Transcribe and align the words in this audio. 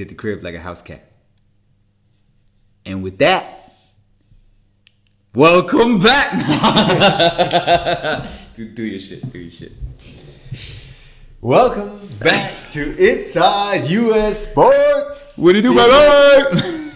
At 0.00 0.08
the 0.08 0.14
crib 0.14 0.44
like 0.44 0.54
a 0.54 0.60
house 0.60 0.80
cat. 0.80 1.02
And 2.86 3.02
with 3.02 3.18
that, 3.18 3.72
welcome 5.34 5.98
back. 5.98 6.30
do, 8.56 8.68
do 8.68 8.84
your 8.84 9.00
shit. 9.00 9.32
Do 9.32 9.38
your 9.40 9.50
shit. 9.50 9.72
Welcome 11.40 11.98
back 12.20 12.52
to 12.72 12.96
Inside 12.96 13.90
US 13.90 14.48
Sports. 14.48 15.36
What 15.36 15.52
do 15.52 15.56
you 15.58 15.62
do, 15.62 15.74
baby? 15.74 16.92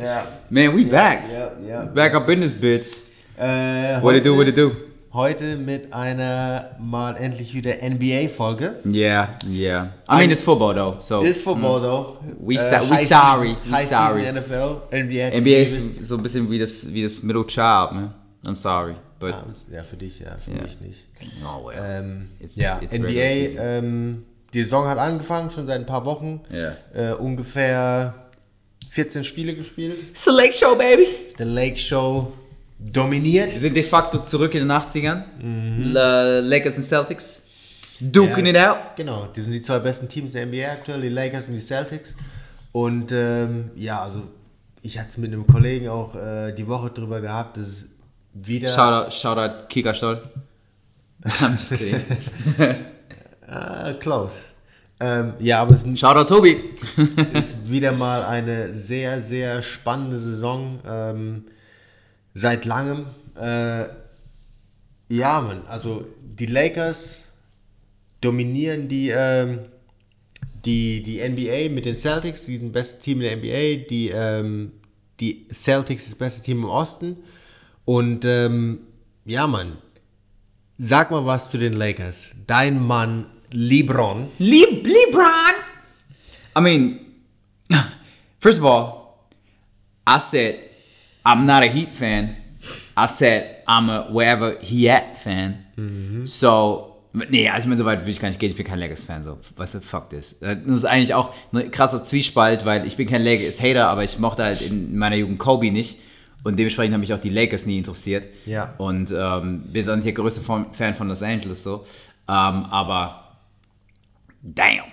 Ja, 0.00 0.26
Man, 0.50 0.74
we 0.74 0.84
back. 0.84 1.28
ja, 1.30 1.50
ja. 1.60 1.84
Back 1.84 2.14
up 2.14 2.28
in 2.30 2.40
this 2.40 2.54
bitch. 2.54 2.96
Äh, 3.38 4.00
What 4.00 4.12
do 4.12 4.18
you 4.18 4.24
do? 4.24 4.34
What 4.36 4.44
do 4.46 4.50
you 4.50 4.56
do? 4.70 4.87
Heute 5.12 5.56
mit 5.56 5.94
einer 5.94 6.76
mal 6.78 7.16
endlich 7.16 7.54
wieder 7.54 7.76
NBA-Folge. 7.82 8.74
Yeah, 8.84 9.38
yeah. 9.50 9.94
I 10.06 10.16
mean, 10.18 10.30
it's 10.30 10.42
football 10.42 10.74
though, 10.74 10.96
so 11.00 11.22
Ist 11.22 11.40
Football 11.40 11.80
though. 11.80 12.16
We 12.40 12.58
sa- 12.58 12.82
we 12.82 12.94
High 12.96 13.06
sorry, 13.06 13.56
Season, 13.64 13.72
we 13.72 13.84
sorry. 13.86 14.22
NFL, 14.32 14.82
NBA. 14.92 15.30
NBA 15.40 15.62
ist 15.62 16.06
so 16.06 16.16
ein 16.16 16.22
bisschen 16.22 16.50
wie 16.50 16.58
das, 16.58 16.92
wie 16.92 17.02
das 17.02 17.22
Middle 17.22 17.46
Child, 17.46 17.92
man. 17.92 18.14
I'm 18.46 18.56
sorry, 18.56 18.96
but 19.18 19.32
Ah, 19.32 19.44
Ja, 19.72 19.82
für 19.82 19.96
dich, 19.96 20.20
ja, 20.20 20.36
für 20.38 20.50
Ja. 20.52 20.62
mich 20.62 20.78
nicht. 20.82 21.06
oh 21.42 21.66
well. 21.68 21.76
Ähm, 21.82 22.28
It's- 22.40 22.56
ja, 22.56 22.78
it's 22.82 22.94
NBA, 22.94 23.58
ähm, 23.62 24.24
die 24.52 24.62
Saison 24.62 24.86
hat 24.88 24.98
angefangen, 24.98 25.50
schon 25.50 25.66
seit 25.66 25.80
ein 25.80 25.86
paar 25.86 26.04
Wochen. 26.04 26.40
Ja. 26.52 26.74
Äh, 26.94 27.14
ungefähr 27.14 28.12
14 28.90 29.24
Spiele 29.24 29.54
gespielt. 29.54 29.96
It's 30.10 30.28
a 30.28 30.32
Lake 30.32 30.52
Show, 30.54 30.74
baby. 30.76 31.06
The 31.38 31.44
Lake 31.44 31.78
Show 31.78 32.30
dominiert. 32.78 33.52
Wir 33.52 33.60
sind 33.60 33.74
de 33.74 33.82
facto 33.84 34.18
zurück 34.18 34.54
in 34.54 34.60
den 34.60 34.70
80ern. 34.72 35.24
La- 35.92 36.40
Lakers 36.40 36.76
und 36.76 36.82
Celtics. 36.84 37.44
Duking 38.00 38.46
Ja. 38.46 38.50
it 38.52 38.56
out. 38.68 38.76
Genau, 38.96 39.26
die 39.34 39.40
sind 39.40 39.52
die 39.52 39.62
zwei 39.62 39.80
besten 39.80 40.08
Teams 40.08 40.32
der 40.32 40.46
NBA 40.46 40.70
aktuell, 40.72 41.00
die 41.00 41.08
Lakers 41.08 41.48
und 41.48 41.54
die 41.54 41.60
Celtics. 41.60 42.14
Und 42.72 43.10
ähm, 43.12 43.70
ja, 43.74 44.02
also 44.02 44.22
ich 44.82 44.98
hatte 44.98 45.08
es 45.10 45.18
mit 45.18 45.32
einem 45.32 45.46
Kollegen 45.46 45.88
auch 45.88 46.14
äh, 46.14 46.52
die 46.52 46.66
Woche 46.68 46.90
drüber 46.90 47.20
gehabt, 47.20 47.56
dass 47.56 47.66
es 47.66 47.88
wieder 48.34 48.68
Shoutout, 48.68 49.10
Shoutout 49.10 49.66
Kika 49.68 49.92
Stoll. 49.94 50.22
I'm 51.24 51.52
just 51.52 51.76
kidding. 51.76 52.00
äh, 53.48 53.94
close. 54.00 54.44
Ähm, 55.00 55.32
ja, 55.40 55.62
aber 55.62 55.74
es 55.74 55.98
Shoutout 55.98 56.32
Tobi. 56.32 56.56
ist 57.34 57.68
wieder 57.68 57.90
mal 57.92 58.24
eine 58.24 58.72
sehr, 58.72 59.20
sehr 59.20 59.62
spannende 59.62 60.16
Saison 60.18 60.78
ähm, 60.88 61.44
seit 62.34 62.64
langem. 62.64 63.06
Äh, 63.40 63.84
ja, 65.10 65.40
man, 65.40 65.66
also 65.66 66.06
die 66.20 66.46
Lakers 66.46 67.28
dominieren 68.20 68.88
die, 68.88 69.10
ähm, 69.10 69.60
die, 70.64 71.02
die 71.02 71.26
NBA 71.26 71.72
mit 71.74 71.84
den 71.84 71.96
Celtics, 71.96 72.46
die 72.46 72.56
sind 72.56 72.74
das 72.74 72.82
beste 72.82 73.00
Team 73.02 73.20
der 73.20 73.36
NBA. 73.36 73.86
Die, 73.88 74.10
ähm, 74.12 74.72
die 75.20 75.46
Celtics 75.52 76.04
ist 76.04 76.12
das 76.12 76.18
beste 76.18 76.42
Team 76.42 76.58
im 76.58 76.68
Osten. 76.68 77.16
Und 77.84 78.24
ähm, 78.24 78.80
ja, 79.24 79.46
Mann, 79.46 79.78
sag 80.76 81.10
mal 81.10 81.24
was 81.24 81.50
zu 81.50 81.58
den 81.58 81.72
Lakers. 81.72 82.32
Dein 82.46 82.84
Mann 82.84 83.26
LeBron. 83.52 84.28
Le- 84.38 84.82
LeBron. 84.82 85.54
I 86.56 86.60
mean, 86.60 87.00
first 88.40 88.60
of 88.60 88.64
all, 88.66 89.14
I 90.06 90.18
said 90.18 90.56
I'm 91.24 91.46
not 91.46 91.62
a 91.62 91.66
Heat 91.66 91.90
fan. 91.90 92.36
I 92.96 93.06
said 93.06 93.62
I'm 93.66 93.90
a 93.90 94.08
wherever 94.10 94.56
he 94.60 94.90
at 94.90 95.16
fan. 95.16 95.64
So, 96.24 96.96
nee, 97.12 97.48
also 97.48 97.60
ich 97.60 97.66
meine, 97.66 97.78
so 97.78 97.84
weit 97.84 98.04
will 98.04 98.10
ich 98.10 98.20
gar 98.20 98.28
nicht 98.28 98.40
gehen. 98.40 98.50
Ich 98.50 98.56
bin 98.56 98.66
kein 98.66 98.80
Lakers-Fan. 98.80 99.22
So, 99.22 99.38
weißt 99.56 99.74
du, 99.74 99.80
fuck 99.80 100.10
this. 100.10 100.36
Das 100.40 100.56
ist 100.66 100.84
eigentlich 100.84 101.14
auch 101.14 101.32
ein 101.52 101.70
krasser 101.70 102.02
Zwiespalt, 102.02 102.64
weil 102.64 102.86
ich 102.86 102.96
bin 102.96 103.06
kein 103.06 103.22
Lakers-Hater, 103.22 103.88
aber 103.88 104.02
ich 104.02 104.18
mochte 104.18 104.42
halt 104.42 104.60
in 104.60 104.96
meiner 104.98 105.16
Jugend 105.16 105.38
Kobe 105.38 105.70
nicht. 105.70 105.98
Und 106.44 106.58
dementsprechend 106.58 106.94
haben 106.94 107.00
mich 107.00 107.12
auch 107.14 107.18
die 107.18 107.30
Lakers 107.30 107.66
nie 107.66 107.78
interessiert. 107.78 108.26
Ja. 108.46 108.74
Und 108.78 109.12
ähm, 109.16 109.62
bin 109.64 109.74
jetzt 109.74 109.88
auch 109.88 109.96
nicht 109.96 110.06
der 110.06 110.12
größte 110.12 110.40
Fan 110.72 110.94
von 110.94 111.08
Los 111.08 111.22
Angeles 111.22 111.62
so. 111.62 111.84
Ähm, 112.28 112.64
aber 112.64 113.36
damn. 114.42 114.84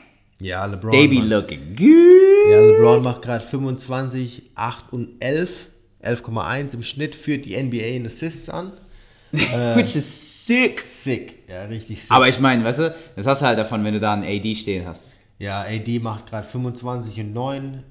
Ja, 0.42 0.66
LeBron. 0.66 0.92
They 0.92 1.08
be 1.08 1.26
looking 1.26 1.76
good. 1.76 2.52
Ja, 2.52 2.60
LeBron 2.60 3.04
macht 3.04 3.22
gerade 3.22 3.44
25, 3.44 4.52
8 4.56 4.92
und 4.92 5.24
11. 5.24 5.68
11,1 6.06 6.74
im 6.74 6.84
Schnitt 6.84 7.16
führt 7.16 7.46
die 7.46 7.62
NBA 7.62 7.78
in 7.78 8.06
Assists 8.06 8.50
an. 8.50 8.72
Which 9.32 9.96
is 9.96 10.46
sick. 10.46 10.80
Sick. 10.80 11.40
Ja, 11.50 11.66
richtig 11.66 12.02
sick. 12.02 12.12
Aber 12.12 12.30
ich 12.30 12.40
meine, 12.40 12.64
weißt 12.64 12.80
du, 12.80 12.96
das 13.16 13.26
hast 13.26 13.42
du 13.42 13.46
halt 13.48 13.58
davon, 13.58 13.84
wenn 13.84 13.94
du 13.94 14.00
da 14.00 14.14
einen 14.14 14.24
AD 14.24 14.56
stehen 14.56 14.86
hast. 14.86 15.04
ja, 15.40 15.62
AD 15.62 16.00
macht 16.00 16.28
gerade 16.28 16.48
25 16.48 17.20
und 17.20 17.34
9, 17.34 17.84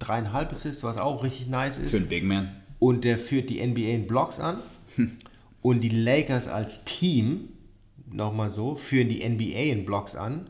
3,5 0.00 0.50
Assists, 0.50 0.84
was 0.84 0.98
auch 0.98 1.22
richtig 1.24 1.48
nice 1.48 1.78
ist. 1.78 1.90
Für 1.90 1.98
einen 1.98 2.08
Big 2.08 2.24
Man. 2.24 2.54
Und 2.78 3.04
der 3.04 3.18
führt 3.18 3.50
die 3.50 3.64
NBA 3.64 3.80
in 3.80 4.06
Blocks 4.06 4.40
an. 4.40 4.58
Und 5.62 5.80
die 5.82 5.90
Lakers 5.90 6.48
als 6.48 6.84
Team, 6.84 7.50
nochmal 8.10 8.50
so, 8.50 8.74
führen 8.74 9.08
die 9.08 9.26
NBA 9.26 9.72
in 9.72 9.84
Blocks 9.84 10.14
an. 10.16 10.48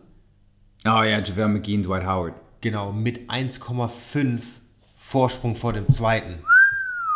Oh 0.84 1.02
ja, 1.02 1.19
JaVale 1.19 1.48
McGee 1.48 1.76
und 1.76 1.87
Dwight 1.87 2.06
Howard. 2.06 2.34
Genau, 2.60 2.92
mit 2.92 3.28
1,5 3.31 4.41
Vorsprung 4.97 5.56
vor 5.56 5.72
dem 5.72 5.91
zweiten. 5.91 6.37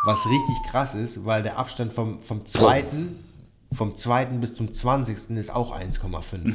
Was 0.04 0.26
richtig 0.26 0.56
krass 0.70 0.94
ist, 0.94 1.24
weil 1.24 1.42
der 1.42 1.58
Abstand 1.58 1.92
vom, 1.92 2.20
vom 2.22 2.46
zweiten, 2.46 3.16
vom 3.72 3.96
zweiten 3.96 4.40
bis 4.40 4.54
zum 4.54 4.72
20. 4.72 5.30
ist 5.36 5.50
auch 5.54 5.74
1,5. 5.74 6.52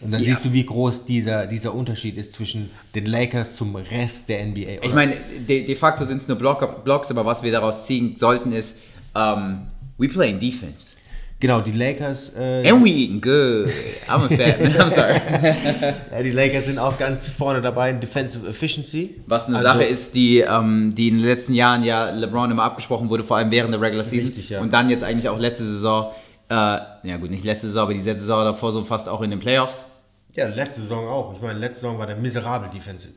Und 0.00 0.12
dann 0.12 0.20
Ja. 0.22 0.28
siehst 0.28 0.44
du, 0.44 0.52
wie 0.52 0.64
groß 0.64 1.04
dieser, 1.06 1.46
dieser 1.46 1.74
Unterschied 1.74 2.16
ist 2.16 2.32
zwischen 2.34 2.70
den 2.94 3.06
Lakers 3.06 3.52
zum 3.54 3.74
Rest 3.74 4.28
der 4.28 4.46
NBA. 4.46 4.82
Ich 4.84 4.94
meine, 4.94 5.16
de, 5.48 5.66
de 5.66 5.74
facto 5.76 6.04
sind 6.04 6.22
es 6.22 6.28
nur 6.28 6.36
Block, 6.38 6.84
Blocks, 6.84 7.10
aber 7.10 7.26
was 7.26 7.42
wir 7.42 7.50
daraus 7.50 7.84
ziehen 7.84 8.14
sollten 8.16 8.52
ist, 8.52 8.78
um, 9.14 9.66
we 9.96 10.06
playing 10.06 10.38
defense. 10.38 10.94
Genau, 11.40 11.60
die 11.60 11.72
Lakers, 11.72 12.34
äh, 12.36 12.68
And 12.68 12.84
we 12.84 12.88
eating 12.90 13.20
good. 13.20 13.68
I'm 14.08 14.24
a 14.24 14.28
fat 14.28 14.60
man, 14.60 14.72
I'm 14.72 14.90
sorry. 14.90 15.14
ja, 16.10 16.22
die 16.22 16.30
Lakers 16.30 16.66
sind 16.66 16.78
auch 16.78 16.96
ganz 16.98 17.26
vorne 17.28 17.60
dabei 17.60 17.90
in 17.90 18.00
Defensive 18.00 18.46
Efficiency. 18.48 19.20
Was 19.26 19.46
eine 19.46 19.56
Also- 19.56 19.68
Sache 19.68 19.84
ist, 19.84 20.14
die, 20.14 20.40
ähm, 20.40 20.94
die 20.94 21.08
in 21.08 21.18
den 21.18 21.24
letzten 21.26 21.54
Jahren 21.54 21.84
ja 21.84 22.10
LeBron 22.10 22.50
immer 22.50 22.64
abgesprochen 22.64 23.08
wurde, 23.10 23.24
vor 23.24 23.36
allem 23.36 23.50
während 23.50 23.72
der 23.74 23.80
Regular 23.80 24.04
Season. 24.04 24.28
Richtig, 24.28 24.48
ja. 24.50 24.60
Und 24.60 24.72
dann 24.72 24.90
jetzt 24.90 25.04
eigentlich 25.04 25.28
auch 25.28 25.38
letzte 25.38 25.64
Saison, 25.64 26.10
äh, 26.50 26.54
ja 26.54 27.16
gut, 27.20 27.30
nicht 27.30 27.44
letzte 27.44 27.66
Saison, 27.68 27.82
aber 27.84 27.92
die 27.94 28.00
letzte 28.00 28.20
Saison 28.20 28.44
davor 28.44 28.72
so 28.72 28.84
fast 28.84 29.08
auch 29.08 29.22
in 29.22 29.30
den 29.30 29.38
Playoffs. 29.38 29.86
Ja, 30.34 30.46
letzte 30.48 30.82
Saison 30.82 31.08
auch. 31.08 31.34
Ich 31.34 31.40
meine, 31.42 31.58
letzte 31.58 31.80
Saison 31.80 31.98
war 31.98 32.06
der 32.06 32.16
miserabel 32.16 32.68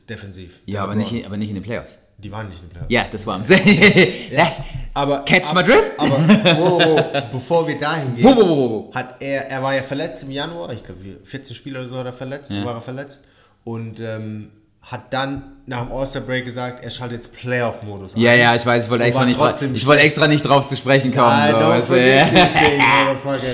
defensiv. 0.09 0.61
Ja, 0.65 0.73
Der 0.73 0.81
aber 0.83 0.95
LeBron. 0.95 1.13
nicht, 1.13 1.25
aber 1.25 1.37
nicht 1.37 1.49
in 1.49 1.55
den 1.55 1.63
Playoffs. 1.63 1.97
Die 2.23 2.31
waren 2.31 2.49
nicht 2.49 2.61
im 2.61 2.69
Playoff. 2.69 2.89
Ja, 2.89 3.05
das 3.11 3.25
war 3.25 3.35
am 3.35 3.43
saying. 3.43 4.31
Aber, 4.93 5.23
Catch 5.23 5.49
aber, 5.51 5.61
my 5.61 5.67
drift? 5.67 5.93
Aber 5.97 6.17
wo, 6.59 6.79
wo, 6.79 7.21
bevor 7.31 7.67
wir 7.67 7.77
dahin 7.79 8.13
gehen, 8.13 8.25
Wo, 8.25 8.35
wo, 8.35 8.41
wo, 8.41 8.57
wo, 8.57 8.69
wo? 8.69 8.93
hat 8.93 9.15
er, 9.21 9.49
er 9.49 9.63
war 9.63 9.73
ja 9.73 9.83
verletzt 9.83 10.23
im 10.23 10.31
Januar, 10.31 10.73
ich 10.73 10.83
glaube 10.83 10.99
14 11.23 11.55
Spiele 11.55 11.79
oder 11.79 11.87
so 11.87 11.97
hat 11.97 12.05
er 12.07 12.13
verletzt, 12.13 12.51
war 12.51 12.75
er 12.75 12.81
verletzt 12.81 13.23
und 13.63 14.01
ähm, 14.01 14.49
hat 14.81 15.13
dann 15.13 15.43
nach 15.65 15.85
dem 15.85 15.93
All-Star 15.93 16.23
Break 16.23 16.43
gesagt, 16.43 16.83
er 16.83 16.89
schaltet 16.89 17.19
jetzt 17.19 17.33
Playoff-Modus 17.33 18.15
Ja, 18.17 18.33
ja, 18.33 18.55
ich 18.55 18.65
weiß, 18.65 18.85
ich 18.85 18.89
wollte 18.89 19.05
extra 19.05 19.25
nicht, 19.25 19.39
ich 19.73 19.85
wollte 19.85 20.01
extra 20.01 20.27
nicht 20.27 20.41
drauf 20.41 20.67
zu 20.67 20.75
sprechen 20.75 21.13
kommen. 21.13 21.29
Nein, 21.29 21.53
so, 21.53 21.59
weißt 21.59 21.89
du, 21.91 22.09
ja. 22.09 22.25
motherfucker. 23.05 23.53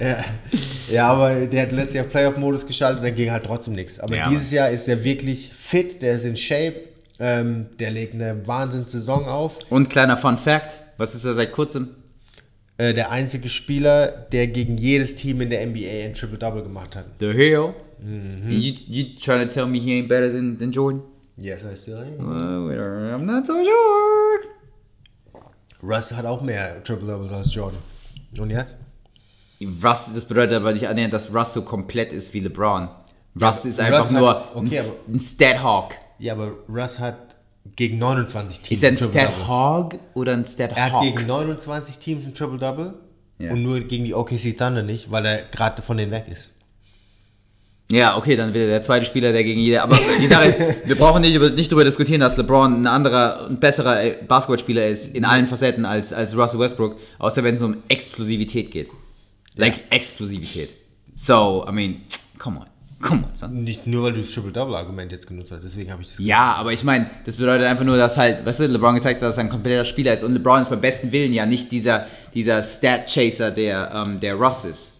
ja. 0.00 0.24
Ja, 0.92 1.08
aber 1.08 1.46
der 1.46 1.62
hat 1.62 1.72
letztes 1.72 1.94
Jahr 1.94 2.04
Playoff-Modus 2.04 2.66
geschaltet 2.66 2.98
und 3.00 3.04
dann 3.06 3.14
ging 3.14 3.30
halt 3.30 3.44
trotzdem 3.44 3.74
nichts. 3.74 3.98
Aber 3.98 4.14
Ja, 4.16 4.28
dieses 4.28 4.50
Jahr 4.50 4.70
ist 4.70 4.88
er 4.88 5.02
wirklich 5.04 5.50
fit, 5.52 6.02
der 6.02 6.12
ist 6.12 6.24
in 6.24 6.36
Shape, 6.36 6.74
ähm, 7.18 7.66
der 7.78 7.90
legt 7.90 8.14
eine 8.14 8.46
Wahnsinns-Saison 8.46 9.26
auf. 9.26 9.58
Und 9.70 9.88
kleiner 9.90 10.16
Fun 10.16 10.36
Fact, 10.36 10.78
was 10.96 11.14
ist 11.14 11.24
er 11.24 11.34
seit 11.34 11.52
kurzem? 11.52 11.88
Äh, 12.78 12.94
der 12.94 13.10
einzige 13.10 13.48
Spieler, 13.48 14.08
der 14.08 14.46
gegen 14.46 14.78
jedes 14.78 15.14
Team 15.14 15.40
in 15.40 15.50
der 15.50 15.66
NBA 15.66 16.04
ein 16.04 16.14
Triple-Double 16.14 16.62
gemacht 16.62 16.96
hat. 16.96 17.04
The 17.20 17.32
Hero. 17.32 17.74
Mhm. 18.00 18.50
You, 18.50 18.74
you 18.88 19.04
trying 19.20 19.46
to 19.46 19.52
tell 19.52 19.66
me 19.66 19.78
he 19.78 20.00
ain't 20.00 20.08
better 20.08 20.32
than, 20.32 20.58
than 20.58 20.72
Jordan? 20.72 21.02
Yes, 21.36 21.62
I 21.64 21.76
still 21.76 21.98
am. 21.98 22.66
Wait, 22.68 22.78
I'm 22.78 23.24
not 23.24 23.46
so 23.46 23.54
sure. 23.54 24.40
Russ 25.82 26.12
hat 26.12 26.24
auch 26.24 26.42
mehr 26.42 26.82
Triple-Doubles 26.84 27.32
als 27.32 27.54
Jordan. 27.54 27.78
Und 28.38 28.50
jetzt? 28.50 28.76
Russ, 29.82 30.10
das 30.14 30.24
bedeutet 30.26 30.54
aber 30.56 30.72
nicht 30.72 30.88
annähernd, 30.88 31.12
dass 31.12 31.34
Russ 31.34 31.52
so 31.52 31.62
komplett 31.62 32.12
ist 32.12 32.32
wie 32.34 32.40
LeBron. 32.40 32.88
Russ 33.40 33.64
ist 33.64 33.80
einfach 33.80 34.00
Russ 34.00 34.12
hat- 34.12 34.18
nur 34.20 34.44
okay, 34.54 34.78
ein, 35.08 35.14
ein 35.16 35.20
Stat-Hawk. 35.20 35.94
Ja, 36.18 36.34
aber 36.34 36.52
Russ 36.68 36.98
hat 36.98 37.36
gegen 37.76 37.98
29 37.98 38.60
Teams 38.60 38.70
Ist 38.70 38.82
er 38.82 38.90
ein. 38.90 38.96
Stat-Hog 39.10 39.98
oder 40.14 40.32
ein 40.32 40.40
Er 40.40 40.44
hat 40.44 40.50
Stat-Hawk? 40.50 41.02
gegen 41.02 41.26
29 41.26 41.98
Teams 41.98 42.26
ein 42.26 42.34
Triple-Double 42.34 42.94
Ja. 43.38 43.52
und 43.52 43.62
nur 43.62 43.80
gegen 43.80 44.04
die 44.04 44.14
OKC 44.14 44.56
Thunder 44.56 44.82
nicht, 44.82 45.10
weil 45.10 45.24
er 45.26 45.42
gerade 45.50 45.80
von 45.82 45.96
denen 45.96 46.12
weg 46.12 46.26
ist. 46.30 46.56
Ja, 47.90 48.16
okay, 48.16 48.36
dann 48.36 48.54
wird 48.54 48.64
er 48.64 48.68
der 48.70 48.82
zweite 48.82 49.04
Spieler, 49.04 49.32
der 49.32 49.44
gegen 49.44 49.60
jede. 49.60 49.82
Aber 49.82 49.96
die 50.20 50.26
Sache 50.26 50.46
ist, 50.46 50.58
wir 50.86 50.94
brauchen 50.96 51.20
nicht, 51.20 51.34
über, 51.34 51.50
nicht 51.50 51.70
darüber 51.70 51.84
diskutieren, 51.84 52.20
dass 52.20 52.36
LeBron 52.38 52.72
ein 52.82 52.86
anderer 52.86 53.46
und 53.50 53.60
besserer 53.60 54.02
äh, 54.02 54.16
Basketballspieler 54.26 54.86
ist 54.86 55.14
in 55.14 55.24
allen 55.26 55.46
Facetten 55.46 55.84
als, 55.84 56.12
als 56.14 56.34
Russell 56.36 56.60
Westbrook, 56.60 56.96
außer 57.18 57.44
wenn 57.44 57.56
es 57.56 57.62
um 57.62 57.82
Explosivität 57.88 58.70
geht. 58.70 58.88
Like 59.56 59.82
Explosivität. 59.90 60.74
So, 61.14 61.64
I 61.68 61.72
mean, 61.72 62.02
come 62.38 62.60
on. 62.60 62.66
Come 63.02 63.24
on, 63.24 63.34
son. 63.34 63.64
Nicht 63.64 63.86
nur, 63.86 64.04
weil 64.04 64.12
du 64.12 64.20
das 64.20 64.30
Triple-Double-Argument 64.30 65.10
jetzt 65.10 65.26
genutzt 65.26 65.50
hast, 65.50 65.64
deswegen 65.64 65.90
habe 65.90 66.02
ich 66.02 66.08
das 66.08 66.18
Ja, 66.20 66.54
aber 66.54 66.72
ich 66.72 66.84
meine, 66.84 67.10
das 67.24 67.34
bedeutet 67.34 67.66
einfach 67.66 67.84
nur, 67.84 67.96
dass 67.96 68.16
halt, 68.16 68.46
weißt 68.46 68.60
du, 68.60 68.66
LeBron 68.66 68.94
gezeigt 68.94 69.20
hat, 69.20 69.28
dass 69.28 69.38
er 69.38 69.44
ein 69.44 69.50
kompletter 69.50 69.84
Spieler 69.84 70.12
ist 70.12 70.22
und 70.22 70.32
LeBron 70.34 70.60
ist 70.60 70.70
beim 70.70 70.80
besten 70.80 71.10
Willen 71.10 71.32
ja 71.32 71.44
nicht 71.44 71.72
dieser, 71.72 72.06
dieser 72.32 72.62
Stat-Chaser, 72.62 73.50
der, 73.50 73.90
ähm, 73.92 74.20
der 74.20 74.36
Russ 74.36 74.64
ist. 74.64 74.92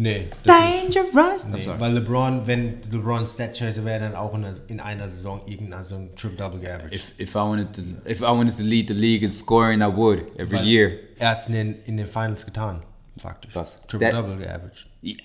Nee, 0.00 0.28
Dangerous! 0.44 1.46
Nee, 1.48 1.68
weil 1.78 1.92
LeBron, 1.92 2.46
wenn 2.46 2.80
LeBron 2.90 3.28
Stat 3.28 3.54
Chaser 3.54 3.84
wäre, 3.84 4.00
dann 4.00 4.14
auch 4.14 4.32
in 4.32 4.46
einer, 4.46 4.56
in 4.68 4.80
einer 4.80 5.06
Saison 5.10 5.42
irgendein 5.44 5.84
so 5.84 5.96
ein 5.96 6.16
Triple-Double 6.16 6.58
geaveraged. 6.58 6.94
If, 6.94 7.12
if, 7.20 7.34
I 7.34 7.40
wanted 7.40 7.74
to, 7.74 7.82
if 8.10 8.22
I 8.22 8.30
wanted 8.30 8.56
to 8.56 8.62
lead 8.62 8.88
the 8.88 8.94
league 8.94 9.22
in 9.22 9.28
scoring, 9.28 9.82
I 9.82 9.94
would, 9.94 10.22
every 10.38 10.56
Weil 10.56 10.66
year. 10.66 10.92
Er 11.18 11.32
hat 11.32 11.40
es 11.40 11.48
in 11.48 11.76
in 11.84 11.98
den 11.98 12.06
Finals 12.06 12.46
getan, 12.46 12.82
faktisch. 13.20 13.54
Was? 13.54 13.80
Triple-Double 13.86 14.36
geaveraged. 14.36 14.86
Ja. 15.02 15.16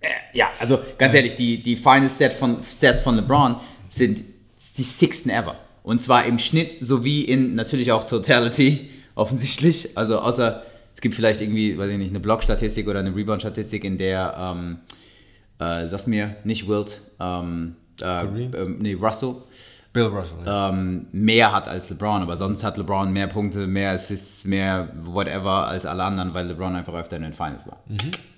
Äh, 0.00 0.08
ja, 0.32 0.50
also 0.60 0.78
ganz 0.98 1.14
ehrlich, 1.14 1.36
die, 1.36 1.62
die 1.62 1.76
Final 1.76 2.10
Set 2.10 2.32
von, 2.32 2.62
Sets 2.62 3.00
von 3.00 3.16
LeBron 3.16 3.56
sind 3.88 4.22
die 4.76 4.82
sixten 4.82 5.30
ever. 5.30 5.56
Und 5.82 6.00
zwar 6.00 6.26
im 6.26 6.38
Schnitt 6.38 6.76
sowie 6.84 7.22
in 7.22 7.54
natürlich 7.54 7.92
auch 7.92 8.04
Totality, 8.04 8.90
offensichtlich. 9.14 9.96
Also 9.96 10.18
außer 10.18 10.62
es 10.94 11.00
gibt 11.00 11.14
vielleicht 11.14 11.40
irgendwie, 11.40 11.78
weiß 11.78 11.90
ich 11.90 11.98
nicht, 11.98 12.10
eine 12.10 12.18
Block-Statistik 12.18 12.88
oder 12.88 12.98
eine 12.98 13.14
Rebound-Statistik, 13.14 13.84
in 13.84 13.98
der, 13.98 14.34
ähm, 14.36 14.78
äh, 15.60 15.86
sag's 15.86 16.08
mir, 16.08 16.34
nicht 16.42 16.66
Wilt, 16.66 17.00
ähm, 17.20 17.76
äh, 18.02 18.24
ähm, 18.24 18.78
nee, 18.80 18.94
Russell, 18.94 19.36
Bill 19.92 20.06
Russell. 20.06 20.38
Ja. 20.44 20.68
ähm, 20.68 21.06
mehr 21.12 21.52
hat 21.52 21.68
als 21.68 21.88
LeBron, 21.90 22.22
aber 22.22 22.36
sonst 22.36 22.62
hat 22.62 22.76
LeBron 22.76 23.10
mehr 23.12 23.26
Punkte, 23.26 23.66
mehr 23.66 23.92
Assists, 23.92 24.44
mehr 24.44 24.90
whatever 24.94 25.66
als 25.66 25.86
alle 25.86 26.04
anderen, 26.04 26.34
weil 26.34 26.46
LeBron 26.46 26.76
einfach 26.76 26.94
öfter 26.94 27.16
in 27.16 27.22
den 27.22 27.32
Finals 27.32 27.66
war. 27.66 27.78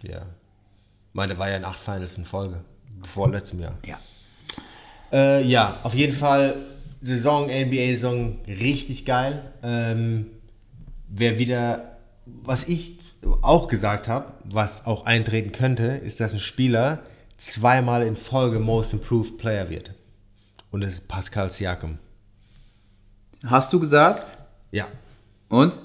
ja. 0.03 0.19
Ich 0.19 1.15
meine, 1.15 1.37
war 1.39 1.51
ja 1.51 1.57
in 1.57 1.65
acht 1.65 1.81
Finals 1.81 2.17
in 2.19 2.25
Folge. 2.25 2.61
Vor 3.03 3.31
letztem 3.31 3.61
Jahr. 3.61 3.77
Ja. 3.85 3.99
Äh, 5.13 5.45
ja, 5.45 5.79
auf 5.83 5.95
jeden 5.95 6.15
Fall 6.15 6.55
Saison, 7.03 7.47
NBA-Saison 7.47 8.39
richtig 8.47 9.07
geil. 9.07 9.43
Ähm, 9.63 10.27
wer 11.09 11.39
wieder, 11.39 11.97
was 12.27 12.69
ich 12.69 12.99
auch 13.43 13.69
gesagt 13.69 14.07
habe, 14.07 14.35
was 14.45 14.87
auch 14.87 15.07
eintreten 15.07 15.51
könnte, 15.53 15.85
ist, 15.85 16.21
dass 16.21 16.33
ein 16.33 16.39
Spieler 16.39 17.01
zweimal 17.39 18.07
in 18.07 18.17
Folge 18.17 18.61
Most 18.61 18.93
Improved 18.93 19.39
Player 19.39 19.69
wird. 19.71 19.95
Und 20.71 20.83
das 20.83 20.95
ist 20.95 21.09
Pascal 21.09 21.51
Siakam. 21.51 21.99
Hast 23.45 23.73
du 23.73 23.81
gesagt? 23.81 24.39
Ja. 24.71 24.89
Und? 25.49 25.77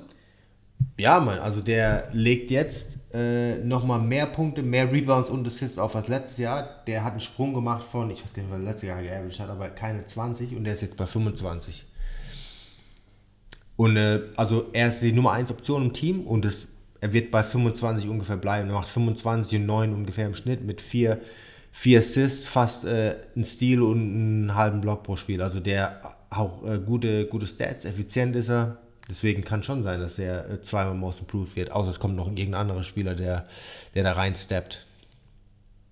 Ja, 0.98 1.20
Mann, 1.20 1.40
also 1.40 1.62
der 1.62 2.10
legt 2.14 2.52
jetzt 2.52 2.98
äh, 3.14 3.58
nochmal 3.60 4.00
mehr 4.00 4.26
Punkte, 4.26 4.62
mehr 4.62 4.92
Rebounds 4.92 5.30
und 5.30 5.48
Assists 5.48 5.78
auf 5.78 5.96
als 5.96 6.08
letztes 6.08 6.38
Jahr. 6.38 6.84
Der 6.88 7.04
hat 7.04 7.12
einen 7.12 7.22
Sprung 7.22 7.54
gemacht 7.54 7.84
von, 7.84 8.12
ich 8.12 8.24
weiß 8.24 8.34
gar 8.34 8.44
nicht, 8.44 8.52
was 8.52 8.60
er 8.60 8.66
letztes 8.66 8.88
Jahr 8.90 9.02
geaveraged 9.02 9.40
hat, 9.40 9.50
aber 9.50 9.70
keine 9.70 10.06
20 10.06 10.56
und 10.56 10.64
der 10.64 10.74
ist 10.74 10.82
jetzt 10.82 10.98
bei 10.98 11.06
25. 11.06 11.86
Und 13.78 13.98
äh, 13.98 14.22
also 14.36 14.70
er 14.74 14.90
ist 14.90 15.02
die 15.02 15.12
Nummer 15.12 15.32
1 15.32 15.52
Option 15.52 15.84
im 15.84 15.94
Team 15.94 16.22
und 16.22 16.46
es, 16.46 16.76
er 17.02 17.14
wird 17.14 17.32
bei 17.32 17.44
25 17.44 18.08
ungefähr 18.08 18.38
bleiben. 18.38 18.70
Er 18.70 18.76
macht 18.76 18.88
25 18.88 19.60
und 19.60 19.66
9 19.66 19.94
ungefähr 19.94 20.28
im 20.28 20.36
Schnitt 20.36 20.64
mit 20.64 20.82
4, 20.82 21.20
4 21.78 22.00
Assists, 22.00 22.48
fast 22.48 22.86
äh, 22.86 23.18
ein 23.36 23.44
Steal 23.44 23.82
und 23.82 24.00
einen 24.00 24.56
halben 24.56 24.80
Block 24.80 25.04
pro 25.04 25.18
Spiel. 25.18 25.42
Also 25.42 25.60
der 25.60 26.16
auch 26.30 26.64
äh, 26.66 26.80
gute, 26.80 27.26
gute 27.28 27.46
Stats, 27.46 27.84
effizient 27.84 28.34
ist 28.38 28.48
er. 28.50 28.78
Deswegen 29.10 29.44
kann 29.44 29.62
schon 29.62 29.84
sein, 29.84 30.00
dass 30.00 30.18
er 30.18 30.50
äh, 30.50 30.62
zweimal 30.62 30.96
Most 30.96 31.20
Improved 31.20 31.54
wird. 31.58 31.74
Außer 31.74 31.90
es 31.90 32.00
kommt 32.00 32.16
noch 32.16 32.28
irgendein 32.28 32.54
anderer 32.56 32.84
Spieler, 32.84 33.14
der, 33.14 33.46
der 33.94 34.04
da 34.04 34.14
reinsteppt. 34.14 34.86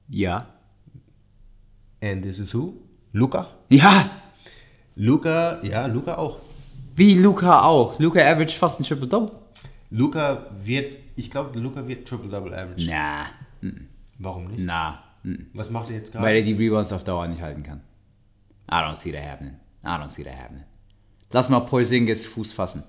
Ja. 0.07 0.47
And 2.01 2.21
this 2.24 2.39
is 2.39 2.53
who? 2.53 2.75
Luca? 3.12 3.50
Ja, 3.68 4.09
Luca, 4.95 5.62
ja, 5.63 5.85
Luca 5.88 6.15
auch. 6.15 6.38
wie 6.95 7.15
Luca 7.15 7.63
auch. 7.63 8.00
Luca 8.00 8.21
average 8.21 8.57
fast 8.57 8.80
ein 8.80 8.83
Triple-Double. 8.83 9.31
Luca 9.89 10.45
wird, 10.63 10.95
ich 11.18 11.30
glaube, 11.30 11.59
Luca 11.59 11.85
wird 11.85 12.07
Triple-Double 12.07 12.53
Average. 12.53 12.85
Na, 12.88 13.25
Warum 14.18 14.47
nicht? 14.47 14.59
na. 14.62 15.03
Mm. 15.24 15.48
Was 15.54 15.70
macht 15.70 15.90
er 15.90 15.98
jetzt 15.98 16.14
Weil 16.14 16.22
gerade? 16.22 16.38
er 16.38 16.44
die 16.44 16.54
Rebounds 16.54 16.92
auf 16.94 17.04
Dauer 17.04 17.28
nicht 17.28 17.42
halten 17.42 17.64
kann. 17.64 17.81
I 18.72 18.75
don't 18.75 18.96
see 18.96 19.12
that 19.12 19.24
happening. 19.24 19.56
I 19.84 19.88
don't 19.90 20.10
see 20.10 20.24
that 20.24 20.36
happening. 20.36 20.64
Lass 21.31 21.50
mal 21.50 21.60
Porzingis 21.62 22.25
Fuß 22.25 22.52
fassen. 22.52 22.84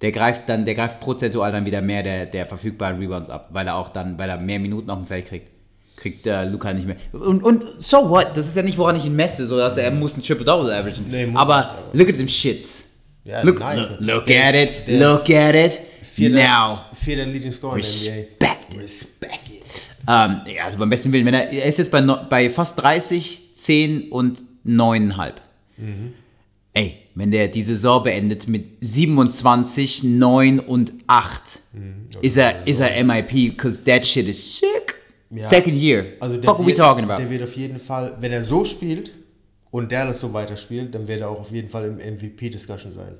Der 0.00 0.10
greift 0.10 0.48
dann, 0.48 0.64
der 0.64 0.74
greift 0.74 1.00
prozentual 1.00 1.52
dann 1.52 1.64
wieder 1.66 1.80
mehr 1.82 2.02
der, 2.02 2.26
der 2.26 2.46
verfügbaren 2.46 2.98
Rebounds 2.98 3.30
ab, 3.30 3.50
weil 3.52 3.66
er 3.66 3.76
auch 3.76 3.90
dann, 3.90 4.18
weil 4.18 4.28
er 4.30 4.36
mehr 4.38 4.58
Minuten 4.58 4.90
auf 4.90 4.98
dem 4.98 5.06
Feld 5.06 5.26
kriegt. 5.26 5.50
Kriegt 5.96 6.26
äh, 6.26 6.44
Luca 6.46 6.72
nicht 6.72 6.86
mehr. 6.86 6.96
Und, 7.12 7.44
und 7.44 7.64
so 7.78 8.08
what? 8.10 8.28
Das 8.34 8.48
ist 8.48 8.56
ja 8.56 8.62
nicht, 8.62 8.78
woran 8.78 8.96
ich 8.96 9.04
ihn 9.04 9.14
messe, 9.14 9.46
so 9.46 9.56
dass 9.56 9.76
er 9.76 9.90
muss 9.92 10.16
ein 10.16 10.22
Triple-Double 10.22 10.72
averagen. 10.72 11.04
Nee, 11.08 11.30
aber 11.34 11.78
nicht, 11.92 12.00
look 12.00 12.08
at 12.08 12.16
them 12.16 12.26
shits. 12.28 12.88
Ja, 13.24 13.42
look 13.42 13.60
nice. 13.60 13.86
look, 14.00 14.26
Der 14.26 14.46
at 14.48 14.54
it. 14.54 14.88
Look 14.88 15.30
at 15.30 15.54
it. 15.54 15.80
Vierter, 16.02 16.34
Now. 16.36 16.80
vierter 16.92 17.26
Leading 17.26 17.52
Scorer 17.52 17.76
in 17.76 17.82
der 17.82 18.14
NBA. 18.14 18.20
Respect 18.20 18.74
it. 18.74 18.80
Respect 18.80 19.48
it. 19.50 19.61
Ähm, 20.08 20.40
ja, 20.46 20.64
also 20.64 20.78
beim 20.78 20.90
besten 20.90 21.12
Willen, 21.12 21.26
wenn 21.26 21.34
er, 21.34 21.50
er 21.50 21.66
ist 21.66 21.78
jetzt 21.78 21.90
bei, 21.90 22.00
bei 22.00 22.50
fast 22.50 22.80
30, 22.80 23.54
10 23.54 24.10
und 24.10 24.42
9,5. 24.66 25.32
Ey, 26.74 26.98
wenn 27.14 27.30
der 27.30 27.48
die 27.48 27.62
Saison 27.62 28.02
beendet 28.02 28.48
mit 28.48 28.64
27, 28.80 30.04
9 30.04 30.60
und 30.60 30.92
8, 31.06 31.60
ist 32.22 32.36
er, 32.36 32.66
ist 32.66 32.80
er 32.80 33.04
MIP, 33.04 33.56
because 33.56 33.84
that 33.84 34.06
shit 34.06 34.26
is 34.28 34.58
sick. 34.58 34.96
Second 35.36 35.76
year. 35.76 36.04
Also 36.20 36.36
der 36.36 36.44
Fuck 36.44 36.58
what 36.58 36.64
we 36.64 36.68
wird, 36.68 36.78
talking 36.78 37.04
about? 37.04 37.22
Der 37.22 37.30
wird 37.30 37.42
auf 37.42 37.56
jeden 37.56 37.78
Fall, 37.78 38.16
wenn 38.20 38.32
er 38.32 38.44
so 38.44 38.64
spielt 38.64 39.10
und 39.70 39.90
Dallas 39.90 40.20
so 40.20 40.32
weiterspielt, 40.32 40.94
dann 40.94 41.08
wird 41.08 41.20
er 41.22 41.30
auch 41.30 41.40
auf 41.40 41.52
jeden 41.52 41.68
Fall 41.70 41.86
im 41.86 41.96
MVP-Discussion 41.96 42.92
sein. 42.92 43.14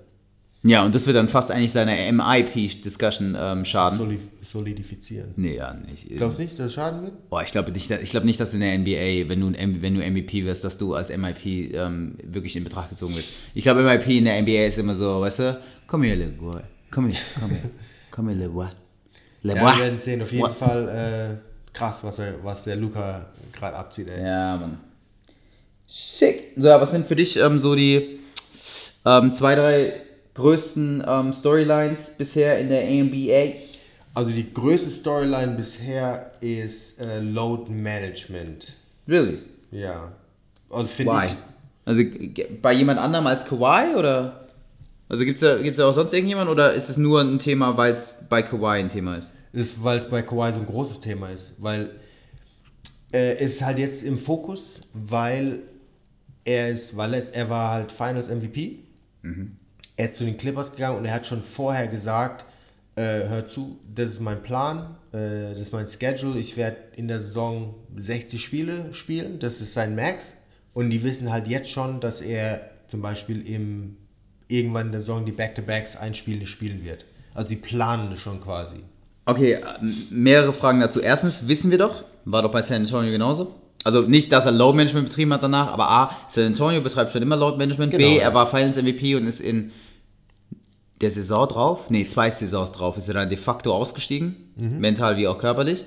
Ja, 0.64 0.84
und 0.84 0.94
das 0.94 1.06
wird 1.06 1.16
dann 1.16 1.28
fast 1.28 1.50
eigentlich 1.50 1.72
seiner 1.72 1.92
MIP-Discussion 2.12 3.36
ähm, 3.38 3.64
schaden. 3.64 3.98
Soli 3.98 4.18
solidifizieren. 4.42 5.32
Nee, 5.36 5.56
ja, 5.56 5.74
nicht. 5.74 6.08
Glaubst 6.08 6.38
du 6.38 6.42
nicht, 6.42 6.56
dass 6.56 6.66
es 6.66 6.74
schaden 6.74 7.02
wird? 7.02 7.28
Boah, 7.28 7.42
ich 7.42 7.50
glaube 7.50 7.72
nicht, 7.72 7.90
ich 7.90 8.10
glaube 8.10 8.26
nicht, 8.26 8.38
dass 8.38 8.54
in 8.54 8.60
der 8.60 8.78
NBA, 8.78 9.28
wenn 9.28 9.40
du, 9.40 9.48
ein 9.48 9.82
wenn 9.82 9.94
du 9.94 10.08
MVP 10.08 10.44
wirst, 10.44 10.62
dass 10.62 10.78
du 10.78 10.94
als 10.94 11.10
MIP 11.16 11.74
ähm, 11.74 12.16
wirklich 12.22 12.54
in 12.54 12.62
Betracht 12.62 12.90
gezogen 12.90 13.16
wirst. 13.16 13.30
Ich 13.54 13.64
glaube, 13.64 13.82
MIP 13.82 14.06
in 14.06 14.24
der 14.24 14.40
NBA 14.40 14.66
ist 14.66 14.78
immer 14.78 14.94
so, 14.94 15.20
weißt 15.20 15.38
du, 15.40 15.60
komm 15.88 16.04
her, 16.04 16.14
Le 16.14 16.26
Boy, 16.28 16.60
komm 16.92 17.08
her, 17.08 17.20
komm 17.40 17.50
her, 17.50 17.70
komm 18.12 18.28
her, 18.28 18.36
Le 18.36 18.48
Boy. 18.48 18.68
Le 19.42 19.56
Ja, 19.56 19.76
wir 19.76 19.82
werden 19.82 20.00
sehen. 20.00 20.22
Auf 20.22 20.30
jeden 20.30 20.44
What? 20.44 20.54
Fall 20.54 20.88
äh, 20.88 21.76
krass, 21.76 22.04
was, 22.04 22.20
er, 22.20 22.34
was 22.44 22.62
der 22.62 22.76
Luca 22.76 23.26
gerade 23.52 23.76
abzieht. 23.76 24.06
Ey. 24.08 24.24
Ja, 24.24 24.56
Mann. 24.58 24.78
Schick. 25.88 26.52
So, 26.56 26.68
ja, 26.68 26.80
was 26.80 26.92
sind 26.92 27.06
für 27.06 27.16
dich 27.16 27.36
ähm, 27.36 27.58
so 27.58 27.74
die 27.74 28.20
ähm, 29.04 29.32
zwei, 29.32 29.56
drei 29.56 29.92
größten 30.34 31.04
ähm, 31.06 31.32
Storylines 31.32 32.16
bisher 32.18 32.58
in 32.58 32.68
der 32.68 32.82
NBA? 32.88 33.58
Also 34.14 34.30
die 34.30 34.52
größte 34.52 34.90
Storyline 34.90 35.54
bisher 35.56 36.32
ist 36.40 37.00
äh, 37.00 37.20
Load 37.20 37.70
Management. 37.70 38.72
Really? 39.08 39.38
Ja. 39.70 40.12
Also 40.70 40.86
finde 40.86 41.12
Why? 41.12 41.26
ich. 41.26 41.32
Also 41.84 42.02
bei 42.60 42.72
jemand 42.72 43.00
anderem 43.00 43.26
als 43.26 43.44
Kawhi 43.44 43.96
oder? 43.96 44.46
Also 45.08 45.24
gibt's 45.24 45.40
da, 45.40 45.58
gibt's 45.58 45.78
da 45.78 45.88
auch 45.88 45.94
sonst 45.94 46.12
irgendjemand 46.12 46.48
oder 46.48 46.72
ist 46.72 46.88
es 46.88 46.96
nur 46.96 47.20
ein 47.20 47.38
Thema, 47.38 47.76
weil 47.76 47.92
es 47.92 48.18
bei 48.28 48.42
Kawhi 48.42 48.80
ein 48.80 48.88
Thema 48.88 49.16
ist? 49.16 49.32
ist, 49.52 49.84
weil 49.84 49.98
es 49.98 50.08
bei 50.08 50.22
Kawhi 50.22 50.52
so 50.52 50.60
ein 50.60 50.66
großes 50.66 51.00
Thema 51.00 51.28
ist. 51.30 51.54
Weil 51.58 51.90
äh, 53.12 53.42
ist 53.42 53.62
halt 53.62 53.78
jetzt 53.78 54.02
im 54.02 54.18
Fokus, 54.18 54.88
weil 54.94 55.60
er 56.44 56.70
ist, 56.70 56.96
weil 56.96 57.14
er, 57.14 57.34
er 57.34 57.50
war 57.50 57.72
halt 57.72 57.92
Finals 57.92 58.28
MVP. 58.28 58.78
Er 59.96 60.10
ist 60.10 60.16
zu 60.16 60.24
den 60.24 60.36
Clippers 60.36 60.72
gegangen 60.72 60.98
und 60.98 61.04
er 61.04 61.14
hat 61.14 61.26
schon 61.26 61.42
vorher 61.42 61.88
gesagt, 61.88 62.44
äh, 62.96 63.28
hör 63.28 63.48
zu, 63.48 63.78
das 63.94 64.10
ist 64.10 64.20
mein 64.20 64.42
Plan, 64.42 64.96
äh, 65.12 65.52
das 65.52 65.60
ist 65.60 65.72
mein 65.72 65.86
Schedule, 65.86 66.38
ich 66.38 66.56
werde 66.56 66.76
in 66.96 67.08
der 67.08 67.20
Saison 67.20 67.74
60 67.96 68.42
Spiele 68.42 68.92
spielen, 68.92 69.38
das 69.38 69.60
ist 69.60 69.72
sein 69.72 69.94
Max. 69.94 70.24
Und 70.74 70.90
die 70.90 71.02
wissen 71.02 71.30
halt 71.30 71.48
jetzt 71.48 71.70
schon, 71.70 72.00
dass 72.00 72.20
er 72.20 72.70
zum 72.88 73.02
Beispiel 73.02 73.46
im, 73.46 73.96
irgendwann 74.48 74.86
in 74.86 74.92
der 74.92 75.00
Saison 75.02 75.24
die 75.24 75.32
Back-to-Backs 75.32 75.96
ein 75.96 76.14
spielen 76.14 76.84
wird. 76.84 77.04
Also 77.34 77.50
die 77.50 77.56
planen 77.56 78.10
das 78.10 78.20
schon 78.20 78.40
quasi. 78.40 78.76
Okay, 79.24 79.60
mehrere 80.10 80.52
Fragen 80.52 80.80
dazu. 80.80 81.00
Erstens 81.00 81.46
wissen 81.46 81.70
wir 81.70 81.78
doch, 81.78 82.04
war 82.24 82.42
doch 82.42 82.50
bei 82.50 82.62
San 82.62 82.82
Antonio 82.82 83.10
genauso. 83.10 83.54
Also 83.84 84.02
nicht, 84.02 84.30
dass 84.32 84.44
er 84.46 84.52
Load 84.52 84.76
Management 84.76 85.08
betrieben 85.08 85.32
hat 85.32 85.42
danach, 85.42 85.68
aber 85.72 85.90
A, 85.90 86.16
San 86.28 86.44
Antonio 86.46 86.80
betreibt 86.80 87.10
schon 87.12 87.22
immer 87.22 87.36
Load 87.36 87.56
Management. 87.58 87.92
B, 87.92 87.98
Genau, 87.98 88.10
ja. 88.16 88.22
er 88.22 88.34
war 88.34 88.46
Finals 88.46 88.76
MVP 88.76 89.16
und 89.16 89.26
ist 89.26 89.40
in 89.40 89.72
der 91.00 91.10
Saison 91.10 91.48
drauf, 91.48 91.90
nee, 91.90 92.06
zwei 92.06 92.30
Saisons 92.30 92.70
drauf, 92.70 92.96
ist 92.96 93.08
er 93.08 93.14
dann 93.14 93.28
de 93.28 93.36
facto 93.36 93.74
ausgestiegen, 93.74 94.36
Mhm. 94.54 94.78
mental 94.78 95.16
wie 95.16 95.26
auch 95.26 95.36
körperlich, 95.38 95.84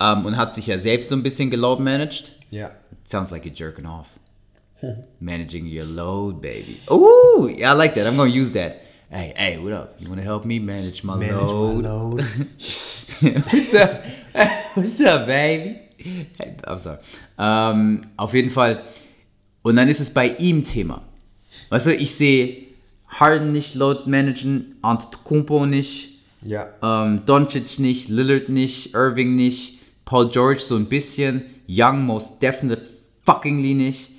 ähm, 0.00 0.24
und 0.26 0.36
hat 0.36 0.54
sich 0.54 0.68
ja 0.68 0.78
selbst 0.78 1.08
so 1.08 1.16
ein 1.16 1.22
bisschen 1.24 1.50
geload 1.50 1.82
managed. 1.82 2.32
Ja. 2.50 2.66
It 2.92 3.08
sounds 3.08 3.30
like 3.30 3.44
you're 3.44 3.56
jerking 3.58 3.86
off. 3.86 4.06
Managing 5.20 5.66
your 5.66 5.84
load, 5.84 6.40
baby. 6.40 6.76
Ooh, 6.90 7.48
yeah, 7.48 7.72
I 7.72 7.76
like 7.76 7.94
that. 7.94 8.06
I'm 8.06 8.16
gonna 8.16 8.30
use 8.32 8.52
that. 8.52 8.76
Hey, 9.10 9.32
hey, 9.36 9.58
what 9.62 9.72
up? 9.72 9.94
You 10.00 10.08
wanna 10.08 10.22
help 10.22 10.44
me 10.44 10.58
manage 10.60 11.02
my 11.04 11.16
Manage 11.16 11.34
load? 11.36 11.82
my 11.82 11.88
load. 11.88 12.20
What's 13.20 13.74
up? 13.74 14.02
What's 14.74 15.00
up, 15.00 15.26
baby? 15.26 15.80
Sorry. 16.76 16.98
Ähm, 17.38 18.02
auf 18.16 18.34
jeden 18.34 18.50
Fall. 18.50 18.82
Und 19.62 19.76
dann 19.76 19.88
ist 19.88 20.00
es 20.00 20.12
bei 20.12 20.28
ihm 20.38 20.64
Thema. 20.64 21.02
Weißt 21.70 21.86
du, 21.86 21.94
ich 21.94 22.14
sehe 22.14 22.66
Harden 23.08 23.52
nicht 23.52 23.74
Load 23.74 24.08
managen, 24.10 24.76
Antetokounmpo 24.82 25.66
nicht, 25.66 26.18
Ja. 26.42 26.66
ähm, 26.82 27.22
Doncic 27.26 27.78
nicht, 27.78 28.08
Lillard 28.08 28.48
nicht, 28.48 28.94
Irving 28.94 29.36
nicht, 29.36 29.78
Paul 30.04 30.28
George 30.30 30.60
so 30.60 30.76
ein 30.76 30.86
bisschen, 30.86 31.42
Young 31.68 32.04
most 32.04 32.42
definite 32.42 32.88
fuckingly 33.24 33.74
nicht. 33.74 34.10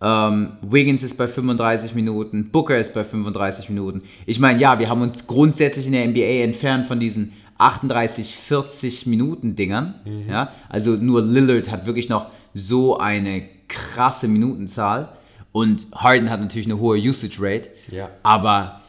Ähm, 0.00 0.52
Wiggins 0.62 1.02
ist 1.02 1.18
bei 1.18 1.26
35 1.26 1.94
Minuten, 1.94 2.50
Booker 2.50 2.78
ist 2.78 2.94
bei 2.94 3.02
35 3.02 3.68
Minuten. 3.68 4.02
Ich 4.26 4.38
meine, 4.38 4.60
ja, 4.60 4.78
wir 4.78 4.88
haben 4.88 5.02
uns 5.02 5.26
grundsätzlich 5.26 5.86
in 5.86 5.92
der 5.92 6.06
NBA 6.06 6.44
entfernt 6.44 6.86
von 6.86 7.00
diesen 7.00 7.32
38, 7.58 8.36
40 8.36 9.06
Minuten 9.06 9.56
Dingern. 9.56 9.94
Ja? 10.28 10.52
Also 10.68 10.92
nur 10.92 11.22
Lillard 11.22 11.70
hat 11.70 11.86
wirklich 11.86 12.08
noch 12.08 12.26
so 12.54 12.98
eine 12.98 13.42
krasse 13.68 14.28
Minutenzahl. 14.28 15.10
Und 15.52 15.86
Harden 15.92 16.30
hat 16.30 16.40
natürlich 16.40 16.66
eine 16.66 16.78
hohe 16.78 16.98
Usage 16.98 17.38
Rate. 17.40 17.68
Ja. 17.90 18.10
Aber 18.22 18.80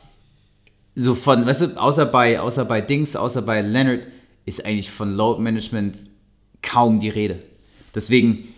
so 0.95 1.15
von, 1.15 1.45
weißt 1.45 1.61
du, 1.61 1.81
außer 1.81 2.05
bei, 2.05 2.39
außer 2.39 2.65
bei 2.65 2.81
Dings, 2.81 3.15
außer 3.15 3.41
bei 3.41 3.61
Leonard, 3.61 4.01
ist 4.45 4.65
eigentlich 4.65 4.91
von 4.91 5.15
Load 5.15 5.41
Management 5.41 5.97
kaum 6.61 6.99
die 6.99 7.09
Rede. 7.09 7.39
Deswegen, 7.95 8.49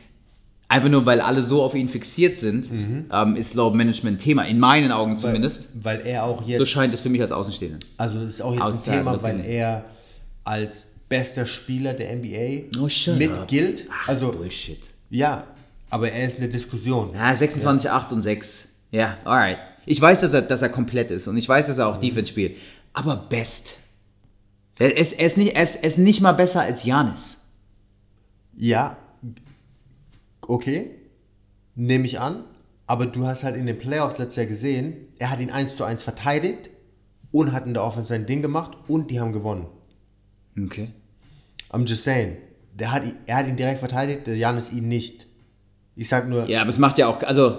einfach 0.68 0.90
nur 0.90 1.06
weil 1.06 1.22
alle 1.22 1.44
so 1.44 1.62
auf 1.62 1.76
ihn 1.76 1.88
fixiert 1.88 2.38
sind, 2.38 2.70
ähm, 2.72 3.36
ist 3.36 3.54
Load 3.56 3.76
Management 3.76 4.20
Thema. 4.20 4.44
In 4.44 4.60
meinen 4.60 4.92
Augen 4.92 5.18
zumindest. 5.18 5.70
Weil 5.84 6.02
er 6.02 6.24
auch 6.24 6.46
jetzt 6.46 6.58
so 6.58 6.66
scheint 6.66 6.94
es 6.94 7.02
für 7.02 7.10
mich 7.10 7.22
als 7.22 7.32
Außenstehender. 7.32 7.80
Also 7.98 8.20
ist 8.22 8.42
auch 8.42 8.54
jetzt 8.54 8.62
Outside 8.62 8.98
ein 8.98 9.00
Thema, 9.00 9.22
weil 9.22 9.40
er 9.46 9.86
als 10.44 10.88
bester 11.10 11.46
Spieler 11.46 11.94
der 11.94 12.16
NBA 12.16 12.78
Oh, 12.80 12.88
mit 13.18 13.32
up. 13.38 13.48
gilt. 13.48 13.88
Ach, 13.92 14.10
Also 14.10 14.32
Bullshit. 14.32 14.80
ja, 15.10 15.46
aber 15.90 16.12
er 16.12 16.26
ist 16.26 16.38
eine 16.40 16.48
Diskussion. 16.50 17.14
Ja, 17.14 17.36
26, 17.36 17.90
8 17.90 18.12
und 18.14 18.22
6. 18.22 18.70
Ja, 18.92 19.18
alright. 19.26 19.58
Ich 19.86 20.00
weiß, 20.00 20.22
dass 20.22 20.34
er, 20.34 20.42
dass 20.44 20.62
er 20.62 20.70
komplett 20.70 21.12
ist 21.12 21.28
und 21.28 21.38
ich 21.38 21.48
weiß, 21.50 21.68
dass 21.68 21.78
er 21.80 21.88
auch 21.88 21.98
Mhm. 21.98 22.02
Defense 22.02 22.32
spielt. 22.32 22.58
Aber 22.94 23.16
best. 23.18 23.78
Er 24.80 24.98
ist, 24.98 25.14
er 25.14 25.28
ist, 25.28 25.38
nicht, 25.38 25.56
er 25.56 25.64
ist, 25.64 25.76
er 25.76 25.84
ist 25.84 25.98
nicht 25.98 26.22
mal 26.22 26.32
besser 26.32 26.62
als 26.62 26.84
Janis. 26.86 27.38
Ja, 28.56 28.98
okay, 30.48 30.92
nehme 31.76 32.06
ich 32.06 32.20
an. 32.20 32.44
Aber 32.88 33.06
du 33.06 33.26
hast 33.26 33.44
halt 33.44 33.56
in 33.56 33.66
den 33.66 33.80
Playoffs 33.80 34.18
letztes 34.18 34.36
Jahr 34.38 34.46
gesehen, 34.48 34.96
er 35.18 35.30
hat 35.32 35.40
ihn 35.40 35.50
1 35.52 35.78
zu 35.78 35.86
1 35.86 36.04
verteidigt 36.04 36.70
und 37.32 37.54
hat 37.54 37.66
in 37.66 37.74
der 37.74 37.84
Offense 37.84 38.10
sein 38.10 38.26
Ding 38.26 38.42
gemacht 38.42 38.72
und 38.88 39.12
die 39.12 39.20
haben 39.22 39.32
gewonnen. 39.32 39.68
Okay. 40.58 40.90
I'm 41.72 41.88
just 41.88 42.04
saying. 42.04 42.38
Der 42.74 42.92
hat, 42.92 43.04
er 43.26 43.38
hat 43.38 43.48
ihn 43.48 43.58
direkt 43.58 43.80
verteidigt, 43.80 44.28
der 44.28 44.38
Janis 44.38 44.72
ihn 44.72 44.88
nicht. 44.88 45.28
Ich 45.96 46.10
sag 46.10 46.28
nur, 46.28 46.48
Ja, 46.50 46.62
aber 46.62 46.70
es 46.70 46.78
macht 46.80 46.98
ja 46.98 47.08
auch, 47.08 47.22
also 47.24 47.58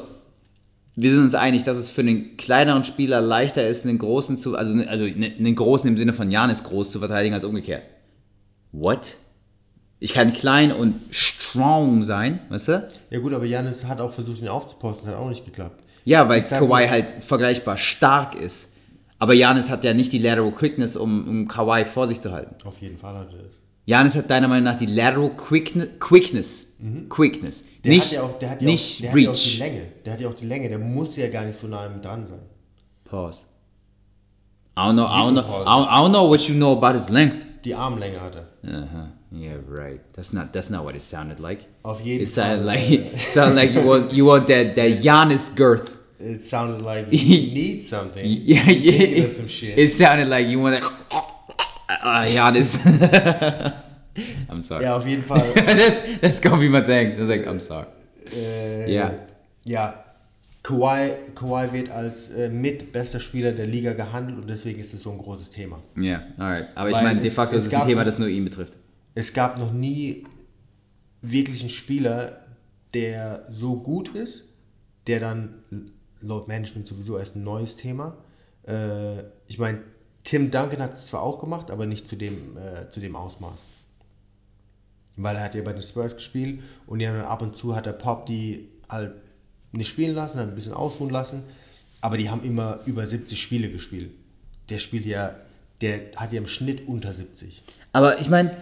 wir 0.95 1.11
sind 1.11 1.23
uns 1.23 1.35
einig, 1.35 1.65
dass 1.65 1.79
es 1.79 1.91
für 1.91 2.03
einen 2.03 2.37
kleineren 2.37 2.85
Spieler 2.85 3.21
leichter 3.21 3.67
ist, 3.67 3.87
einen 3.87 3.99
großen 3.99 4.37
zu, 4.37 4.57
also, 4.57 4.79
also 4.87 5.05
einen 5.05 5.55
großen 5.55 5.89
im 5.89 5.97
Sinne 5.97 6.13
von 6.13 6.31
Janis 6.31 6.65
groß 6.65 6.93
zu 6.93 6.99
verteidigen 6.99 7.35
als 7.35 7.45
umgekehrt. 7.45 7.83
What? 8.73 9.17
Ich 10.01 10.15
kann 10.15 10.33
klein 10.33 10.73
und 10.73 10.97
strong 11.11 12.03
sein, 12.05 12.41
weißt 12.49 12.69
du? 12.69 12.89
ja 13.11 13.19
gut, 13.21 13.33
aber 13.33 13.45
Janis 13.45 13.85
hat 13.85 14.01
auch 14.01 14.13
versucht, 14.13 14.41
ihn 14.41 14.49
aufzuposten, 14.49 15.07
das 15.07 15.15
hat 15.15 15.23
auch 15.23 15.29
nicht 15.29 15.45
geklappt. 15.45 15.83
Ja, 16.05 16.29
weil 16.29 16.43
Kawhi 16.43 16.89
halt 16.89 17.11
vergleichbar 17.21 17.77
stark 17.77 18.35
ist. 18.35 18.72
Aber 19.23 19.35
Janis 19.35 19.71
hat 19.71 19.85
ja 19.85 19.95
nicht 19.95 20.13
die 20.13 20.19
Lateral 20.19 20.51
Quickness, 20.51 20.97
um, 20.97 21.29
um 21.29 21.47
Kawhi 21.47 21.85
vor 21.85 22.09
sich 22.09 22.21
zu 22.21 22.33
halten. 22.33 22.57
Auf 22.67 22.79
jeden 22.79 22.99
Fall 22.99 23.15
hat 23.15 23.29
er 23.33 23.39
das. 23.45 23.53
Janis 23.87 24.17
hat 24.17 24.29
deiner 24.29 24.49
Meinung 24.49 24.65
nach 24.65 24.77
die 24.77 24.87
Lateral 24.87 25.31
Quickness, 25.37 25.91
Quickness, 26.01 26.73
Quickness. 27.09 27.61
Mhm. 27.63 27.83
Der 27.85 27.91
nicht 27.93 28.05
hat 28.07 28.13
ja 28.15 28.23
auch, 28.25 28.39
der 28.41 28.51
hat 28.51 28.63
ja 28.63 28.67
nicht 28.67 28.97
auch, 28.97 29.01
der 29.01 29.11
hat 29.13 29.23
ja 29.23 29.31
auch 29.31 29.35
die 29.35 29.49
Reach. 29.49 29.59
Länge. 29.61 29.83
Der 30.05 30.13
hat 30.15 30.21
ja 30.23 30.29
auch 30.29 30.35
die 30.35 30.47
Länge. 30.47 30.69
Der 30.71 30.79
muss 30.81 31.15
ja 31.15 31.29
gar 31.29 31.45
nicht 31.45 31.57
so 31.57 31.69
nah 31.69 31.87
dran 31.89 32.27
sein. 32.27 32.41
Pause. 33.05 33.45
I 34.77 34.81
don't 34.81 34.95
know. 34.95 35.05
I 35.05 35.21
don't 35.21 35.35
know. 35.35 35.43
I 35.43 35.67
don't, 35.67 35.89
I 35.89 36.01
don't 36.03 36.11
know 36.11 36.29
what 36.29 36.41
you 36.49 36.57
know 36.57 36.73
about 36.77 36.95
his 36.99 37.09
length. 37.09 37.47
Die 37.65 37.77
Armlänge 37.77 38.21
hat 38.21 38.35
er. 38.35 38.49
Uh-huh. 38.69 39.07
Yeah, 39.31 39.59
right. 39.69 40.01
That's 40.15 40.33
not. 40.33 40.53
That's 40.53 40.69
not 40.69 40.85
what 40.85 40.97
it 40.97 41.03
sounded 41.03 41.39
like. 41.39 41.69
Auf 41.85 42.01
jeden 42.01 42.25
It 42.25 42.29
sounded 42.29 42.65
Fall, 42.65 42.75
like. 42.75 42.91
äh, 42.91 42.95
It 43.15 43.21
sounded 43.21 43.55
like 43.55 43.73
you 43.73 43.87
want. 43.87 44.13
You 44.13 44.27
want 44.27 44.49
that. 44.49 44.75
That 44.75 45.01
Giannis 45.01 45.55
girth. 45.55 45.97
It 46.23 46.45
sounded 46.45 46.83
like 46.83 47.07
you 47.11 47.53
need 47.53 47.83
something. 47.85 48.25
Yeah, 48.27 48.71
yeah. 48.71 49.25
of 49.25 49.33
some 49.33 49.49
shit. 49.49 49.77
It 49.79 49.93
sounded 49.93 50.29
like 50.29 50.47
you 50.49 50.61
want 50.61 50.81
that. 50.81 50.91
Uh, 51.89 52.25
Giannis. 52.25 52.81
I'm 54.49 54.63
sorry. 54.63 54.85
ja, 54.85 54.97
auf 54.97 55.07
jeden 55.07 55.25
Fall. 55.25 55.53
that's 55.55 56.01
that's 56.21 56.41
gonna 56.41 56.59
be 56.59 56.69
my 56.69 56.83
thing. 56.83 57.13
It's 57.19 57.29
like 57.29 57.47
I'm 57.47 57.61
sorry. 57.61 57.87
Äh, 58.35 58.93
Ja. 58.93 59.13
Ja. 59.65 60.05
Kawhi, 60.63 61.11
Kawhi 61.35 61.73
wird 61.73 61.91
als 61.91 62.31
äh, 62.31 62.49
mit 62.49 62.93
bester 62.93 63.19
Spieler 63.19 63.51
der 63.53 63.67
Liga 63.67 63.95
gehandelt 63.95 64.39
und 64.39 64.49
deswegen 64.49 64.81
ist 64.81 64.95
es 64.95 65.03
so 65.03 65.11
ein 65.11 65.19
großes 65.19 65.51
Thema. 65.51 65.83
Yeah. 65.97 66.23
Alright. 66.39 66.69
Aber 66.77 66.89
ich 66.91 66.97
Weil 66.97 67.03
meine, 67.05 67.21
de 67.21 67.31
facto 67.31 67.57
es 67.57 67.67
ist 67.67 67.73
es 67.73 67.81
ein 67.81 67.89
Thema, 67.89 68.05
das 68.05 68.19
nur 68.19 68.29
ihn 68.29 68.45
betrifft. 68.45 68.77
Es 69.15 69.33
gab 69.33 69.59
noch 69.59 69.73
nie 69.73 70.25
wirklich 71.21 71.61
einen 71.63 71.71
Spieler, 71.71 72.45
der 72.95 73.45
so 73.51 73.77
gut 73.81 74.15
ist, 74.15 74.55
der 75.09 75.19
dann 75.21 75.55
Load 76.23 76.47
Management 76.49 76.87
sowieso 76.87 77.19
erst 77.19 77.37
ein 77.37 77.45
neues 77.45 77.77
Thema. 77.77 78.17
Äh, 78.67 79.21
ich 79.47 79.59
meine, 79.59 79.81
Tim 80.25 80.51
Duncan 80.51 80.81
hat 80.81 80.95
es 80.95 81.07
zwar 81.07 81.23
auch 81.23 81.41
gemacht, 81.41 81.71
aber 81.71 81.87
nicht 81.87 82.09
zu 82.09 82.17
dem, 82.17 82.57
äh, 82.57 82.89
zu 82.89 83.01
dem 83.01 83.17
Ausmaß. 83.17 83.67
Weil 85.17 85.37
er 85.37 85.43
hat 85.43 85.55
ja 85.55 85.63
bei 85.63 85.73
den 85.73 85.83
Spurs 85.83 86.17
gespielt 86.17 86.63
und 86.87 87.03
haben 87.03 87.17
dann 87.17 87.27
ab 87.27 87.43
und 87.43 87.57
zu 87.57 87.75
hat 87.75 87.87
der 87.87 87.93
Pop 87.93 88.27
die 88.27 88.69
halt 88.89 89.13
nicht 89.73 89.89
spielen 89.89 90.15
lassen, 90.15 90.39
hat 90.39 90.49
ein 90.49 90.55
bisschen 90.55 90.75
ausruhen 90.75 91.11
lassen, 91.11 91.43
aber 92.01 92.19
die 92.19 92.31
haben 92.31 92.45
immer 92.45 92.81
über 92.87 93.07
70 93.07 93.41
Spiele 93.41 93.71
gespielt. 93.71 94.11
Der 94.69 94.79
spielt 94.79 95.07
ja, 95.07 95.35
der 95.81 96.01
hat 96.17 96.33
ja 96.33 96.39
im 96.39 96.47
Schnitt 96.47 96.87
unter 96.87 97.13
70. 97.13 97.63
Aber 97.93 98.21
ich 98.21 98.31
meine, 98.31 98.57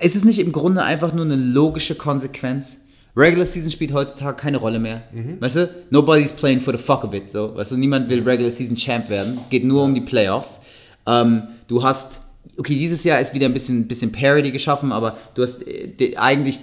ist 0.00 0.16
es 0.16 0.24
nicht 0.24 0.38
im 0.38 0.52
Grunde 0.52 0.82
einfach 0.82 1.12
nur 1.12 1.24
eine 1.24 1.36
logische 1.36 1.94
Konsequenz? 1.94 2.78
Regular 3.16 3.46
Season 3.46 3.70
spielt 3.70 3.92
heutzutage 3.92 4.36
keine 4.36 4.58
Rolle 4.58 4.78
mehr. 4.78 5.04
Weißt 5.40 5.56
du? 5.56 5.70
Nobody's 5.90 6.32
playing 6.32 6.60
for 6.60 6.76
the 6.76 6.82
fuck 6.82 7.02
of 7.02 7.14
it. 7.14 7.30
So. 7.30 7.56
Weißt 7.56 7.72
du, 7.72 7.76
niemand 7.76 8.10
will 8.10 8.22
Regular 8.22 8.50
Season 8.50 8.76
Champ 8.76 9.08
werden. 9.08 9.38
Es 9.40 9.48
geht 9.48 9.64
nur 9.64 9.84
um 9.84 9.94
die 9.94 10.02
Playoffs. 10.02 10.60
Ähm, 11.06 11.44
du 11.66 11.82
hast, 11.82 12.20
okay, 12.58 12.74
dieses 12.74 13.04
Jahr 13.04 13.20
ist 13.20 13.32
wieder 13.32 13.46
ein 13.46 13.54
bisschen, 13.54 13.88
bisschen 13.88 14.12
Parity 14.12 14.50
geschaffen, 14.50 14.92
aber 14.92 15.16
du 15.34 15.42
hast 15.42 15.66
äh, 15.66 16.16
eigentlich 16.16 16.60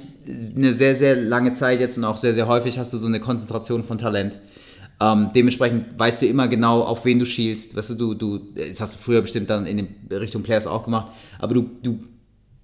eine 0.56 0.74
sehr, 0.74 0.96
sehr 0.96 1.16
lange 1.16 1.54
Zeit 1.54 1.80
jetzt 1.80 1.98
und 1.98 2.04
auch 2.04 2.18
sehr, 2.18 2.34
sehr 2.34 2.48
häufig 2.48 2.78
hast 2.78 2.94
du 2.94 2.98
so 2.98 3.08
eine 3.08 3.20
Konzentration 3.20 3.84
von 3.84 3.98
Talent. 3.98 4.40
Ähm, 5.02 5.32
dementsprechend 5.36 5.98
weißt 5.98 6.22
du 6.22 6.28
immer 6.28 6.48
genau, 6.48 6.82
auf 6.82 7.04
wen 7.04 7.20
du 7.20 7.26
schielst. 7.26 7.76
Weißt 7.76 7.90
du, 7.92 7.96
du, 7.96 8.14
du, 8.14 8.40
das 8.56 8.80
hast 8.80 8.96
du 8.96 9.00
früher 9.00 9.22
bestimmt 9.22 9.50
dann 9.50 9.66
in 9.66 9.88
Richtung 10.12 10.44
Players 10.44 10.68
auch 10.68 10.84
gemacht, 10.84 11.12
aber 11.40 11.56
du, 11.56 11.70
du, 11.82 12.00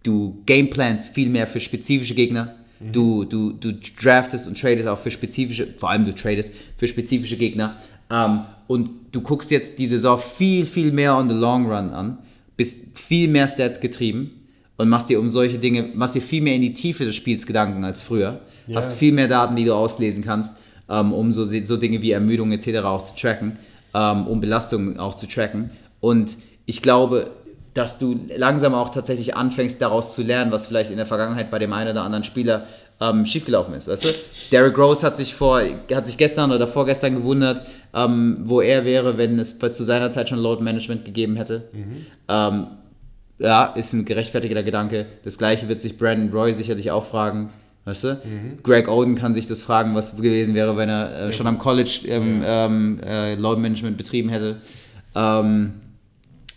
du 0.04 0.44
gameplans 0.46 1.10
viel 1.10 1.30
mehr 1.30 1.48
für 1.48 1.60
spezifische 1.60 2.14
Gegner. 2.14 2.56
Du, 2.80 3.26
du, 3.26 3.52
du 3.52 3.74
draftest 3.74 4.48
und 4.48 4.60
tradest 4.60 4.88
auch 4.88 4.98
für 4.98 5.12
spezifische, 5.12 5.68
vor 5.78 5.90
allem 5.90 6.06
du 6.06 6.16
tradest 6.16 6.54
für 6.78 6.88
spezifische 6.88 7.36
Gegner. 7.36 7.78
Ähm, 8.10 8.42
und 8.68 8.92
du 9.12 9.22
guckst 9.22 9.52
jetzt 9.52 9.80
die 9.80 9.88
Saison 9.88 10.18
viel, 10.18 10.66
viel 10.66 10.92
mehr 10.92 11.16
on 11.16 11.28
the 11.28 11.36
long 11.36 11.66
run 11.66 11.90
an, 11.90 12.20
bist 12.56 12.98
viel 12.98 13.28
mehr 13.28 13.48
Stats 13.48 13.80
getrieben 13.80 14.32
und 14.78 14.88
machst 14.88 15.10
dir 15.10 15.20
um 15.20 15.30
solche 15.30 15.58
Dinge, 15.58 15.90
machst 15.94 16.16
dir 16.16 16.22
viel 16.22 16.42
mehr 16.42 16.56
in 16.56 16.62
die 16.62 16.74
Tiefe 16.74 17.04
des 17.04 17.16
Spiels 17.16 17.46
Gedanken 17.46 17.84
als 17.84 18.02
früher. 18.02 18.42
Ja. 18.68 18.78
Hast 18.78 18.94
viel 18.94 19.12
mehr 19.12 19.28
Daten, 19.28 19.56
die 19.56 19.66
du 19.66 19.74
auslesen 19.74 20.24
kannst, 20.24 20.56
ähm, 20.88 21.12
um 21.12 21.32
so, 21.32 21.46
so 21.46 21.78
Dinge 21.78 22.02
wie 22.02 22.12
Ermüdung 22.12 22.52
etc. 22.52 22.78
auch 22.86 23.04
zu 23.04 23.16
tracken, 23.16 23.60
ähm, 23.94 24.28
um 24.28 24.40
Belastungen 24.40 25.00
auch 25.00 25.16
zu 25.16 25.28
tracken. 25.28 25.72
Und 26.00 26.38
ich 26.66 26.82
glaube, 26.82 27.32
dass 27.80 27.98
du 27.98 28.20
langsam 28.36 28.74
auch 28.76 28.90
tatsächlich 28.90 29.38
anfängst, 29.38 29.82
daraus 29.82 30.14
zu 30.14 30.22
lernen, 30.22 30.52
was 30.52 30.66
vielleicht 30.66 30.92
in 30.92 30.98
der 30.98 31.06
Vergangenheit 31.06 31.50
bei 31.50 31.60
dem 31.60 31.72
einen 31.72 31.92
oder 31.92 32.04
anderen 32.04 32.26
Spieler 32.26 32.66
ähm, 33.00 33.26
schiefgelaufen 33.26 33.74
ist. 33.74 33.88
Weißt 33.88 34.04
du? 34.04 34.10
Derrick 34.52 34.78
Rose 34.78 35.06
hat 35.06 35.16
sich, 35.16 35.34
vor, 35.34 35.62
hat 35.94 36.06
sich 36.06 36.18
gestern 36.18 36.52
oder 36.52 36.68
vorgestern 36.68 37.16
gewundert, 37.16 37.64
ähm, 37.94 38.40
wo 38.44 38.60
er 38.60 38.84
wäre, 38.84 39.18
wenn 39.18 39.40
es 39.40 39.58
zu 39.58 39.84
seiner 39.86 40.12
Zeit 40.12 40.28
schon 40.28 40.40
Load 40.40 40.62
Management 40.62 41.06
gegeben 41.06 41.38
hätte. 41.38 41.70
Ähm, 42.28 42.68
ja, 43.38 43.68
ist 43.68 43.94
ein 43.94 44.04
gerechtfertigter 44.04 44.64
Gedanke. 44.64 45.06
Das 45.24 45.38
gleiche 45.38 45.70
wird 45.70 45.80
sich 45.80 45.98
Brandon 45.98 46.38
Roy 46.38 46.52
sicherlich 46.52 46.92
auch 46.92 47.06
fragen. 47.06 47.48
Weißt 47.86 48.04
du? 48.04 48.22
Greg 48.62 48.90
Oden 48.90 49.16
kann 49.16 49.34
sich 49.34 49.48
das 49.48 49.64
fragen, 49.64 49.96
was 49.96 50.18
gewesen 50.18 50.54
wäre, 50.54 50.76
wenn 50.76 50.90
er 50.90 51.28
äh, 51.28 51.34
schon 51.34 51.48
am 51.48 51.58
College 51.58 52.02
ähm, 52.08 52.42
ähm, 52.44 53.00
äh, 53.02 53.36
Load 53.36 53.62
Management 53.62 53.98
betrieben 53.98 54.28
hätte. 54.28 54.58
Ähm, 55.16 55.76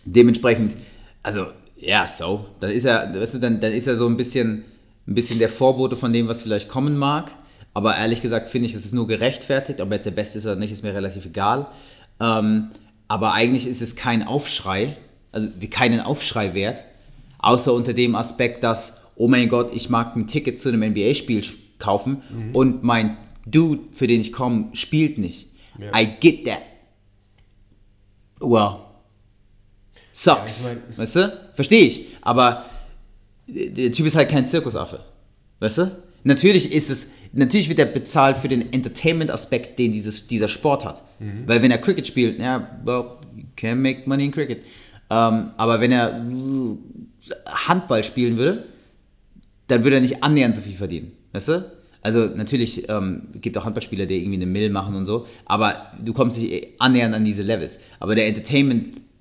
dementsprechend, 0.03 0.75
also, 1.23 1.47
ja, 1.77 2.05
so. 2.07 2.45
Dann 2.59 2.71
ist 2.71 2.85
er, 2.85 3.13
weißt 3.19 3.35
du, 3.35 3.39
dann, 3.39 3.59
dann 3.59 3.73
ist 3.73 3.87
er 3.87 3.95
so 3.95 4.07
ein 4.07 4.17
bisschen, 4.17 4.65
ein 5.07 5.15
bisschen 5.15 5.39
der 5.39 5.49
Vorbote 5.49 5.95
von 5.95 6.13
dem, 6.13 6.27
was 6.27 6.43
vielleicht 6.43 6.69
kommen 6.69 6.97
mag. 6.97 7.31
Aber 7.73 7.97
ehrlich 7.97 8.21
gesagt 8.21 8.47
finde 8.47 8.67
ich, 8.67 8.75
es 8.75 8.85
ist 8.85 8.93
nur 8.93 9.07
gerechtfertigt. 9.07 9.81
Ob 9.81 9.89
er 9.89 9.95
jetzt 9.95 10.05
der 10.05 10.11
Beste 10.11 10.37
ist 10.37 10.45
oder 10.45 10.55
nicht, 10.55 10.71
ist 10.71 10.83
mir 10.83 10.93
relativ 10.93 11.25
egal. 11.25 11.67
Ähm, 12.19 12.69
aber 13.07 13.33
eigentlich 13.33 13.67
ist 13.67 13.81
es 13.81 13.95
kein 13.95 14.23
Aufschrei, 14.23 14.97
also 15.31 15.49
keinen 15.69 15.99
Aufschrei 15.99 16.53
wert, 16.53 16.83
außer 17.39 17.73
unter 17.73 17.93
dem 17.93 18.15
Aspekt, 18.15 18.63
dass, 18.63 19.01
oh 19.15 19.27
mein 19.27 19.49
Gott, 19.49 19.71
ich 19.73 19.89
mag 19.89 20.15
ein 20.15 20.27
Ticket 20.27 20.59
zu 20.59 20.69
einem 20.69 20.91
NBA-Spiel 20.91 21.43
kaufen 21.79 22.21
und 22.53 22.83
mein 22.83 23.17
Dude, 23.45 23.81
für 23.91 24.07
den 24.07 24.21
ich 24.21 24.31
komme, 24.31 24.69
spielt 24.73 25.17
nicht. 25.17 25.49
I 25.93 26.07
get 26.19 26.45
that. 26.45 26.61
Well, 28.39 28.77
sucks. 30.13 30.65
Ja, 30.65 30.71
ich 30.71 30.77
mein, 30.77 30.97
weißt 30.97 31.15
du? 31.17 31.37
Verstehe 31.53 31.83
ich. 31.83 32.07
Aber 32.21 32.65
der 33.47 33.91
Typ 33.91 34.05
ist 34.05 34.15
halt 34.15 34.29
kein 34.29 34.47
Zirkusaffe. 34.47 35.01
Weißt 35.59 35.79
du? 35.79 35.91
Natürlich 36.23 36.71
ist 36.71 36.89
es, 36.89 37.11
natürlich 37.33 37.67
wird 37.67 37.79
er 37.79 37.85
bezahlt 37.85 38.37
für 38.37 38.47
den 38.47 38.71
Entertainment-Aspekt, 38.71 39.77
den 39.77 39.91
dieses, 39.91 40.27
dieser 40.27 40.47
Sport 40.47 40.85
hat. 40.85 41.03
Weil 41.47 41.61
wenn 41.61 41.71
er 41.71 41.79
Cricket 41.79 42.07
spielt, 42.07 42.39
ja, 42.39 42.79
well, 42.85 43.17
you 43.35 43.43
can 43.55 43.81
make 43.81 44.03
money 44.07 44.25
in 44.25 44.31
Cricket. 44.31 44.63
Ähm, 45.09 45.51
aber 45.57 45.81
wenn 45.81 45.91
er 45.91 46.25
Handball 47.67 48.03
spielen 48.03 48.37
würde, 48.37 48.65
dann 49.67 49.83
würde 49.83 49.97
er 49.97 50.01
nicht 50.01 50.23
annähernd 50.23 50.55
so 50.55 50.61
viel 50.61 50.75
verdienen. 50.75 51.11
Weißt 51.33 51.49
du? 51.49 51.71
Also 52.01 52.25
natürlich 52.25 52.89
ähm, 52.89 53.29
gibt 53.35 53.57
auch 53.57 53.65
Handballspieler, 53.65 54.05
die 54.05 54.17
irgendwie 54.17 54.35
eine 54.35 54.45
Mill 54.45 54.69
machen 54.69 54.95
und 54.95 55.05
so, 55.05 55.25
aber 55.45 55.93
du 56.03 56.11
kommst 56.11 56.37
nicht 56.37 56.67
annähernd 56.79 57.15
an 57.15 57.23
diese 57.23 57.43
Levels. 57.43 57.79
Aber 57.99 58.13
der 58.13 58.27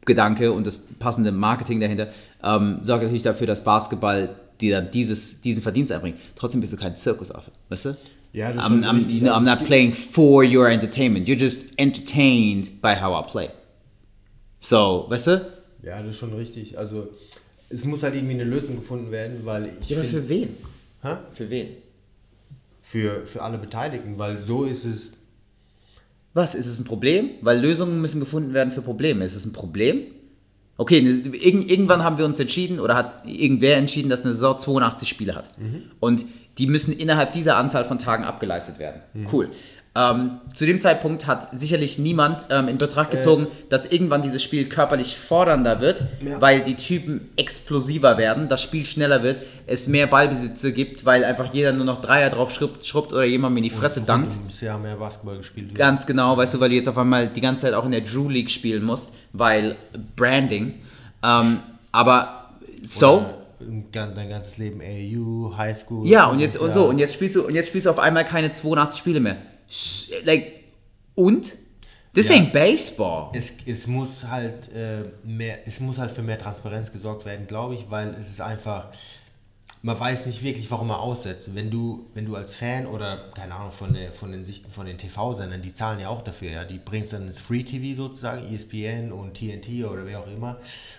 Entertainment-Gedanke 0.06 0.52
und 0.52 0.66
das 0.66 0.78
passende 0.99 1.32
Marketing 1.32 1.80
dahinter 1.80 2.09
ähm, 2.42 2.78
sorgt 2.80 3.02
natürlich 3.04 3.23
dafür, 3.23 3.47
dass 3.47 3.64
Basketball 3.64 4.37
dir 4.61 4.76
dann 4.76 4.90
dieses, 4.90 5.40
diesen 5.40 5.62
Verdienst 5.62 5.92
einbringt. 5.92 6.18
Trotzdem 6.37 6.61
bist 6.61 6.73
du 6.73 6.76
kein 6.76 6.97
Zirkusaffe, 6.97 7.50
weißt 7.68 7.85
du? 7.87 7.97
Ja, 8.32 8.52
das 8.52 8.64
ist 8.64 8.71
I'm, 8.71 8.75
schon 8.75 8.85
I'm, 8.85 8.99
richtig. 8.99 9.14
you 9.14 9.21
know, 9.21 9.32
I'm 9.32 9.44
not 9.44 9.64
playing 9.64 9.92
for 9.92 10.44
your 10.44 10.68
entertainment. 10.68 11.28
You're 11.28 11.38
just 11.38 11.78
entertained 11.78 12.80
by 12.80 12.94
how 13.00 13.12
I 13.25 13.30
play. 13.30 13.49
So, 14.61 15.06
weißt 15.09 15.26
du? 15.28 15.52
Ja, 15.82 16.00
das 16.00 16.11
ist 16.11 16.18
schon 16.18 16.32
richtig. 16.35 16.78
Also 16.78 17.09
es 17.68 17.85
muss 17.85 18.02
halt 18.02 18.14
irgendwie 18.14 18.35
eine 18.35 18.44
Lösung 18.44 18.76
gefunden 18.76 19.11
werden, 19.11 19.40
weil 19.44 19.71
ich 19.80 19.90
Ja, 19.90 19.99
aber 19.99 20.06
für 20.06 20.28
wen? 20.28 20.56
Hä? 21.02 21.16
Für 21.32 21.50
wen? 21.50 21.68
für, 22.85 23.26
für 23.26 23.42
alle 23.42 23.59
Beteiligten, 23.59 24.18
weil 24.18 24.40
so 24.40 24.64
ist 24.64 24.85
es. 24.85 25.21
Was? 26.34 26.54
Ist 26.54 26.66
es 26.66 26.80
ein 26.80 26.84
Problem? 26.84 27.30
Weil 27.40 27.60
Lösungen 27.60 28.00
müssen 28.00 28.20
gefunden 28.20 28.54
werden 28.54 28.70
für 28.70 28.82
Probleme. 28.82 29.24
Ist 29.24 29.36
es 29.36 29.44
ein 29.44 29.52
Problem? 29.52 30.02
Okay, 30.78 31.02
ne, 31.02 31.10
irg 31.10 31.70
irgendwann 31.70 32.02
haben 32.02 32.18
wir 32.18 32.24
uns 32.24 32.40
entschieden 32.40 32.80
oder 32.80 32.96
hat 32.96 33.26
irgendwer 33.26 33.76
entschieden, 33.76 34.08
dass 34.08 34.22
eine 34.24 34.32
Saison 34.32 34.58
82 34.58 35.08
Spiele 35.08 35.34
hat. 35.34 35.50
Und 36.00 36.24
die 36.58 36.66
müssen 36.66 36.92
innerhalb 36.92 37.32
dieser 37.32 37.56
Anzahl 37.56 37.84
von 37.84 37.98
Tagen 37.98 38.24
abgeleistet 38.24 38.78
werden. 38.78 39.00
Cool. 39.30 39.50
Ähm, 39.94 40.40
zu 40.54 40.64
dem 40.64 40.80
Zeitpunkt 40.80 41.26
hat 41.26 41.49
sicherlich 41.52 41.99
niemand 41.99 42.46
ähm, 42.49 42.68
in 42.68 42.78
Betracht 42.78 43.11
gezogen, 43.11 43.46
dass 43.68 43.84
irgendwann 43.84 44.22
dieses 44.22 44.42
Spiel 44.42 44.66
körperlich 44.66 45.18
fordernder 45.18 45.82
wird, 45.82 46.04
Ja. 46.25 46.40
weil 46.40 46.62
die 46.62 46.76
Typen 46.76 47.28
explosiver 47.37 48.16
werden, 48.16 48.49
das 48.49 48.62
Spiel 48.62 48.87
schneller 48.87 49.22
wird, 49.22 49.42
es 49.66 49.88
mehr 49.88 50.06
Ballbesitze 50.06 50.72
gibt, 50.72 51.04
weil 51.04 51.25
einfach 51.26 51.52
jeder 51.52 51.72
nur 51.72 51.84
noch 51.84 52.00
Dreier 52.00 52.30
drauf 52.30 52.52
schrubbt, 52.54 52.87
schrubbt 52.87 53.12
oder 53.12 53.25
jemand 53.25 53.54
in 53.58 53.64
die 53.64 53.70
Fresse 53.70 54.00
dankt. 54.00 54.32
Du 54.34 54.38
hast 54.49 54.62
ja 54.62 54.78
mehr 54.78 54.96
Basketball 54.96 55.37
gespielt. 55.37 55.75
Ganz 55.75 56.06
genau, 56.06 56.38
weißt 56.38 56.54
du, 56.54 56.61
weil 56.61 56.70
du 56.70 56.76
jetzt 56.76 56.88
auf 56.88 56.96
einmal 56.96 57.28
die 57.28 57.42
ganze 57.42 57.66
Zeit 57.66 57.75
auch 57.75 57.84
in 57.84 57.92
der 57.92 58.00
Drew 58.00 58.30
League 58.30 58.50
spielen 58.50 58.84
musst, 58.84 59.12
weil 59.35 59.76
Branding. 60.16 60.74
Ähm, 61.22 61.59
aber 61.92 62.48
so. 62.83 63.26
Dein 63.92 64.14
dein 64.14 64.28
ganzes 64.31 64.57
Leben 64.57 64.81
AU, 64.81 65.55
Highschool. 65.57 66.09
Ja, 66.09 66.26
und 66.26 66.38
jetzt 66.40 66.57
und 66.59 66.72
so 66.74 66.87
und 66.87 66.98
jetzt 66.98 67.12
spielst 67.14 67.37
du 67.37 67.42
und 67.46 67.55
jetzt 67.55 67.68
spielst 67.68 67.87
du 67.87 67.90
auf 67.90 67.98
einmal 68.00 68.24
keine 68.24 68.50
82 68.50 68.98
Spiele 68.98 69.20
mehr. 69.20 69.37
Like 70.24 70.64
und 71.14 71.56
this 72.14 72.28
Ja. 72.28 72.37
ain't 72.37 72.52
baseball. 72.52 73.30
Es, 73.35 73.52
es 73.66 73.87
muss 73.87 74.24
halt 74.24 74.70
äh, 74.74 75.04
mehr, 75.24 75.66
es 75.66 75.80
muss 75.80 75.98
halt 75.98 76.11
für 76.12 76.22
mehr 76.22 76.38
Transparenz 76.38 76.92
gesorgt 76.92 77.24
werden, 77.24 77.46
glaube 77.46 77.74
ich, 77.74 77.90
weil 77.90 78.08
es 78.08 78.28
ist 78.28 78.40
einfach, 78.40 78.88
man 79.85 79.98
weiß 79.98 80.26
nicht 80.26 80.42
wirklich, 80.42 80.70
warum 80.70 80.88
man 80.88 80.98
aussetzt. 80.98 81.54
Wenn 81.54 81.70
du, 81.70 82.06
wenn 82.14 82.24
du 82.26 82.37
als 82.37 82.54
Fan 82.54 82.87
oder, 82.87 83.30
keine 83.35 83.54
Ahnung, 83.54 83.72
von, 83.72 83.94
der, 83.94 84.12
von 84.12 84.30
den 84.30 84.44
Sichten 84.44 84.70
von 84.70 84.87
den 84.87 84.98
TV-Sendern, 84.98 85.62
die 85.62 85.72
zahlen 85.72 86.00
ja 86.00 86.08
auch 86.08 86.22
dafür, 86.22 86.50
ja, 86.50 86.64
die 86.64 86.78
bringst 86.78 87.14
dann 87.14 87.26
ins 87.26 87.40
Free 87.40 87.62
TV 87.64 87.96
sozusagen, 87.96 88.54
ESPN 88.54 89.11
und 89.11 89.35
TNT 89.35 89.85
oder 89.90 90.06
wer 90.06 90.20
auch 90.20 90.28
immer. 90.28 90.58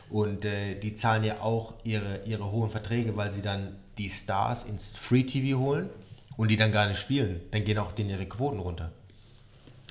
Und 0.10 0.46
äh, 0.46 0.76
die 0.76 0.96
zahlen 0.96 1.24
ja 1.24 1.42
auch 1.42 1.74
ihre, 1.84 2.22
ihre 2.26 2.52
hohen 2.52 2.70
Verträge, 2.72 3.16
weil 3.16 3.32
sie 3.32 3.42
dann 3.42 3.76
die 3.98 4.10
Stars 4.10 4.64
ins 4.64 4.98
Free 4.98 5.24
TV 5.24 5.60
holen 5.60 5.90
und 6.38 6.50
die 6.50 6.56
dann 6.56 6.72
gar 6.72 6.88
nicht 6.88 7.00
spielen. 7.00 7.42
Dann 7.52 7.64
gehen 7.64 7.78
auch 7.78 7.92
denen 7.92 8.10
ihre 8.10 8.26
Quoten 8.26 8.60
runter. 8.60 8.92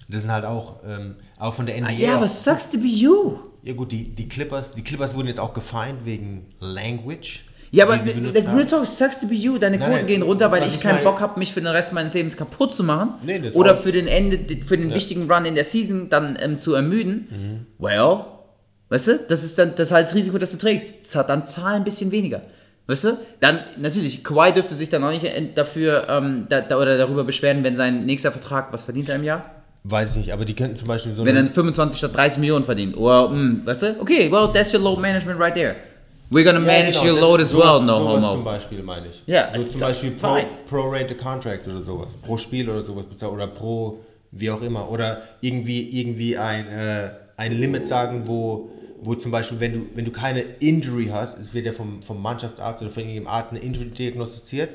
Das 0.08 0.22
sind 0.22 0.32
halt 0.32 0.44
auch, 0.44 0.80
ähm, 0.86 1.16
auch 1.38 1.54
von 1.54 1.66
der 1.66 1.76
NBA. 1.78 1.92
Ja, 1.92 2.16
aber 2.16 2.28
sucks 2.28 2.70
to 2.70 2.78
be 2.78 2.86
you. 2.86 3.38
Ja 3.62 3.74
gut, 3.74 3.92
die, 3.92 4.04
die 4.14 4.28
Clippers, 4.28 4.74
die 4.74 4.82
Clippers 4.82 5.14
wurden 5.14 5.28
jetzt 5.28 5.40
auch 5.40 5.54
gefeind 5.54 6.04
wegen 6.04 6.46
Language. 6.58 7.44
Ja, 7.70 7.86
aber 7.86 7.96
der. 7.96 8.14
Real 8.54 8.66
Talk 8.66 8.84
sucks 8.86 9.20
to 9.20 9.26
be 9.28 9.34
you. 9.34 9.56
Deine 9.56 9.78
Quoten 9.78 9.92
nein, 9.92 10.06
gehen 10.06 10.22
runter, 10.22 10.50
weil 10.50 10.60
was 10.60 10.74
ich 10.74 10.80
keinen 10.80 10.96
meine- 10.96 11.04
Bock 11.04 11.20
habe, 11.20 11.38
mich 11.38 11.54
für 11.54 11.60
den 11.62 11.68
Rest 11.68 11.94
meines 11.94 12.12
Lebens 12.12 12.36
kaputt 12.36 12.74
zu 12.74 12.84
machen. 12.84 13.14
Nee, 13.22 13.38
das 13.38 13.54
oder 13.54 13.74
auch- 13.74 13.80
für 13.80 13.92
den 13.92 14.06
Ende, 14.06 14.38
für 14.66 14.76
den 14.76 14.92
wichtigen 14.92 15.30
Run 15.30 15.46
in 15.46 15.54
der 15.54 15.64
Season 15.64 16.10
dann 16.10 16.38
ähm, 16.42 16.58
zu 16.58 16.74
ermüden. 16.74 17.28
Mhm. 17.30 17.66
Well, 17.82 18.24
weißt 18.90 19.08
du, 19.08 19.18
das 19.26 19.42
ist 19.42 19.58
dann 19.58 19.74
das 19.74 19.88
ist 19.88 19.92
halt 19.92 20.06
das 20.06 20.14
Risiko, 20.14 20.36
das 20.36 20.50
du 20.50 20.58
trägst. 20.58 21.14
Dann 21.14 21.46
zahl 21.46 21.76
ein 21.76 21.84
bisschen 21.84 22.10
weniger. 22.10 22.42
Weißt 22.86 23.04
du? 23.04 23.16
Dann, 23.40 23.60
natürlich, 23.78 24.24
Kawhi 24.24 24.52
dürfte 24.52 24.74
sich 24.74 24.88
dann 24.90 25.04
auch 25.04 25.10
nicht 25.12 25.24
dafür 25.56 26.06
ähm, 26.08 26.46
da, 26.48 26.60
da, 26.60 26.78
oder 26.78 26.98
darüber 26.98 27.24
beschweren, 27.24 27.62
wenn 27.62 27.76
sein 27.76 28.04
nächster 28.06 28.32
Vertrag, 28.32 28.72
was 28.72 28.84
verdient 28.84 29.08
er 29.08 29.16
im 29.16 29.24
Jahr? 29.24 29.44
Weiß 29.84 30.12
ich 30.12 30.16
nicht, 30.16 30.32
aber 30.32 30.44
die 30.44 30.54
könnten 30.54 30.76
zum 30.76 30.88
Beispiel 30.88 31.12
so 31.12 31.24
Wenn 31.24 31.36
er 31.36 31.40
eine, 31.42 31.50
25 31.50 31.98
statt 31.98 32.14
30 32.16 32.38
Millionen 32.38 32.64
verdient. 32.64 32.96
Well, 32.96 33.28
mm, 33.28 33.62
weißt 33.66 33.82
du? 33.82 33.96
Okay, 34.00 34.30
well, 34.30 34.48
that's 34.52 34.72
your 34.74 34.80
load 34.80 35.00
management 35.00 35.40
right 35.40 35.54
there. 35.54 35.76
We're 36.30 36.44
gonna 36.44 36.60
Ja, 36.60 36.64
manage 36.64 36.98
genau, 37.00 37.12
your 37.14 37.20
load 37.20 37.42
as 37.42 37.50
sowas- 37.52 37.58
well, 37.80 37.82
no 37.86 38.00
sowas 38.00 38.24
homo. 38.24 38.32
zum 38.34 38.44
Beispiel 38.44 38.82
meine 38.82 39.06
ich. 39.08 39.22
Ja, 39.26 39.48
so 39.54 39.60
it's 39.60 39.72
zum 39.72 39.80
Beispiel 39.88 40.10
pro, 40.12 40.36
pro 40.66 40.88
Rate 40.88 41.14
Contract 41.14 41.68
oder 41.68 41.82
sowas. 41.82 42.16
Pro 42.16 42.36
Spiel 42.38 42.68
oder 42.70 42.82
sowas 42.82 43.06
bezahlt 43.06 43.32
oder 43.32 43.46
pro 43.48 43.98
wie 44.30 44.50
auch 44.50 44.62
immer. 44.62 44.90
Oder 44.90 45.20
irgendwie, 45.40 46.00
irgendwie 46.00 46.38
ein, 46.38 46.66
äh, 46.68 47.10
ein 47.36 47.52
Limit 47.52 47.86
sagen, 47.86 48.22
wo, 48.26 48.70
wo 49.04 49.14
zum 49.16 49.32
Beispiel, 49.32 49.58
wenn 49.60 49.72
du, 49.72 49.86
wenn 49.94 50.04
du 50.04 50.12
keine 50.12 50.40
Injury 50.40 51.08
hast, 51.12 51.36
es 51.38 51.52
wird 51.54 51.66
ja 51.66 51.72
vom, 51.72 52.02
vom 52.02 52.22
Mannschaftsarzt 52.22 52.82
oder 52.82 52.90
von 52.90 53.02
irgendeinem 53.02 53.26
Arzt 53.26 53.50
eine 53.50 53.58
Injury 53.60 53.90
diagnostiziert. 53.90 54.70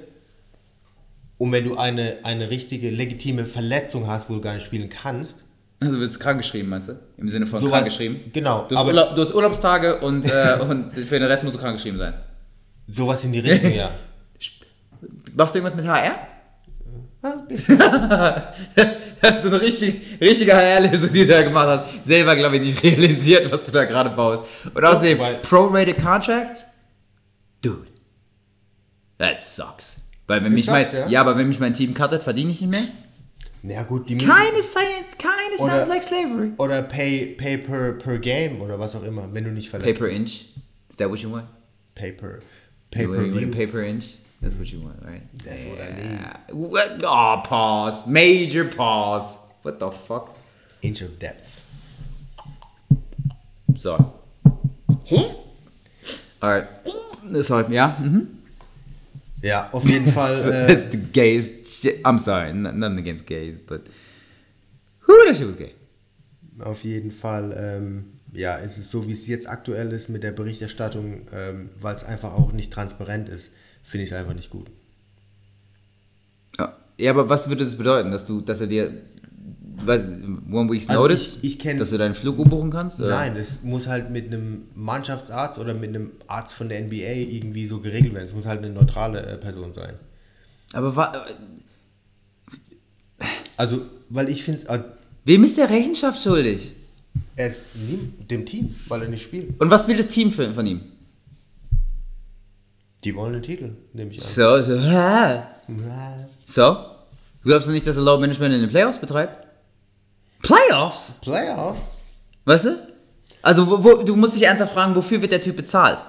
Und 1.37 1.51
wenn 1.51 1.63
du 1.65 1.77
eine, 1.77 2.17
eine 2.23 2.49
richtige, 2.49 2.89
legitime 2.89 3.45
Verletzung 3.45 4.07
hast, 4.07 4.29
wo 4.29 4.33
du 4.33 4.41
gar 4.41 4.53
nicht 4.55 4.65
spielen 4.65 4.89
kannst, 4.89 5.45
Also 5.79 5.95
du 5.95 6.01
wirst 6.01 6.19
krankgeschrieben, 6.19 6.69
meinst 6.69 6.89
du? 6.89 6.99
Im 7.17 7.29
Sinne 7.29 7.45
von 7.45 7.59
Sowas- 7.59 7.71
krankgeschrieben? 7.83 8.31
genau, 8.33 8.65
Du 8.67 8.75
hast, 8.75 8.81
aber- 8.81 8.89
Urlaub, 8.89 9.15
du 9.15 9.21
hast 9.21 9.33
Urlaubstage 9.35 9.99
und, 9.99 10.25
äh, 10.25 10.57
und 10.67 10.93
für 10.93 11.19
den 11.19 11.23
Rest 11.27 11.43
musst 11.43 11.55
du 11.55 11.59
krankgeschrieben 11.61 11.97
sein. 11.99 12.13
sowas 12.87 13.23
in 13.23 13.31
die 13.33 13.39
Richtung, 13.39 13.71
ja. 13.71 13.91
Machst 15.35 15.53
du 15.55 15.59
irgendwas 15.59 15.75
mit 15.75 15.85
HR? 15.87 16.15
das, 18.75 18.99
das 19.21 19.43
ist 19.43 19.51
eine 19.51 19.61
richtig, 19.61 19.95
richtige 20.21 20.53
HR-Lösung, 20.55 21.11
die 21.13 21.21
du 21.25 21.27
da 21.27 21.41
gemacht 21.43 21.67
hast. 21.67 22.05
Selber, 22.05 22.35
glaube 22.35 22.57
ich, 22.57 22.61
nicht 22.63 22.83
realisiert, 22.83 23.51
was 23.51 23.65
du 23.65 23.71
da 23.71 23.85
gerade 23.85 24.09
baust. 24.11 24.45
Und 24.73 24.83
außerdem, 24.83 25.19
weil- 25.19 25.35
Prorated 25.37 25.97
Contracts? 26.01 26.65
Dude. 27.61 27.87
That 29.17 29.43
sucks. 29.43 30.01
Weil 30.27 30.43
wenn 30.43 30.53
mich 30.53 30.65
sucks, 30.65 30.91
mein, 30.93 31.01
ja. 31.01 31.07
ja, 31.07 31.21
aber 31.21 31.37
wenn 31.37 31.47
mich 31.47 31.59
mein 31.59 31.73
Team 31.73 31.93
cuttet, 31.93 32.23
verdiene 32.23 32.51
ich 32.51 32.61
nicht 32.61 32.69
mehr. 32.69 32.83
Na 33.63 33.83
gut, 33.83 34.07
die 34.07 34.15
müssen, 34.15 34.29
Keine 34.29 34.61
science, 34.61 35.17
keine 35.17 35.57
Oder- 35.59 35.87
like 35.87 36.03
slavery. 36.03 36.51
Oder 36.57 36.83
pay, 36.83 37.35
pay 37.37 37.57
per, 37.57 37.93
per 37.93 38.19
game 38.19 38.61
oder 38.61 38.79
was 38.79 38.95
auch 38.95 39.03
immer, 39.03 39.33
wenn 39.33 39.43
du 39.45 39.51
nicht 39.51 39.69
verletzt 39.69 39.85
Pay 39.85 39.93
per 39.97 40.09
inch. 40.09 40.45
Is 40.89 40.97
that 40.97 41.09
what 41.09 41.19
you 41.19 41.31
want? 41.31 41.47
Pay 41.95 42.11
per, 42.11 42.39
pay 42.91 43.03
You 43.03 43.13
per 43.13 43.23
view. 43.23 43.51
pay 43.51 43.65
per 43.67 43.81
inch? 43.83 44.05
That's 44.41 44.55
what 44.55 44.71
you 44.71 44.81
want, 44.81 45.03
right? 45.03 45.23
That's 45.43 45.65
what 45.65 45.79
I 45.81 45.91
need. 45.95 46.55
What? 46.55 47.03
Oh, 47.03 47.41
pause. 47.43 48.07
Major 48.07 48.65
pause. 48.65 49.37
What 49.63 49.79
the 49.79 49.89
fuck? 49.91 50.35
Inch 50.81 51.01
of 51.01 51.17
depth. 51.19 51.61
So. 53.75 54.13
Alright. 56.43 56.67
Sorry, 57.41 57.73
ja. 57.73 57.97
Mhm. 57.99 58.27
Ja, 59.41 59.69
auf 59.71 59.87
jeden 59.89 60.11
Fall. 60.17 60.51
Äh, 60.51 60.67
That's 60.67 60.91
the 60.91 60.97
gayest 60.97 61.67
shit. 61.81 62.03
I'm 62.05 62.17
sorry, 62.19 62.53
nothing 62.53 62.99
against 62.99 63.25
gays, 63.25 63.57
but. 63.65 63.81
Who 65.07 65.13
that 65.25 65.35
shit 65.37 65.47
was 65.47 65.55
gay? 65.57 65.73
auf 66.59 66.83
jeden 66.83 67.11
Fall, 67.11 67.55
ähm, 67.55 68.05
ja, 68.33 68.55
ist 68.55 68.77
es 68.77 68.89
so, 68.89 69.07
wie 69.07 69.13
es 69.13 69.27
jetzt 69.27 69.47
aktuell 69.47 69.91
ist 69.91 70.09
mit 70.09 70.23
der 70.23 70.31
Berichterstattung, 70.31 71.27
ähm, 71.31 71.69
weil 71.79 71.95
es 71.95 72.03
einfach 72.03 72.33
auch 72.33 72.51
nicht 72.51 72.73
transparent 72.73 73.29
ist, 73.29 73.51
finde 73.87 74.05
ich 74.05 74.13
einfach 74.13 74.33
nicht 74.33 74.49
gut. 74.49 74.67
Ja. 76.59 76.75
aber 77.09 77.29
was 77.29 77.47
würde 77.49 77.63
das 77.63 77.75
bedeuten, 77.77 78.11
dass 78.11 78.25
du, 78.25 78.41
dass 78.41 78.59
er 78.61 78.67
dir, 78.67 78.91
weiß, 79.85 80.09
one 80.51 80.69
week's 80.71 80.89
Also 80.89 81.01
notice, 81.01 81.37
ich- 81.41 81.53
ich 81.55 81.61
kenn- 81.61 81.77
dass 81.77 81.91
du 81.91 81.97
deinen 81.97 82.15
Flug 82.15 82.37
umbuchen 82.39 82.69
kannst? 82.71 82.99
oder? 82.99 83.09
Nein, 83.11 83.35
es 83.37 83.63
muss 83.63 83.87
halt 83.87 84.09
mit 84.09 84.25
einem 84.27 84.63
Mannschaftsarzt 84.75 85.59
oder 85.59 85.73
mit 85.73 85.89
einem 85.89 86.11
Arzt 86.27 86.53
von 86.53 86.67
der 86.69 86.79
NBA 86.81 87.13
irgendwie 87.35 87.67
so 87.67 87.79
geregelt 87.79 88.13
werden. 88.13 88.25
Es 88.25 88.33
muss 88.35 88.45
halt 88.45 88.63
eine 88.63 88.71
neutrale 88.73 89.21
äh, 89.25 89.37
Person 89.37 89.73
sein. 89.73 89.93
Aber 90.73 90.95
wa 90.95 91.25
Also, 93.55 93.81
weil 94.09 94.29
ich 94.29 94.43
finde, 94.43 94.67
äh, 94.67 94.79
wem 95.25 95.43
ist 95.43 95.57
der 95.57 95.69
Rechenschaft 95.69 96.21
schuldig? 96.21 96.71
er 97.35 97.49
ist 97.49 97.65
dem 98.31 98.45
Team, 98.45 98.73
weil 98.87 99.03
er 99.03 99.09
nicht 99.09 99.21
spielt. 99.23 99.59
Und 99.59 99.69
was 99.69 99.87
will 99.87 99.95
das 99.97 100.07
Team 100.07 100.31
für, 100.31 100.49
von 100.51 100.65
ihm? 100.65 100.81
Die 103.03 103.15
wollen 103.15 103.33
den 103.33 103.43
Titel, 103.43 103.75
nehme 103.93 104.11
ich 104.11 104.17
an. 104.17 104.23
So, 104.23 104.63
so, 104.63 104.79
hä? 104.79 105.43
so? 106.45 106.63
Du 107.43 107.49
glaubst 107.49 107.67
du 107.67 107.71
nicht, 107.71 107.85
dass 107.85 107.95
er 107.95 108.03
Load 108.03 108.21
Management 108.21 108.55
in 108.55 108.61
den 108.61 108.69
Playoffs 108.69 108.97
betreibt? 108.97 109.47
Playoffs? 110.41 111.13
Playoffs? 111.21 111.89
Weißt 112.45 112.65
du? 112.65 112.87
Also, 113.41 113.67
wo, 113.67 113.83
wo, 113.83 114.03
du 114.03 114.15
musst 114.15 114.35
dich 114.35 114.43
ernsthaft 114.43 114.73
fragen, 114.73 114.95
wofür 114.95 115.21
wird 115.21 115.31
der 115.31 115.41
Typ 115.41 115.55
bezahlt? 115.55 116.03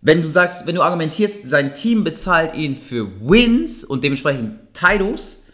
Wenn 0.00 0.22
du 0.22 0.28
sagst, 0.28 0.66
wenn 0.66 0.74
du 0.74 0.82
argumentierst, 0.82 1.46
sein 1.46 1.74
Team 1.74 2.04
bezahlt 2.04 2.54
ihn 2.54 2.76
für 2.76 3.08
Wins 3.20 3.84
und 3.84 4.04
dementsprechend 4.04 4.74
Titles, 4.74 5.44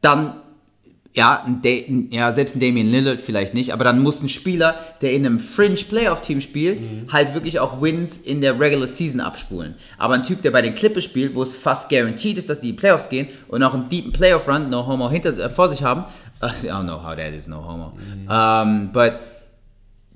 dann, 0.00 0.42
ja, 1.16 1.46
ja, 2.10 2.32
selbst 2.32 2.56
ein 2.56 2.60
Damian 2.60 2.88
Lillard 2.88 3.20
vielleicht 3.20 3.54
nicht, 3.54 3.72
aber 3.72 3.84
dann 3.84 4.02
muss 4.02 4.22
ein 4.22 4.28
Spieler, 4.28 4.76
der 5.00 5.12
in 5.12 5.24
einem 5.24 5.38
Fringe 5.38 5.76
Playoff 5.76 6.22
Team 6.22 6.40
spielt, 6.40 6.82
halt 7.12 7.34
wirklich 7.34 7.60
auch 7.60 7.80
Wins 7.80 8.18
in 8.18 8.40
der 8.40 8.58
Regular 8.58 8.88
Season 8.88 9.20
abspulen. 9.20 9.76
Aber 9.96 10.14
ein 10.14 10.24
Typ, 10.24 10.42
der 10.42 10.50
bei 10.50 10.60
den 10.60 10.74
Clippers 10.74 11.04
spielt, 11.04 11.36
wo 11.36 11.42
es 11.42 11.54
fast 11.54 11.88
guaranteed 11.88 12.38
ist, 12.38 12.50
dass 12.50 12.58
die 12.58 12.70
in 12.70 12.74
die 12.74 12.80
Playoffs 12.80 13.08
gehen 13.08 13.28
und 13.46 13.62
auch 13.62 13.74
einen 13.74 13.88
deepen 13.88 14.10
Playoff 14.10 14.48
Run, 14.48 14.70
no 14.70 14.86
homo, 14.86 15.08
hinter, 15.08 15.38
äh, 15.38 15.48
vor 15.48 15.68
sich 15.68 15.84
haben, 15.84 16.04
I 16.42 16.46
don't 16.46 16.82
know 16.82 17.00
how 17.00 17.14
that 17.14 17.32
is, 17.32 17.46
no 17.46 17.64
homo, 17.64 17.92
um, 18.28 18.90
but 18.92 19.12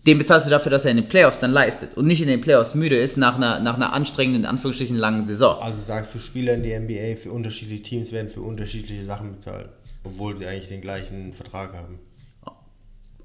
den 0.07 0.19
bezahlst 0.19 0.47
du 0.47 0.51
dafür, 0.51 0.71
dass 0.71 0.85
er 0.85 0.93
in 0.93 0.97
den 0.97 1.09
Playoffs 1.09 1.39
dann 1.39 1.53
leistet 1.53 1.95
und 1.97 2.07
nicht 2.07 2.23
in 2.23 2.29
den 2.29 2.41
Playoffs 2.41 2.75
müde 2.75 2.97
ist 2.97 3.19
nach 3.19 3.37
einer, 3.37 3.61
nach 3.61 3.77
einer 3.77 3.93
anstrengenden, 3.93 4.45
in 4.45 4.49
Anführungsstrichen 4.49 4.97
langen 4.97 5.23
Saison. 5.23 5.61
Also 5.61 5.83
sagst 5.83 6.15
du, 6.15 6.19
Spieler 6.19 6.55
in 6.55 6.63
der 6.63 6.81
NBA 6.81 7.17
für 7.21 7.31
unterschiedliche 7.31 7.83
Teams 7.83 8.11
werden 8.11 8.29
für 8.29 8.41
unterschiedliche 8.41 9.05
Sachen 9.05 9.33
bezahlt, 9.33 9.69
obwohl 10.05 10.37
sie 10.37 10.47
eigentlich 10.47 10.69
den 10.69 10.81
gleichen 10.81 11.33
Vertrag 11.33 11.75
haben. 11.75 11.99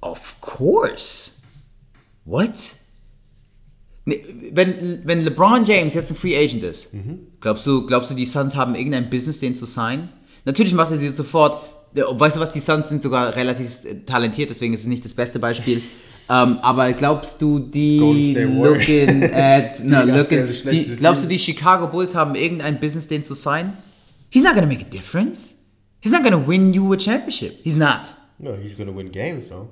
Of 0.01 0.41
course. 0.41 1.31
What? 2.25 2.51
Nee, 4.05 4.21
wenn, 4.51 5.01
wenn 5.05 5.21
LeBron 5.21 5.63
James 5.63 5.93
jetzt 5.93 6.11
ein 6.11 6.15
Free 6.15 6.37
Agent 6.37 6.63
ist, 6.63 6.87
glaubst, 7.39 7.65
du, 7.65 7.85
glaubst 7.85 8.11
du, 8.11 8.15
die 8.15 8.25
Suns 8.25 8.55
haben 8.55 8.75
irgendein 8.75 9.09
Business, 9.09 9.39
den 9.39 9.55
zu 9.55 9.65
signen? 9.65 10.09
Natürlich 10.45 10.73
macht 10.73 10.91
er 10.91 10.97
sie 10.97 11.07
sofort. 11.09 11.63
Weißt 11.93 12.35
du 12.35 12.41
was, 12.41 12.51
die 12.51 12.59
Suns 12.59 12.89
sind 12.89 13.01
sogar 13.03 13.35
relativ 13.35 13.85
äh, 13.85 13.95
talentiert, 14.05 14.49
deswegen 14.49 14.73
ist 14.73 14.81
es 14.81 14.87
nicht 14.87 15.05
das 15.05 15.13
beste 15.13 15.39
Beispiel. 15.39 15.81
Ähm, 16.29 16.59
aber 16.59 16.93
glaubst 16.93 17.41
du, 17.41 17.59
die 17.59 17.97
looking 17.99 19.23
at, 19.33 19.83
no, 19.83 20.05
Die 20.05 20.11
looking, 20.11 20.47
die, 20.71 20.95
glaubst 20.95 21.25
du, 21.25 21.27
die 21.27 21.37
Chicago 21.37 21.87
Bulls 21.87 22.15
haben 22.15 22.35
irgendein 22.35 22.79
Business, 22.79 23.09
den 23.09 23.25
zu 23.25 23.33
signen? 23.35 23.73
He's 24.29 24.43
not 24.43 24.53
gonna 24.55 24.65
make 24.65 24.85
a 24.85 24.89
difference. 24.89 25.55
He's 26.03 26.11
not 26.11 26.21
gonna 26.23 26.37
win 26.37 26.73
you 26.73 26.91
a 26.91 26.97
championship. 26.97 27.61
He's 27.63 27.77
not. 27.77 28.13
No, 28.37 28.51
he's 28.55 28.75
gonna 28.75 28.91
win 28.91 29.07
games, 29.09 29.47
though. 29.47 29.69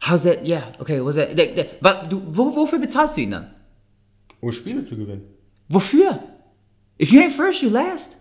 How's 0.00 0.24
that? 0.24 0.44
Yeah, 0.44 0.64
okay, 0.80 1.00
was 1.00 1.14
that? 1.14 1.36
Der, 1.36 1.46
der, 1.54 2.06
du, 2.08 2.20
wo, 2.26 2.50
wofür 2.56 2.80
bezahlst 2.80 3.16
du 3.16 3.20
ihn 3.22 3.30
dann? 3.30 3.54
Um 4.40 4.50
Spiele 4.50 4.84
zu 4.84 4.96
gewinnen. 4.96 5.22
Wofür? 5.68 6.18
If 6.98 7.12
you 7.12 7.20
ain't 7.20 7.32
first, 7.32 7.62
you 7.62 7.70
last. 7.70 8.16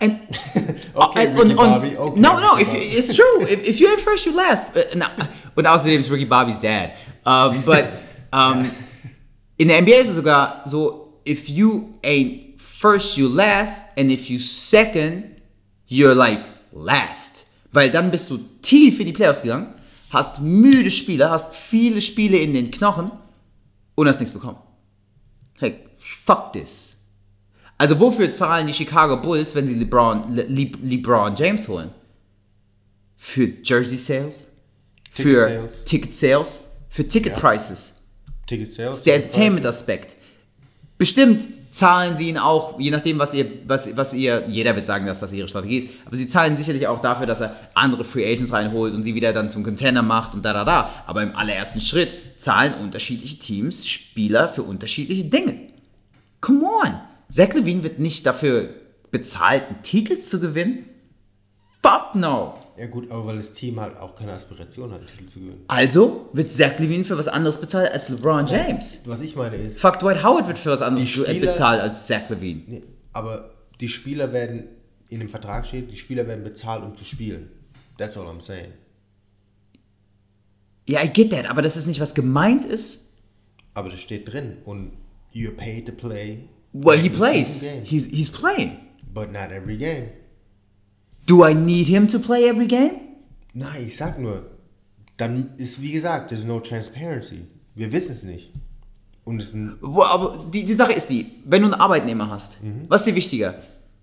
And, 0.00 0.18
Okay, 0.94 1.26
and- 1.26 1.38
Ricky 1.38 1.50
und- 1.50 1.56
Bobby, 1.56 1.94
okay, 1.96 2.20
no, 2.20 2.40
no, 2.40 2.56
if, 2.58 2.68
it's 2.72 3.14
true. 3.14 3.42
If, 3.42 3.68
if 3.68 3.80
you 3.80 3.88
ain't 3.90 4.00
first, 4.00 4.24
you 4.24 4.32
last. 4.32 4.74
Uh, 4.74 4.82
na, 4.96 5.10
und 5.54 5.66
außerdem 5.66 6.00
ist 6.00 6.10
Ricky 6.10 6.24
Bobby's 6.24 6.58
dad. 6.58 6.92
Um, 7.26 7.62
but 7.66 7.84
um, 8.32 8.70
in 9.58 9.68
the 9.68 9.74
NBA 9.74 10.00
ist 10.00 10.08
es 10.08 10.14
sogar 10.14 10.62
so, 10.64 11.20
if 11.26 11.50
you 11.50 11.98
ain't 12.02 12.58
first, 12.58 13.18
you 13.18 13.28
last, 13.28 13.90
and 13.98 14.10
if 14.10 14.30
you 14.30 14.38
second, 14.38 15.29
you're 15.90 16.14
like 16.14 16.40
last. 16.72 17.46
Weil 17.72 17.90
dann 17.90 18.10
bist 18.10 18.30
du 18.30 18.38
tief 18.62 18.98
in 19.00 19.06
die 19.06 19.12
Playoffs 19.12 19.42
gegangen, 19.42 19.74
hast 20.08 20.40
müde 20.40 20.90
Spiele, 20.90 21.30
hast 21.30 21.54
viele 21.54 22.00
Spiele 22.00 22.38
in 22.38 22.54
den 22.54 22.70
Knochen 22.70 23.10
und 23.94 24.08
hast 24.08 24.20
nichts 24.20 24.32
bekommen. 24.32 24.58
Like, 25.60 25.90
fuck 25.98 26.52
this. 26.52 26.96
Also 27.76 28.00
wofür 28.00 28.32
zahlen 28.32 28.66
die 28.66 28.74
Chicago 28.74 29.20
Bulls, 29.20 29.54
wenn 29.54 29.66
sie 29.66 29.74
LeBron, 29.74 30.34
Le, 30.34 30.42
Le, 30.44 30.70
LeBron 30.82 31.34
James 31.34 31.68
holen? 31.68 31.90
Für 33.16 33.52
Jersey 33.62 33.98
Sales? 33.98 34.50
für 35.10 35.40
Sales. 35.42 35.84
Ticket 35.84 36.14
Sales? 36.14 36.60
Für 36.88 37.06
Ticket 37.06 37.34
Prices? 37.34 38.02
Ticket 38.46 38.72
Sales. 38.72 39.02
Der 39.02 39.16
Entertainment-Aspekt. 39.16 40.16
Bestimmt 40.98 41.46
zahlen 41.70 42.16
sie 42.16 42.28
ihn 42.28 42.38
auch, 42.38 42.78
je 42.80 42.90
nachdem, 42.90 43.18
was 43.18 43.32
ihr, 43.32 43.46
was, 43.66 43.96
was 43.96 44.12
ihr, 44.12 44.44
jeder 44.48 44.74
wird 44.74 44.86
sagen, 44.86 45.06
dass 45.06 45.20
das 45.20 45.32
ihre 45.32 45.48
Strategie 45.48 45.78
ist, 45.78 45.88
aber 46.04 46.16
sie 46.16 46.28
zahlen 46.28 46.56
sicherlich 46.56 46.86
auch 46.88 47.00
dafür, 47.00 47.26
dass 47.26 47.40
er 47.40 47.56
andere 47.74 48.04
Free 48.04 48.30
Agents 48.30 48.52
reinholt 48.52 48.92
und 48.92 49.04
sie 49.04 49.14
wieder 49.14 49.32
dann 49.32 49.50
zum 49.50 49.62
Contender 49.62 50.02
macht 50.02 50.34
und 50.34 50.44
da, 50.44 50.52
da, 50.52 50.64
da. 50.64 50.90
Aber 51.06 51.22
im 51.22 51.34
allerersten 51.36 51.80
Schritt 51.80 52.16
zahlen 52.36 52.74
unterschiedliche 52.74 53.38
Teams 53.38 53.88
Spieler 53.88 54.48
für 54.48 54.62
unterschiedliche 54.62 55.24
Dinge. 55.24 55.56
Come 56.40 56.64
on! 56.64 57.00
Zach 57.30 57.54
Levine 57.54 57.84
wird 57.84 58.00
nicht 58.00 58.26
dafür 58.26 58.70
bezahlt, 59.12 59.68
einen 59.68 59.82
Titel 59.82 60.18
zu 60.18 60.40
gewinnen? 60.40 60.86
Fuck 61.82 62.16
no! 62.16 62.54
Ja 62.80 62.86
gut, 62.86 63.10
aber 63.10 63.26
weil 63.26 63.36
das 63.36 63.52
Team 63.52 63.78
halt 63.78 63.94
auch 63.98 64.14
keine 64.14 64.32
Aspiration 64.32 64.90
hat, 64.90 65.02
Titel 65.06 65.28
zu 65.28 65.40
gewinnen. 65.40 65.64
Also 65.68 66.30
wird 66.32 66.50
Zach 66.50 66.78
Levine 66.78 67.04
für 67.04 67.18
was 67.18 67.28
anderes 67.28 67.60
bezahlt 67.60 67.92
als 67.92 68.08
LeBron 68.08 68.46
James. 68.46 69.02
Was 69.04 69.20
ich 69.20 69.36
meine 69.36 69.56
ist, 69.56 69.78
Fuck, 69.78 69.98
Dwight 69.98 70.24
Howard 70.24 70.46
wird 70.46 70.58
für 70.58 70.70
was 70.70 70.80
anderes 70.80 71.06
Spieler- 71.06 71.40
bezahlt 71.52 71.82
als 71.82 72.06
Zach 72.06 72.30
Levine. 72.30 72.62
nee, 72.66 72.82
aber 73.12 73.50
die 73.80 73.88
Spieler 73.90 74.32
werden, 74.32 74.64
in 75.10 75.20
dem 75.20 75.28
Vertrag 75.28 75.66
steht, 75.66 75.90
die 75.90 75.96
Spieler 75.96 76.26
werden 76.26 76.42
bezahlt, 76.42 76.82
um 76.82 76.96
zu 76.96 77.04
spielen. 77.04 77.50
That's 77.98 78.16
all 78.16 78.26
I'm 78.26 78.40
saying. 78.40 78.72
Ja, 80.88 81.02
I 81.04 81.08
get 81.12 81.30
that, 81.32 81.50
aber 81.50 81.60
das 81.60 81.76
ist 81.76 81.86
nicht, 81.86 82.00
was 82.00 82.14
gemeint 82.14 82.64
ist. 82.64 83.10
Aber 83.74 83.90
das 83.90 84.00
steht 84.00 84.32
drin 84.32 84.56
und 84.64 84.92
you're 85.34 85.54
paid 85.54 85.84
to 85.84 85.92
play. 85.92 86.48
Well, 86.72 86.98
he 86.98 87.10
plays. 87.10 87.62
He's, 87.84 88.06
he's 88.06 88.30
playing. 88.30 88.78
But 89.12 89.32
not 89.32 89.50
every 89.50 89.76
game. 89.76 90.06
Do 91.30 91.46
I 91.46 91.54
need 91.54 91.86
him 91.86 92.08
to 92.08 92.18
play 92.18 92.48
every 92.48 92.66
game? 92.66 92.90
Nein, 93.54 93.84
ich 93.86 93.96
sag 93.96 94.18
nur, 94.18 94.50
dann 95.16 95.50
ist 95.58 95.80
wie 95.80 95.92
gesagt, 95.92 96.28
there's 96.30 96.44
no 96.44 96.58
transparency. 96.58 97.42
Wir 97.76 97.92
wissen 97.92 98.12
es 98.12 98.24
nicht. 98.24 98.50
Und 99.24 99.40
es 99.40 99.48
ist 99.50 99.54
ein, 99.54 99.78
Aber 99.82 100.44
die, 100.52 100.64
die 100.64 100.74
Sache 100.74 100.92
ist 100.92 101.08
die, 101.08 101.26
wenn 101.44 101.62
du 101.62 101.68
einen 101.70 101.80
Arbeitnehmer 101.80 102.28
hast, 102.30 102.58
was 102.88 103.02
ist 103.02 103.06
dir 103.06 103.14
wichtiger? 103.14 103.54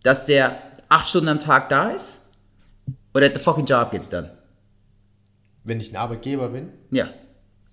Dass 0.04 0.26
der 0.26 0.62
acht 0.88 1.10
Stunden 1.10 1.28
am 1.28 1.40
Tag 1.40 1.68
da 1.68 1.90
ist? 1.90 2.32
Oder 3.14 3.30
the 3.34 3.40
fucking 3.40 3.66
job 3.66 3.92
gets 3.92 4.08
done? 4.10 4.32
wenn 5.66 5.82
ich 5.82 5.92
ein 5.92 5.98
Arbeitgeber 5.98 6.48
bin, 6.48 6.70
Ja. 6.92 7.10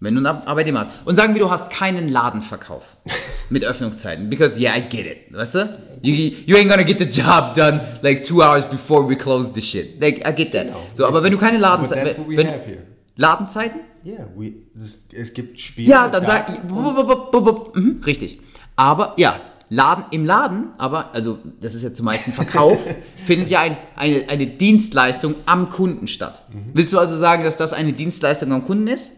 Wenn 0.04 0.14
du 0.14 0.20
einen 0.20 0.26
Ar- 0.26 0.46
Arbeitnehmer 0.46 0.80
hast. 0.80 0.92
Und 1.04 1.16
sagen 1.16 1.34
wir, 1.34 1.40
du 1.42 1.50
hast 1.50 1.70
keinen 1.70 2.08
Ladenverkauf 2.08 2.82
mit 3.50 3.64
Öffnungszeiten. 3.64 4.30
Because, 4.30 4.60
yeah, 4.60 4.76
I 4.76 4.82
get 4.82 5.06
it. 5.06 5.34
Weißt 5.34 5.54
du? 5.56 5.78
You, 6.02 6.12
you 6.46 6.56
ain't 6.56 6.68
gonna 6.68 6.82
get 6.84 6.98
the 6.98 7.04
job 7.04 7.54
done 7.54 7.80
like 8.02 8.22
two 8.22 8.42
hours 8.42 8.64
before 8.64 9.08
we 9.08 9.16
close 9.16 9.52
the 9.52 9.62
shit. 9.62 10.00
Like, 10.00 10.26
I 10.28 10.32
get 10.34 10.52
that. 10.52 10.66
So, 10.94 11.06
aber 11.06 11.22
wenn 11.22 11.32
du 11.32 11.38
keine 11.38 11.58
But 11.58 11.62
Ladenzeiten... 11.62 12.04
that's 12.04 12.18
what. 12.18 12.78
Ladenzeiten? 13.16 13.80
yeah, 14.04 14.26
we, 14.36 14.52
das, 14.74 15.00
es 15.12 15.32
gibt 15.32 15.58
Spiele. 15.58 15.88
Ja, 15.88 16.08
dann 16.08 16.24
sag 16.26 16.48
mhm, 16.70 18.00
richtig. 18.04 18.40
Aber 18.76 19.14
ja, 19.16 19.40
Laden 19.70 20.04
im 20.10 20.26
Laden, 20.26 20.68
aber 20.78 21.14
also 21.14 21.38
das 21.60 21.74
ist 21.74 21.82
ja 21.82 21.94
zumeist 21.94 22.26
ein 22.26 22.32
Verkauf, 22.32 22.78
findet 23.24 23.48
ja 23.48 23.60
ein, 23.60 23.76
eine, 23.96 24.28
eine 24.28 24.46
Dienstleistung 24.46 25.34
am 25.46 25.70
Kunden 25.70 26.06
statt. 26.06 26.42
Willst 26.74 26.92
du 26.92 26.98
also 26.98 27.16
sagen, 27.16 27.44
dass 27.44 27.56
das 27.56 27.72
eine 27.72 27.92
Dienstleistung 27.92 28.52
am 28.52 28.64
Kunden 28.64 28.88
ist? 28.88 29.10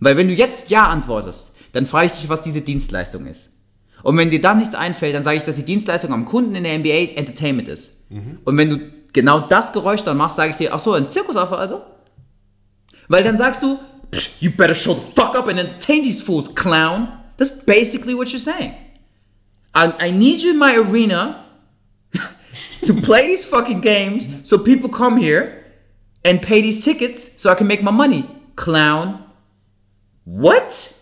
Weil 0.00 0.16
wenn 0.16 0.28
du 0.28 0.34
jetzt 0.34 0.70
ja 0.70 0.88
antwortest, 0.88 1.52
dann 1.72 1.86
frage 1.86 2.06
ich 2.06 2.12
dich, 2.12 2.28
was 2.28 2.42
diese 2.42 2.62
Dienstleistung 2.62 3.26
ist. 3.26 3.50
Und 4.02 4.16
wenn 4.16 4.30
dir 4.30 4.40
dann 4.40 4.58
nichts 4.58 4.74
einfällt, 4.74 5.14
dann 5.14 5.24
sage 5.24 5.36
ich, 5.36 5.44
dass 5.44 5.56
die 5.56 5.62
Dienstleistung 5.64 6.12
am 6.12 6.24
Kunden 6.24 6.54
in 6.54 6.64
der 6.64 6.78
NBA 6.78 7.16
Entertainment 7.16 7.68
ist. 7.68 8.06
Und 8.44 8.56
wenn 8.56 8.70
du 8.70 8.78
genau 9.12 9.40
das 9.40 9.72
Geräusch 9.72 10.02
dann 10.02 10.16
machst, 10.16 10.36
sage 10.36 10.50
ich 10.52 10.56
dir, 10.56 10.72
ach 10.74 10.80
so, 10.80 10.94
ein 10.94 11.10
Zirkusaffe 11.10 11.56
also? 11.58 11.82
Weil 13.08 13.24
dann 13.24 13.36
sagst 13.36 13.62
du, 13.62 13.78
"Pff, 14.12 14.40
you 14.40 14.50
better 14.50 14.74
show 14.74 14.94
the 14.94 15.00
fuck 15.14 15.36
up 15.36 15.48
and 15.48 15.58
entertain 15.58 16.02
these 16.02 16.22
fools, 16.22 16.54
clown. 16.54 17.08
That's 17.36 17.64
basically 17.64 18.14
what 18.14 18.28
you're 18.28 18.38
saying. 18.38 18.72
I, 19.74 19.92
I 20.00 20.10
need 20.10 20.42
you 20.42 20.50
in 20.50 20.58
my 20.58 20.76
arena 20.76 21.44
to 22.82 22.94
play 22.94 23.26
these 23.26 23.44
fucking 23.44 23.80
games 23.80 24.28
so 24.48 24.58
people 24.58 24.88
come 24.88 25.16
here 25.18 25.64
and 26.24 26.40
pay 26.40 26.60
these 26.62 26.82
tickets 26.84 27.40
so 27.40 27.50
I 27.50 27.54
can 27.54 27.66
make 27.66 27.82
my 27.82 27.92
money, 27.92 28.24
clown. 28.56 29.24
What? 30.30 30.96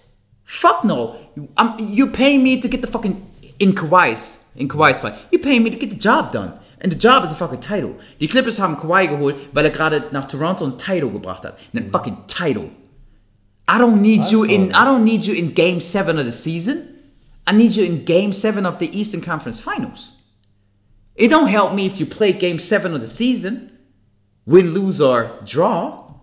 Fuck 0.45 0.85
no. 0.85 1.17
You- 1.37 1.49
I'm, 1.57 1.75
you're 1.79 2.11
paying 2.11 2.43
me 2.43 2.61
to 2.61 2.69
get 2.69 2.81
the 2.81 2.87
fucking 2.87 3.17
in 3.59 3.73
Kawhi's 3.73 4.51
in 4.57 4.69
Kawhi's 4.69 5.01
fight. 5.01 5.15
You're 5.31 5.43
paying 5.43 5.63
me 5.63 5.71
to 5.71 5.77
get 5.77 5.91
the 5.91 5.97
job 5.97 6.33
done. 6.33 6.59
And 6.81 6.93
the 6.93 6.97
job 6.97 7.25
is 7.25 7.33
a 7.33 7.35
fucking 7.35 7.61
title. 7.61 7.97
Die 8.21 8.27
Clippers 8.29 8.59
haben 8.59 8.77
Kawhi 8.77 9.09
geholt, 9.09 9.37
weil 9.53 9.65
er 9.65 9.71
gerade 9.71 10.05
nach 10.13 10.27
Toronto 10.27 10.65
ein 10.65 10.79
Title 10.79 11.11
gebracht 11.11 11.45
hat. 11.45 11.59
Einen 11.75 11.91
fucking 11.91 12.17
Title. 12.29 12.71
I 13.69 13.79
don't 13.79 14.01
need 14.01 14.31
you 14.31 14.45
in 14.45 14.71
I 14.71 14.85
don't 14.85 15.05
need 15.05 15.27
you 15.27 15.35
in 15.35 15.53
game 15.55 15.81
7 15.81 16.19
of 16.19 16.25
the 16.25 16.33
season. 16.33 16.95
I 17.47 17.53
need 17.53 17.75
you 17.75 17.85
in 17.85 18.05
game 18.05 18.33
7 18.33 18.65
of 18.65 18.79
the 18.79 18.89
Eastern 18.99 19.21
Conference 19.21 19.61
Finals. 19.61 20.13
It 21.19 21.31
don't 21.31 21.49
help 21.49 21.75
me 21.75 21.85
if 21.87 21.99
you 21.99 22.07
play 22.07 22.33
game 22.33 22.61
seven 22.61 22.95
of 22.95 23.01
the 23.01 23.09
season, 23.09 23.77
win, 24.47 24.71
lose, 24.71 25.01
or 25.01 25.29
draw. 25.45 26.15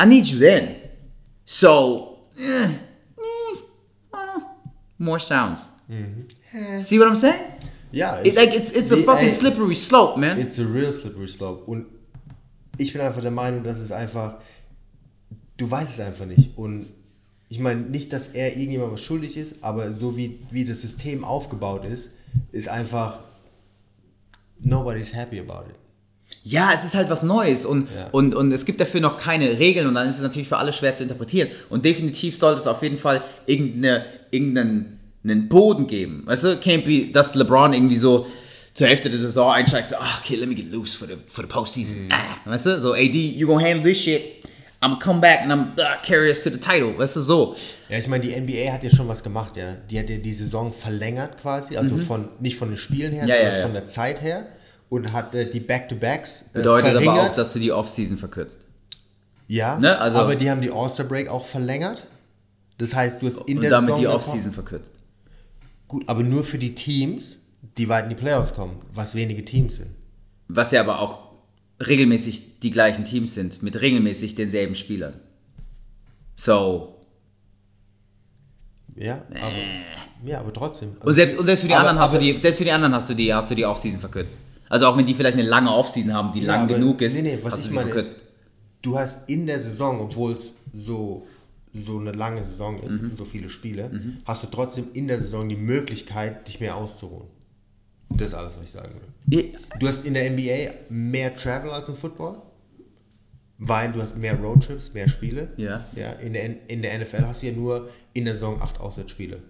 I 0.00 0.06
need 0.06 0.26
you 0.26 0.40
then. 0.40 0.74
So, 1.44 2.07
more 4.98 5.18
sounds. 5.20 5.68
See 6.80 6.98
what 6.98 7.08
I'm 7.08 7.16
saying? 7.16 7.40
Ja, 7.90 8.20
It, 8.22 8.34
like 8.34 8.54
it's 8.54 8.70
it's 8.72 8.92
a 8.92 8.98
fucking 8.98 9.30
slippery 9.30 9.74
slope, 9.74 10.18
man. 10.18 10.38
It's 10.38 10.58
a 10.58 10.64
real 10.64 10.92
slippery 10.92 11.28
slope. 11.28 11.64
Und 11.66 11.86
ich 12.76 12.92
bin 12.92 13.00
einfach 13.00 13.22
der 13.22 13.30
Meinung, 13.30 13.64
dass 13.64 13.78
es 13.78 13.90
einfach, 13.90 14.38
du 15.56 15.70
weißt 15.70 15.98
es 15.98 16.00
einfach 16.06 16.26
nicht. 16.26 16.56
Und 16.56 16.86
ich 17.48 17.58
meine 17.60 17.80
nicht, 17.80 18.12
dass 18.12 18.28
er 18.28 18.56
irgendjemand 18.56 18.92
was 18.92 19.00
schuldig 19.00 19.36
ist, 19.38 19.54
aber 19.62 19.92
so 19.92 20.16
wie, 20.16 20.38
wie 20.50 20.64
das 20.66 20.82
System 20.82 21.24
aufgebaut 21.24 21.86
ist, 21.86 22.10
ist 22.52 22.68
einfach, 22.68 23.20
nobody's 24.60 25.14
happy 25.14 25.40
about 25.40 25.64
it. 25.70 25.76
Ja, 26.50 26.72
es 26.74 26.84
ist 26.84 26.94
halt 26.94 27.10
was 27.10 27.22
Neues 27.22 27.66
und, 27.66 27.88
Ja. 27.94 28.08
und, 28.12 28.34
und 28.34 28.52
es 28.52 28.64
gibt 28.64 28.80
dafür 28.80 29.00
noch 29.00 29.16
keine 29.18 29.58
Regeln 29.58 29.86
und 29.86 29.94
dann 29.94 30.08
ist 30.08 30.16
es 30.16 30.22
natürlich 30.22 30.48
für 30.48 30.56
alle 30.56 30.72
schwer 30.72 30.94
zu 30.96 31.02
interpretieren. 31.02 31.48
Und 31.68 31.84
definitiv 31.84 32.36
sollte 32.36 32.58
es 32.60 32.66
auf 32.66 32.82
jeden 32.82 32.98
Fall 32.98 33.22
irgendeine, 33.46 34.04
irgendeinen 34.30 34.98
einen 35.24 35.48
Boden 35.48 35.86
geben. 35.86 36.22
Weißt 36.26 36.44
du, 36.44 36.48
can't 36.54 36.84
be, 36.84 37.12
dass 37.12 37.34
LeBron 37.34 37.74
irgendwie 37.74 37.96
so 37.96 38.26
zur 38.72 38.86
Hälfte 38.86 39.10
der 39.10 39.18
Saison 39.18 39.52
einsteigt, 39.52 39.90
so, 39.90 39.96
ah, 39.96 40.18
okay, 40.22 40.36
let 40.36 40.48
me 40.48 40.54
get 40.54 40.70
loose 40.72 40.96
for 40.96 41.06
the, 41.08 41.14
for 41.26 41.44
the 41.44 41.48
postseason. 41.50 42.08
Ah, 42.10 42.50
weißt 42.50 42.66
du, 42.66 42.80
so, 42.80 42.94
AD, 42.94 43.14
you 43.14 43.46
gonna 43.46 43.62
handle 43.66 43.82
this 43.82 44.00
shit. 44.02 44.22
I'm 44.80 44.98
come 45.00 45.20
back 45.20 45.40
and 45.42 45.52
I'm 45.52 45.72
uh, 45.76 45.96
carry 46.02 46.30
us 46.30 46.44
to 46.44 46.50
the 46.50 46.56
title. 46.58 46.96
Weißt 46.96 47.16
du, 47.16 47.20
so. 47.20 47.56
Ja, 47.88 47.98
ich 47.98 48.06
meine, 48.06 48.24
die 48.24 48.40
NBA 48.40 48.72
hat 48.72 48.84
ja 48.84 48.90
schon 48.90 49.08
was 49.08 49.24
gemacht, 49.24 49.56
ja. 49.56 49.76
Die 49.90 49.98
hat 49.98 50.08
ja 50.08 50.16
die 50.18 50.32
Saison 50.32 50.72
verlängert 50.72 51.36
quasi, 51.42 51.76
also 51.76 51.98
von 51.98 52.28
nicht 52.40 52.56
von 52.56 52.68
den 52.68 52.78
Spielen 52.78 53.12
her, 53.12 53.24
Mhm. 53.24 53.28
Ja, 53.28 53.36
sondern 53.36 53.56
ja. 53.56 53.62
von 53.62 53.72
der 53.74 53.86
Zeit 53.88 54.22
her 54.22 54.46
und 54.88 55.12
hat 55.12 55.34
äh, 55.34 55.50
die 55.50 55.60
Back-to-Backs 55.60 56.50
äh, 56.54 56.58
Bedeutet 56.58 56.90
aber 56.90 57.00
verringert. 57.02 57.30
auch, 57.30 57.36
dass 57.36 57.52
du 57.52 57.58
die 57.58 57.72
Offseason 57.72 58.16
verkürzt. 58.18 58.60
ja, 59.48 59.78
ne, 59.78 59.98
also- 59.98 60.18
aber 60.18 60.36
die 60.36 60.50
haben 60.50 60.60
die 60.60 60.70
All-Star 60.70 61.06
Break 61.06 61.28
auch 61.28 61.44
verlängert. 61.44 62.06
Das 62.78 62.94
heißt, 62.94 63.20
du 63.20 63.26
hast 63.26 63.38
in 63.48 63.56
Und 63.58 63.62
der 63.62 63.70
damit 63.70 63.88
Saison 63.88 64.00
die 64.00 64.06
Offseason 64.06 64.52
verkürzt. 64.52 64.92
Gut, 65.88 66.04
aber 66.08 66.22
nur 66.22 66.44
für 66.44 66.58
die 66.58 66.74
Teams, 66.74 67.38
die 67.76 67.88
weit 67.88 68.04
in 68.04 68.10
die 68.10 68.14
Playoffs 68.14 68.54
kommen, 68.54 68.80
was 68.94 69.14
wenige 69.14 69.44
Teams 69.44 69.76
sind. 69.76 69.88
Was 70.48 70.70
ja 70.70 70.80
aber 70.80 71.00
auch 71.00 71.20
regelmäßig 71.84 72.60
die 72.60 72.70
gleichen 72.70 73.04
Teams 73.04 73.34
sind, 73.34 73.62
mit 73.62 73.80
regelmäßig 73.80 74.34
denselben 74.36 74.74
Spielern. 74.74 75.14
So. 76.34 76.94
Ja, 78.96 79.22
aber, 79.30 80.28
ja, 80.28 80.40
aber 80.40 80.52
trotzdem. 80.52 80.96
Und 81.00 81.14
selbst, 81.14 81.38
und 81.38 81.46
selbst 81.46 81.62
für 81.62 81.68
die 81.68 81.74
Aber- 81.74 81.80
anderen 81.88 82.00
hast 82.00 82.10
aber- 82.10 82.18
du 82.24 82.32
die, 82.32 82.38
selbst 82.38 82.58
für 82.58 82.64
die 82.64 82.72
anderen 82.72 82.94
hast 82.94 83.08
du 83.10 83.14
die, 83.14 83.32
hast 83.32 83.50
du 83.50 83.54
die 83.54 83.64
Offseason 83.64 84.00
verkürzt. 84.00 84.36
Also 84.68 84.86
auch 84.86 84.96
wenn 84.96 85.06
die 85.06 85.14
vielleicht 85.14 85.38
eine 85.38 85.46
lange 85.48 85.72
Offseason 85.72 86.12
haben, 86.12 86.32
die 86.32 86.40
Ja, 86.40 86.56
lang 86.56 86.68
genug 86.68 87.00
ist, 87.00 87.16
nee, 87.22 87.36
nee, 87.36 87.38
was 87.42 87.66
ich 87.66 87.72
meine. 87.72 87.90
Ist, 87.90 88.18
du 88.82 88.98
hast 88.98 89.28
in 89.28 89.46
der 89.46 89.58
Saison, 89.58 90.00
obwohl 90.00 90.32
es 90.32 90.54
so, 90.72 91.26
so 91.72 91.98
eine 91.98 92.12
lange 92.12 92.42
Saison 92.44 92.82
ist, 92.82 93.00
Mhm. 93.00 93.14
so 93.14 93.24
viele 93.24 93.48
Spiele, 93.48 93.90
hast 94.24 94.42
du 94.42 94.46
trotzdem 94.48 94.88
in 94.94 95.08
der 95.08 95.20
Saison 95.20 95.48
die 95.48 95.56
Möglichkeit, 95.56 96.46
dich 96.48 96.60
mehr 96.60 96.76
auszuruhen. 96.76 97.28
Das 98.10 98.28
ist 98.28 98.34
alles, 98.34 98.54
was 98.56 98.64
ich 98.64 98.70
sagen 98.70 98.94
will. 99.26 99.52
Du 99.78 99.86
hast 99.86 100.04
in 100.06 100.14
der 100.14 100.30
NBA 100.30 100.72
mehr 100.88 101.34
Travel 101.36 101.70
als 101.70 101.88
im 101.88 101.94
Football, 101.94 102.40
weil 103.58 103.92
du 103.92 104.00
hast 104.00 104.16
mehr 104.16 104.34
Roadtrips, 104.38 104.94
mehr 104.94 105.08
Spiele. 105.08 105.48
Ja. 105.56 105.84
ja 105.96 106.12
in, 106.12 106.32
der, 106.32 106.68
in 106.70 106.82
der 106.82 106.98
NFL 106.98 107.24
hast 107.26 107.42
du 107.42 107.46
ja 107.46 107.52
nur 107.52 107.88
in 108.14 108.24
der 108.24 108.34
Saison 108.34 108.60
acht 108.62 108.80
Auswärtsspiele. 108.80 109.42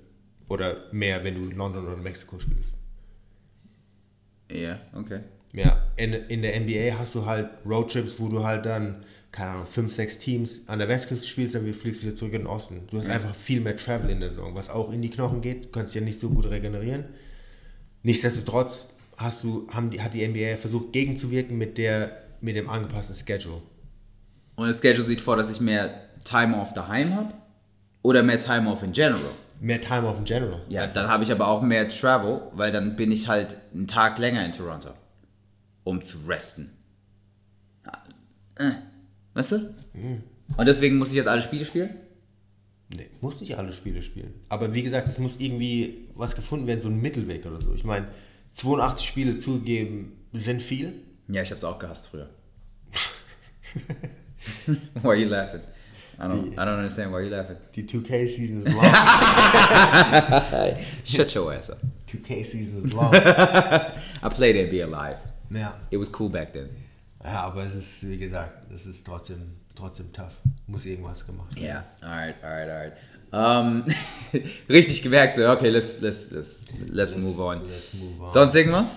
Oder 0.49 0.77
mehr, 0.93 1.23
wenn 1.25 1.35
du 1.35 1.51
in 1.51 1.57
London 1.57 1.87
oder 1.87 1.97
Mexiko 1.97 2.39
spielst. 2.39 2.75
Ja, 4.51 4.79
okay. 4.95 5.21
Ja, 5.53 5.83
in, 5.97 6.13
in 6.13 6.43
der 6.43 6.61
NBA 6.61 6.99
hast 6.99 7.15
du 7.15 7.25
halt 7.25 7.49
Roadtrips, 7.65 8.21
wo 8.21 8.29
du 8.29 8.45
halt 8.45 8.67
dann, 8.67 9.05
keine 9.33 9.51
Ahnung, 9.51 9.67
fünf, 9.67 9.95
sechs 9.95 10.19
Teams 10.19 10.69
an 10.69 10.79
der 10.79 10.89
Westküste 10.89 11.27
spielst, 11.27 11.55
dann 11.55 11.67
fliegst 11.73 12.03
du 12.03 12.07
wieder 12.07 12.17
zurück 12.17 12.35
in 12.35 12.43
den 12.43 12.47
Osten. 12.47 12.83
Du 12.91 12.99
hast 12.99 13.07
einfach 13.07 13.35
viel 13.35 13.61
mehr 13.61 13.77
Travel 13.77 14.11
in 14.11 14.21
der 14.21 14.31
Saison, 14.31 14.55
was 14.55 14.69
auch 14.69 14.93
in 14.93 15.01
die 15.01 15.11
Knochen 15.11 15.41
geht. 15.41 15.67
Du 15.67 15.69
kannst 15.71 15.95
ja 15.95 16.01
nicht 16.01 16.21
so 16.21 16.29
gut 16.31 16.51
regenerieren. 16.51 17.05
Nichtsdestotrotz 18.03 18.91
hast 19.17 19.43
du, 19.43 19.67
haben 19.71 19.91
die, 19.91 20.01
hat 20.03 20.15
die 20.15 20.27
NBA 20.27 20.57
versucht 20.57 20.93
gegenzuwirken 20.93 21.57
mit, 21.57 21.79
der, 21.79 22.13
mit 22.41 22.57
dem 22.57 22.69
angepassten 22.69 23.17
Schedule. 23.17 23.63
Und 24.57 24.69
das 24.69 24.81
Schedule 24.81 25.05
sieht 25.05 25.21
vor, 25.21 25.37
dass 25.37 25.51
ich 25.51 25.61
mehr 25.61 26.09
Time 26.25 26.61
off 26.61 26.75
daheim 26.75 27.15
habe 27.15 27.35
oder 28.03 28.23
mehr 28.23 28.39
Time 28.39 28.71
off 28.71 28.83
in 28.83 28.93
general. 28.93 29.33
Mehr 29.61 29.81
Time 29.81 30.07
off 30.07 30.19
in 30.19 30.25
general. 30.25 30.63
Ja, 30.69 30.87
dann 30.87 31.09
habe 31.09 31.25
ich 31.25 31.33
aber 31.33 31.49
auch 31.49 31.63
mehr 31.63 31.89
Travel, 31.89 32.43
weil 32.53 32.71
dann 32.71 32.97
bin 32.97 33.11
ich 33.11 33.27
halt 33.29 33.57
einen 33.75 33.87
Tag 33.87 34.19
länger 34.19 34.45
in 34.45 34.53
Toronto, 34.53 34.91
um 35.85 36.03
zu 36.03 36.19
resten. 36.27 36.71
Äh, 38.57 38.73
Weißt 39.39 39.53
du? 39.53 39.75
Und 40.57 40.67
deswegen 40.67 40.99
muss 40.99 41.11
ich 41.11 41.15
jetzt 41.15 41.29
alle 41.29 41.43
Spiele 41.43 41.65
spielen? 41.65 41.91
Nee, 42.97 43.07
muss 43.21 43.41
nicht 43.41 43.57
alle 43.57 43.73
Spiele 43.73 44.03
spielen. 44.03 44.35
Aber 44.49 44.75
wie 44.75 44.83
gesagt, 44.83 45.07
es 45.07 45.19
muss 45.19 45.39
irgendwie 45.39 46.09
was 46.15 46.35
gefunden 46.35 46.67
werden, 46.67 46.81
so 46.81 46.89
ein 46.89 47.01
Mittelweg 47.01 47.47
oder 47.47 47.61
so. 47.61 47.73
Ich 47.75 47.85
meine, 47.85 48.09
82 48.55 49.07
Spiele 49.07 49.39
zugegeben 49.39 50.13
sind 50.33 50.61
viel. 50.61 50.93
Ja, 51.29 51.43
ich 51.43 51.53
hab's 51.53 51.63
auch 51.63 51.79
gehasst 51.79 52.09
früher. 52.09 52.31
why 55.03 55.09
are 55.09 55.15
you 55.15 55.29
laughing? 55.29 55.61
I 56.21 56.27
don't, 56.27 56.59
I 56.59 56.65
don't 56.65 56.79
understand 56.79 57.13
why 57.13 57.21
you 57.21 57.31
laughing. 57.31 57.57
Die 57.73 57.83
2K-Season 57.83 58.63
is 58.63 58.75
long. 58.75 58.83
Shut 61.05 61.33
your 61.35 61.55
ass 61.55 61.71
up. 61.71 61.79
2K-Season 62.09 62.79
is 62.79 62.93
long. 62.93 63.15
I 63.15 64.29
played 64.29 64.57
NBA 64.57 64.91
Live. 64.91 65.19
ja. 65.51 65.75
It 65.91 65.99
was 65.99 66.09
cool 66.09 66.29
back 66.29 66.53
then. 66.53 66.71
ja, 67.25 67.45
aber 67.45 67.65
es 67.65 67.75
ist, 67.75 68.09
wie 68.09 68.19
gesagt, 68.19 68.73
es 68.73 68.87
ist 68.87 69.07
trotzdem, 69.07 69.57
trotzdem 69.77 70.13
tough. 70.13 70.41
Muss 70.67 70.87
irgendwas 70.87 71.25
gemacht 71.25 71.55
werden. 71.55 71.67
Yeah. 71.67 71.85
Alright, 72.03 72.37
alright, 72.43 72.69
alright. 72.69 72.93
Um, 73.31 73.85
richtig 74.69 75.03
gemerkt, 75.03 75.37
so, 75.37 75.49
okay, 75.51 75.69
let's, 75.69 76.01
let's, 76.01 76.31
let's, 76.31 76.65
let's, 76.89 77.17
move 77.17 77.39
on. 77.39 77.61
let's 77.69 77.93
move 77.95 78.23
on. 78.23 78.33
Sonst 78.33 78.55
irgendwas? 78.55 78.97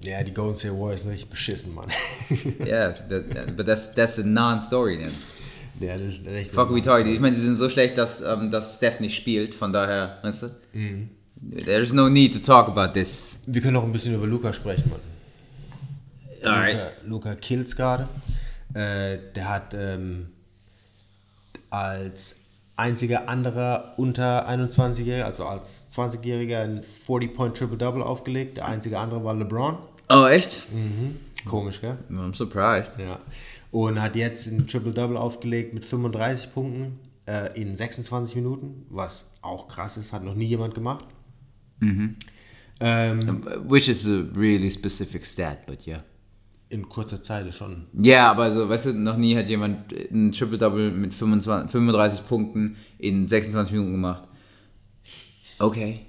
Ja, 0.00 0.22
die 0.22 0.32
Golden 0.32 0.56
State 0.56 0.78
Warriors 0.78 1.04
richtig 1.06 1.28
beschissen, 1.28 1.74
Mann. 1.74 1.88
Yes, 2.64 3.08
that, 3.08 3.56
but 3.56 3.66
that's, 3.66 3.92
that's 3.94 4.18
a 4.18 4.22
non-story 4.22 4.98
then. 4.98 5.10
Ja, 5.80 5.96
das 5.96 6.08
ist 6.08 6.26
echt. 6.26 6.52
Fuck 6.52 6.74
we 6.74 6.80
talking. 6.80 7.12
Ich 7.12 7.20
meine, 7.20 7.34
sie 7.36 7.44
sind 7.44 7.56
so 7.56 7.68
schlecht, 7.68 7.98
dass, 7.98 8.22
ähm, 8.22 8.50
dass 8.50 8.76
Steph 8.76 9.00
nicht 9.00 9.16
spielt, 9.16 9.54
von 9.54 9.72
daher, 9.72 10.18
weißt 10.22 10.42
du? 10.44 10.48
There's 11.64 11.92
no 11.92 12.08
need 12.08 12.32
to 12.34 12.38
talk 12.40 12.68
about 12.68 12.92
this. 12.92 13.42
Wir 13.46 13.60
können 13.60 13.74
noch 13.74 13.84
ein 13.84 13.92
bisschen 13.92 14.14
über 14.14 14.26
Luca 14.26 14.52
sprechen, 14.52 14.90
Mann. 14.90 15.00
Alright. 16.44 16.74
Luca, 17.04 17.30
Luca 17.30 17.34
kills 17.34 17.76
gerade. 17.76 18.08
Äh, 18.72 19.18
der 19.34 19.48
hat 19.48 19.74
ähm, 19.74 20.26
als 21.70 22.36
einziger 22.76 23.28
anderer 23.28 23.94
unter 23.96 24.48
21-Jähriger, 24.48 25.24
also 25.24 25.46
als 25.46 25.86
20-Jähriger, 25.92 26.62
ein 26.62 26.82
40-Point-Triple-Double 26.82 28.02
aufgelegt. 28.02 28.56
Der 28.56 28.66
einzige 28.66 28.98
andere 28.98 29.24
war 29.24 29.34
LeBron. 29.34 29.78
Oh, 30.08 30.26
echt? 30.26 30.62
Komisch, 31.48 31.80
gell? 31.80 31.98
I'm 32.10 32.34
surprised. 32.34 32.94
Ja. 32.98 33.18
Und 33.74 34.00
hat 34.00 34.14
jetzt 34.14 34.46
ein 34.46 34.68
Triple-Double 34.68 35.16
aufgelegt 35.16 35.74
mit 35.74 35.84
35 35.84 36.54
Punkten 36.54 37.00
äh, 37.26 37.60
in 37.60 37.76
26 37.76 38.36
Minuten, 38.36 38.86
was 38.88 39.32
auch 39.42 39.66
krass 39.66 39.96
ist, 39.96 40.12
hat 40.12 40.22
noch 40.22 40.36
nie 40.36 40.44
jemand 40.44 40.76
gemacht. 40.76 41.04
Ähm, 42.78 43.44
Which 43.66 43.88
is 43.88 44.06
a 44.06 44.26
really 44.36 44.70
specific 44.70 45.26
stat, 45.26 45.66
but 45.66 45.84
yeah. 45.88 46.04
in 46.68 46.88
kurzer 46.88 47.20
Zeit 47.20 47.52
schon. 47.52 47.88
Ja, 48.00 48.30
aber 48.30 48.52
so, 48.52 48.68
weißt 48.68 48.86
du, 48.86 48.92
noch 48.92 49.16
nie 49.16 49.36
hat 49.36 49.48
jemand 49.48 49.92
ein 49.92 50.30
Triple-Double 50.30 50.92
mit 50.92 51.12
25, 51.12 51.72
35 51.72 52.28
Punkten 52.28 52.76
in 52.98 53.26
26 53.26 53.72
Minuten 53.72 53.90
gemacht. 53.90 54.28
Okay. 55.58 56.06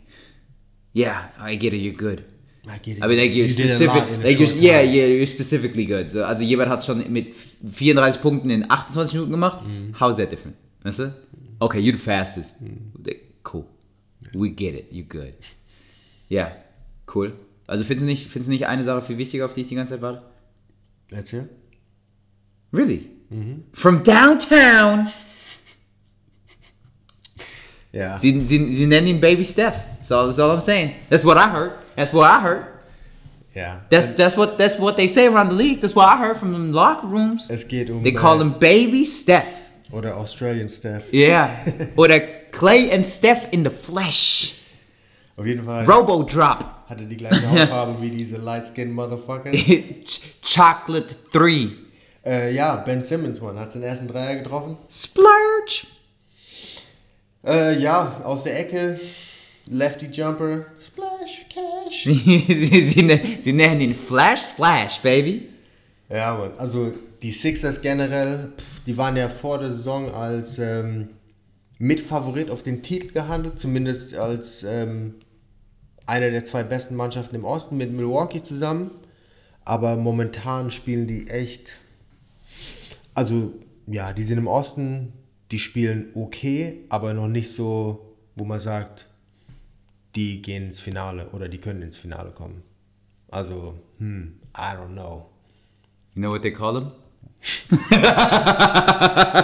Yeah, 0.95 1.32
I 1.43 1.58
get 1.58 1.73
it, 1.73 1.82
you're 1.82 1.97
good. 1.97 2.23
I 2.67 2.80
get 2.80 2.97
it. 2.97 3.04
I 3.04 3.08
mean, 3.08 3.17
like 3.17 3.34
you're 3.34 3.47
You 3.47 3.67
specific, 3.67 4.23
like 4.23 4.39
you're, 4.39 4.56
yeah, 4.56 4.82
yeah, 4.82 5.06
you're 5.06 5.28
specifically 5.28 5.86
good. 5.86 6.10
So, 6.10 6.23
also 6.23 6.43
jemand 6.43 6.69
hat 6.69 6.84
schon 6.84 7.04
mit 7.12 7.36
34 7.36 8.21
Punkten 8.21 8.49
in 8.49 8.69
28 8.69 9.13
Minuten 9.13 9.32
gemacht. 9.32 9.63
How 9.99 10.10
is 10.10 10.17
that 10.17 10.32
different? 10.32 10.58
Weißt 10.84 10.99
du? 10.99 11.13
Okay, 11.60 11.80
you're 11.80 11.95
the 11.95 12.04
fastest. 12.04 12.58
Cool. 13.43 13.65
We 14.34 14.49
get 14.49 14.73
it. 14.75 14.91
You're 14.91 15.08
good. 15.08 15.34
Ja, 16.28 16.51
cool. 17.13 17.34
Also 17.67 17.84
findest 17.84 18.04
du 18.04 18.06
nicht, 18.08 18.30
findest 18.30 18.47
du 18.47 18.51
nicht 18.51 18.67
eine 18.67 18.84
Sache 18.84 19.01
viel 19.01 19.17
wichtiger, 19.17 19.45
auf 19.45 19.54
die 19.54 19.62
ich 19.62 19.67
die 19.67 19.75
ganze 19.75 19.93
Zeit 19.93 20.01
warte? 20.01 20.23
Erzähl. 21.12 21.49
Really? 22.73 23.10
From 23.73 24.04
downtown. 24.04 25.08
Ja. 27.95 28.17
Sie, 28.17 28.45
sie, 28.45 28.73
sie 28.73 28.86
nennen 28.88 29.08
ihn 29.08 29.21
Baby 29.21 29.45
Steph. 29.45 29.75
That's 29.97 30.12
all, 30.12 30.27
that's 30.27 30.38
all 30.38 30.51
I'm 30.51 30.60
saying. 30.62 30.93
That's 31.10 31.23
what 31.23 31.38
I 31.38 31.49
heard. 31.49 31.71
That's 31.95 32.12
what 32.12 32.29
I 32.29 32.41
heard. 32.41 32.65
Yeah. 33.55 33.79
That's 33.89 34.15
that's 34.15 34.36
what 34.36 34.58
that's 34.58 34.77
what 34.77 34.97
they 34.97 35.08
say 35.08 35.27
around 35.27 35.47
the 35.47 35.55
league. 35.55 35.79
That's 35.79 35.95
what 35.95 36.10
I 36.10 36.17
heard 36.17 36.36
from 36.36 36.51
the 36.51 36.60
locker 36.60 37.08
rooms. 37.08 37.49
Es 37.49 37.65
geht 37.65 37.89
um. 37.89 38.03
They 38.03 38.12
call 38.12 38.41
him 38.41 38.60
Baby 38.60 39.05
Steph. 39.05 39.71
Oder 39.93 40.17
Australian 40.17 40.67
Staff. 40.67 41.13
Yeah. 41.13 41.47
Oder 41.95 42.19
Clay 42.51 42.91
and 42.91 43.05
Steph 43.05 43.47
in 43.53 43.63
the 43.63 43.69
flesh. 43.71 44.55
Auf 45.38 45.45
jeden 45.45 45.63
Fall. 45.63 45.86
Robo 45.86 46.23
drop. 46.23 46.65
Hatte 46.89 47.05
die 47.05 47.15
gleiche 47.15 47.49
Hautfarbe 47.49 48.01
wie 48.01 48.10
diese 48.10 48.36
Light-Skin 48.38 48.91
Motherfucker. 48.91 49.51
Ch 49.53 50.41
Chocolate 50.41 51.15
3. 51.31 51.69
äh, 52.25 52.53
ja, 52.53 52.75
Ben 52.86 53.03
Simmons, 53.03 53.39
Mann, 53.41 53.58
hat 53.58 53.71
seinen 53.71 53.84
ersten 53.84 54.08
Dreier 54.08 54.36
getroffen. 54.36 54.77
Splurge. 54.89 55.88
Äh, 57.45 57.79
ja, 57.79 58.21
aus 58.23 58.43
der 58.43 58.60
Ecke. 58.60 58.99
Lefty 59.67 60.08
Jumper. 60.08 60.65
Splash, 60.79 61.45
Cash. 61.49 62.03
sie, 62.03 62.88
sie, 62.88 63.01
ne- 63.03 63.21
sie 63.43 63.53
nennen 63.53 63.81
ihn 63.81 63.95
Flash 63.95 64.41
Splash, 64.41 64.99
baby. 65.01 65.49
Ja, 66.10 66.36
Mann. 66.36 66.51
Also 66.58 66.91
die 67.21 67.31
Sixers 67.31 67.81
generell, 67.81 68.51
die 68.86 68.95
waren 68.97 69.17
ja 69.17 69.27
vor 69.29 69.58
der 69.60 69.71
Saison 69.71 70.13
als 70.13 70.60
ähm, 70.60 71.10
Mitfavorit 71.79 72.51
auf 72.51 72.62
den 72.63 72.84
Titel 72.84 73.12
gehandelt, 73.12 73.60
zumindest 73.60 74.15
als 74.15 74.63
ähm, 74.63 75.15
eine 76.05 76.29
der 76.31 76.45
zwei 76.45 76.63
besten 76.63 76.95
Mannschaften 76.95 77.36
im 77.36 77.43
Osten 77.43 77.77
mit 77.77 77.91
Milwaukee 77.91 78.43
zusammen. 78.43 78.91
Aber 79.63 79.95
momentan 79.97 80.69
spielen 80.69 81.08
die 81.08 81.27
echt. 81.27 81.71
Also, 83.15 83.53
ja, 83.88 84.13
die 84.13 84.23
sind 84.23 84.38
im 84.38 84.45
Osten, 84.47 85.12
die 85.51 85.60
spielen 85.60 86.12
okay, 86.15 86.86
aber 86.89 87.13
noch 87.13 87.27
nicht 87.27 87.51
so, 87.51 88.15
wo 88.36 88.45
man 88.45 88.60
sagt, 88.60 89.08
die 90.15 90.41
gehen 90.41 90.63
ins 90.63 90.79
Finale 90.79 91.29
oder 91.34 91.47
die 91.47 91.60
können 91.60 91.81
ins 91.81 91.97
Finale 91.97 92.31
kommen. 92.31 92.63
Also, 93.29 93.79
hm, 93.99 94.36
I 94.58 94.75
don't 94.75 94.93
know. 94.93 95.29
You 96.13 96.21
know 96.21 96.31
what 96.31 96.41
they 96.41 96.53
call 96.53 96.75
him? 96.75 96.91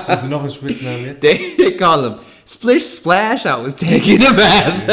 Hast 0.07 0.23
du 0.23 0.29
noch 0.29 0.41
einen 0.41 0.51
Spitznamen 0.51 1.05
jetzt? 1.05 1.21
They, 1.21 1.55
they 1.57 1.77
call 1.77 2.03
him 2.05 2.15
Splish 2.45 2.85
Splash. 2.85 3.45
I 3.45 3.61
was 3.61 3.75
taking 3.75 4.25
a 4.25 4.31
bath. 4.33 4.89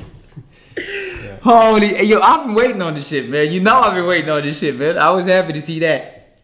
Holy, 1.42 2.04
yo, 2.04 2.20
I've 2.20 2.46
been 2.46 2.54
waiting 2.54 2.82
on 2.82 2.94
this 2.94 3.08
shit, 3.08 3.28
man. 3.28 3.52
You 3.52 3.60
know 3.60 3.80
I've 3.80 3.94
been 3.94 4.06
waiting 4.06 4.30
on 4.30 4.42
this 4.42 4.58
shit, 4.58 4.76
man. 4.76 4.98
I 4.98 5.10
was 5.10 5.26
happy 5.26 5.52
to 5.52 5.60
see 5.60 5.78
that. 5.80 6.40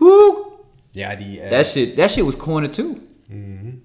Woo! 0.00 0.49
Ja, 0.92 1.14
die. 1.14 1.38
Äh, 1.38 1.50
That 1.50 1.60
uh, 1.60 1.64
shit, 1.64 1.96
that 1.96 2.10
shit 2.10 2.24
was 2.24 2.36
corner 2.36 2.68
too. 2.68 3.00
Mm-hmm. 3.30 3.78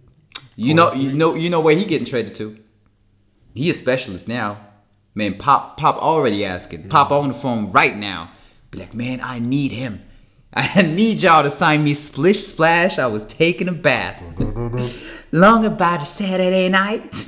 You 0.57 0.73
know, 0.73 0.93
you 0.93 1.13
know, 1.13 1.35
you 1.35 1.49
know 1.49 1.59
where 1.61 1.75
he 1.75 1.85
getting 1.85 2.05
traded 2.05 2.33
to. 2.35 2.55
He 3.53 3.69
a 3.69 3.73
specialist 3.73 4.27
now. 4.27 4.57
Man, 5.13 5.37
Pop, 5.37 5.77
Pop 5.77 5.97
already 5.97 6.45
asking. 6.45 6.79
Mm-hmm. 6.79 6.89
Pop 6.89 7.11
on 7.11 7.29
the 7.29 7.33
phone 7.33 7.71
right 7.71 7.95
now. 7.95 8.29
Be 8.71 8.79
like, 8.79 8.93
man, 8.93 9.19
I 9.21 9.39
need 9.39 9.71
him. 9.71 10.01
I 10.53 10.81
need 10.81 11.21
y'all 11.21 11.43
to 11.43 11.49
sign 11.49 11.83
me 11.83 11.93
Splish 11.93 12.39
Splash. 12.39 12.97
I 12.99 13.07
was 13.07 13.25
taking 13.25 13.67
a 13.67 13.73
bath. 13.73 14.21
Long 15.31 15.65
about 15.65 16.01
a 16.01 16.05
Saturday 16.05 16.69
night. 16.69 17.27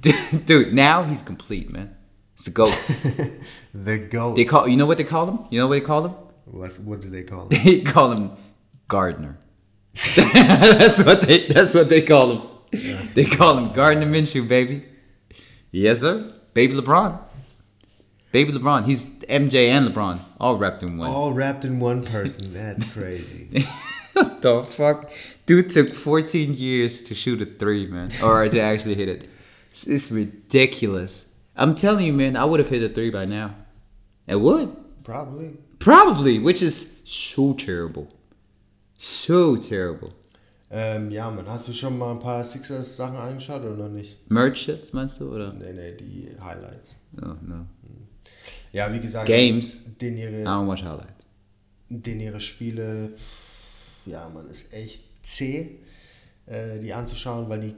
Dude, 0.46 0.72
now 0.72 1.02
he's 1.02 1.22
complete, 1.22 1.70
man. 1.70 1.94
It's 2.34 2.44
the 2.44 2.50
goat. 2.50 2.78
the 3.74 3.98
goat. 3.98 4.36
They 4.36 4.44
call, 4.44 4.68
you 4.68 4.76
know 4.76 4.86
what 4.86 4.96
they 4.98 5.04
call 5.04 5.26
him? 5.26 5.38
You 5.50 5.60
know 5.60 5.66
what 5.66 5.74
they 5.74 5.80
call 5.80 6.06
him? 6.06 6.12
What's, 6.44 6.78
what 6.78 7.00
do 7.00 7.10
they 7.10 7.24
call 7.24 7.48
it? 7.50 7.62
They 7.64 7.80
call 7.80 8.12
him 8.12 8.32
Gardner. 8.88 9.38
that's 10.16 11.04
what 11.04 11.22
they. 11.22 11.46
That's 11.46 11.74
what 11.74 11.88
they 11.88 12.02
call 12.02 12.32
him. 12.32 12.42
they 13.14 13.24
call 13.24 13.58
him 13.58 13.72
Gardner 13.72 14.06
Minshew, 14.06 14.46
baby. 14.46 14.84
Yes, 15.70 16.00
sir. 16.00 16.32
Baby 16.54 16.74
LeBron. 16.74 17.18
Baby 18.32 18.52
LeBron. 18.52 18.84
He's 18.84 19.04
MJ 19.24 19.68
and 19.68 19.88
LeBron 19.88 20.20
all 20.40 20.56
wrapped 20.56 20.82
in 20.82 20.98
one. 20.98 21.10
All 21.10 21.32
wrapped 21.32 21.64
in 21.64 21.80
one 21.80 22.04
person. 22.04 22.52
That's 22.52 22.90
crazy. 22.92 23.66
what 24.12 24.42
the 24.42 24.64
fuck? 24.64 25.10
Dude 25.46 25.70
took 25.70 25.94
14 25.94 26.54
years 26.54 27.02
to 27.02 27.14
shoot 27.14 27.40
a 27.40 27.46
three, 27.46 27.86
man, 27.86 28.10
or 28.22 28.48
to 28.48 28.60
actually 28.60 28.94
hit 28.94 29.08
it. 29.08 29.28
It's, 29.70 29.86
it's 29.86 30.10
ridiculous. 30.10 31.26
I'm 31.56 31.74
telling 31.74 32.06
you, 32.06 32.12
man. 32.12 32.36
I 32.36 32.44
would 32.44 32.60
have 32.60 32.68
hit 32.68 32.82
a 32.82 32.92
three 32.92 33.10
by 33.10 33.24
now. 33.24 33.54
I 34.28 34.36
would. 34.36 34.76
Probably. 35.04 35.56
Probably, 35.78 36.38
which 36.38 36.62
is 36.62 37.02
so 37.04 37.54
terrible. 37.54 38.08
So 39.00 39.56
terrible. 39.56 40.10
Ähm, 40.70 41.10
ja, 41.12 41.30
man, 41.30 41.48
hast 41.48 41.68
du 41.68 41.72
schon 41.72 41.96
mal 41.96 42.10
ein 42.10 42.18
paar 42.18 42.44
Sixers-Sachen 42.44 43.16
angeschaut 43.16 43.62
oder 43.62 43.76
noch 43.76 43.88
nicht? 43.88 44.28
Merch 44.30 44.66
jetzt 44.66 44.92
meinst 44.92 45.20
du 45.20 45.32
oder? 45.34 45.52
Nee, 45.52 45.72
nee, 45.72 45.92
die 45.92 46.28
Highlights. 46.40 46.98
Oh 47.16 47.34
no. 47.42 47.64
Ja, 48.72 48.92
wie 48.92 49.00
gesagt, 49.00 49.26
Games. 49.26 49.78
Den 50.00 50.18
I 50.18 50.22
ihre, 50.22 50.44
don't 50.44 50.68
watch 50.68 50.82
highlights. 50.82 51.24
den 51.88 52.20
ihre 52.20 52.40
Spiele, 52.40 53.12
ja, 54.04 54.28
man, 54.28 54.50
ist 54.50 54.74
echt 54.74 55.02
zäh, 55.22 55.78
äh, 56.46 56.78
die 56.80 56.92
anzuschauen, 56.92 57.48
weil 57.48 57.60
die, 57.60 57.74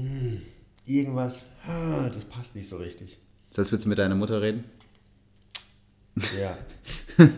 hm, 0.00 0.40
irgendwas, 0.86 1.42
ah, 1.66 2.08
das 2.08 2.24
passt 2.24 2.54
nicht 2.54 2.68
so 2.68 2.76
richtig. 2.76 3.18
So 3.50 3.60
als 3.60 3.70
würdest 3.70 3.84
du 3.86 3.88
mit 3.90 3.98
deiner 3.98 4.14
Mutter 4.14 4.40
reden? 4.40 4.64
Ja. 6.40 6.56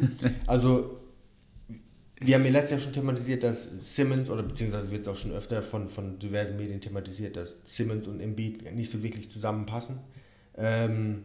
Also, 0.47 1.01
wir 2.19 2.35
haben 2.35 2.45
ja 2.45 2.51
letztes 2.51 2.71
Jahr 2.71 2.81
schon 2.81 2.93
thematisiert, 2.95 3.43
dass 3.43 3.95
Simmons, 3.95 4.31
oder 4.31 4.43
beziehungsweise 4.43 4.91
wird 4.91 5.03
es 5.03 5.09
auch 5.09 5.17
schon 5.17 5.33
öfter 5.33 5.63
von, 5.63 5.89
von 5.89 6.19
diversen 6.19 6.57
Medien 6.57 6.81
thematisiert, 6.81 7.37
dass 7.37 7.57
Simmons 7.67 8.07
und 8.07 8.21
Embiid 8.21 8.73
nicht 8.75 8.91
so 8.91 9.03
wirklich 9.03 9.31
zusammenpassen. 9.31 9.99
Ähm, 10.57 11.25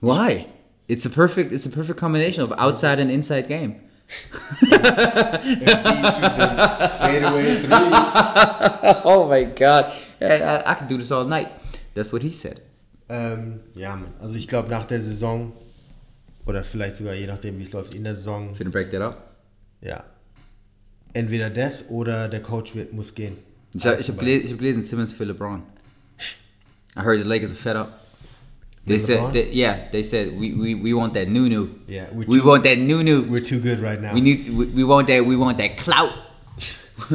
Why? 0.00 0.46
It's 0.86 1.04
a 1.04 1.08
perfect 1.10 1.52
it's 1.52 1.66
a 1.66 1.70
perfect 1.70 1.98
combination 1.98 2.44
of 2.44 2.52
outside 2.52 3.02
and 3.02 3.10
inside 3.10 3.48
game. 3.48 3.76
Fadeaway 6.98 7.60
threes. 7.60 8.08
oh 9.04 9.26
my 9.28 9.44
god. 9.44 9.92
I, 10.20 10.62
I, 10.64 10.74
could 10.74 10.88
do 10.88 10.96
this 10.96 11.12
all 11.12 11.26
night. 11.26 11.48
That's 11.94 12.10
what 12.12 12.22
he 12.22 12.30
said. 12.30 12.62
Ähm, 13.08 13.60
ja, 13.74 13.96
Mann. 13.96 14.14
Also 14.20 14.36
ich 14.36 14.48
glaube 14.48 14.70
nach 14.70 14.86
der 14.86 15.02
Saison, 15.02 15.52
oder 16.46 16.64
vielleicht 16.64 16.96
sogar 16.96 17.14
je 17.14 17.26
nachdem, 17.26 17.58
wie 17.58 17.64
es 17.64 17.72
läuft 17.72 17.94
in 17.94 18.04
der 18.04 18.14
Saison, 18.16 18.54
Finna 18.54 18.70
break 18.70 18.90
that 18.92 19.02
up. 19.02 19.36
ja. 19.82 20.04
Entweder 21.14 21.50
das 21.50 21.88
oder 21.90 22.28
der 22.28 22.40
Coach 22.40 22.74
wird, 22.74 22.92
muss 22.92 23.14
gehen. 23.14 23.36
Ich 23.74 23.86
habe 23.86 24.02
hab 24.02 24.18
gelesen, 24.18 24.50
hab 24.50 24.58
gelesen 24.58 24.82
Simmons 24.82 25.12
für 25.12 25.24
LeBron. 25.24 25.62
I 26.96 27.00
heard 27.02 27.18
the 27.20 27.28
Lakers 27.28 27.50
are 27.50 27.56
fed 27.56 27.76
up. 27.76 28.04
They 28.86 28.98
said, 28.98 29.32
that, 29.34 29.52
yeah, 29.52 29.76
they 29.92 30.02
said 30.02 30.32
we, 30.38 30.54
we, 30.54 30.74
we 30.74 30.94
want 30.94 31.12
that 31.14 31.28
new 31.28 31.46
new. 31.48 31.68
Yeah, 31.86 32.06
we 32.12 32.24
too- 32.24 32.42
want 32.42 32.64
that 32.64 32.78
new 32.78 33.02
new. 33.02 33.22
We're 33.22 33.44
too 33.44 33.60
good 33.60 33.80
right 33.80 34.00
now. 34.00 34.14
We 34.14 34.22
need 34.22 34.48
we, 34.48 34.64
we 34.66 34.84
want 34.84 35.08
that 35.08 35.26
we 35.26 35.36
want 35.36 35.58
that 35.58 35.76
clout. 35.76 36.12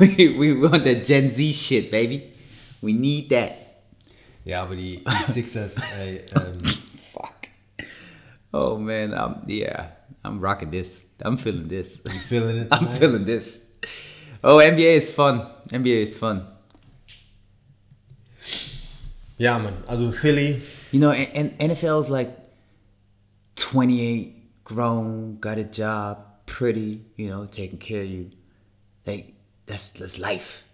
we, 0.00 0.36
we 0.36 0.54
want 0.58 0.84
that 0.84 1.04
Gen 1.04 1.30
Z 1.30 1.52
shit, 1.52 1.90
baby. 1.90 2.32
We 2.80 2.92
need 2.92 3.28
that. 3.30 3.52
ja, 4.44 4.62
aber 4.62 4.74
die, 4.74 5.02
die 5.04 5.32
Sixers, 5.32 5.76
ey, 6.00 6.22
ähm, 6.34 6.58
Fuck. 7.12 7.48
Oh 8.52 8.76
man, 8.78 9.12
I'm 9.14 9.42
yeah, 9.48 9.90
I'm 10.24 10.40
rocking 10.40 10.70
this. 10.70 11.06
I'm 11.24 11.36
feeling 11.36 11.68
this. 11.68 12.00
you 12.04 12.18
feeling 12.18 12.56
it 12.58 12.68
I'm 12.72 12.88
feeling 12.88 13.24
this. 13.24 13.64
Oh, 14.44 14.56
NBA 14.56 14.96
is 14.96 15.12
fun. 15.12 15.46
NBA 15.68 16.02
is 16.02 16.16
fun. 16.16 16.46
Ja, 19.38 19.58
Mann. 19.58 19.74
Also 19.88 20.12
Philly, 20.12 20.60
You 20.92 21.00
know, 21.00 21.10
and, 21.10 21.58
and 21.58 21.70
NFL's 21.70 22.08
like 22.08 22.30
28, 23.56 24.64
grown, 24.64 25.38
got 25.38 25.58
a 25.58 25.64
job, 25.64 26.46
pretty, 26.46 27.04
you 27.16 27.28
know, 27.28 27.46
taking 27.46 27.78
care 27.78 28.02
of 28.02 28.08
you. 28.08 28.30
Like 29.06 29.34
that's 29.66 29.90
that's 29.92 30.18
life. 30.18 30.64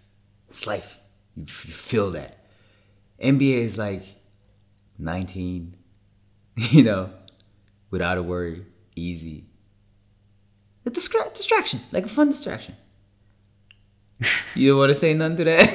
It's 0.49 0.67
life. 0.67 0.99
You, 1.35 1.43
you 1.43 1.47
feel 1.47 2.11
that. 2.11 2.45
NBA 3.21 3.57
is 3.57 3.77
like 3.77 4.03
19, 4.97 5.75
you 6.55 6.83
know, 6.83 7.09
without 7.89 8.17
a 8.17 8.23
worry, 8.23 8.65
easy. 8.99 9.43
A 10.85 10.89
distra- 10.89 11.31
distraction, 11.33 11.79
like 11.91 12.05
a 12.05 12.09
fun 12.09 12.29
distraction. 12.29 12.75
You 14.55 14.71
don't 14.71 14.79
want 14.79 14.91
to 14.91 14.95
say 14.99 15.13
none 15.13 15.35
to 15.37 15.43
that? 15.45 15.69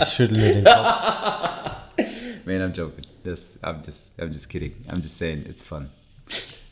ich 0.00 0.08
schüttle 0.08 0.38
den 0.38 0.64
Kopf. 0.64 2.46
Man, 2.46 2.60
I'm 2.60 2.72
joking. 2.72 3.04
This, 3.22 3.58
I'm 3.62 3.82
just, 3.82 4.08
I'm 4.20 4.32
just 4.32 4.48
kidding. 4.48 4.74
I'm 4.90 5.00
just 5.00 5.16
saying 5.16 5.44
it's 5.48 5.62
fun. 5.62 5.90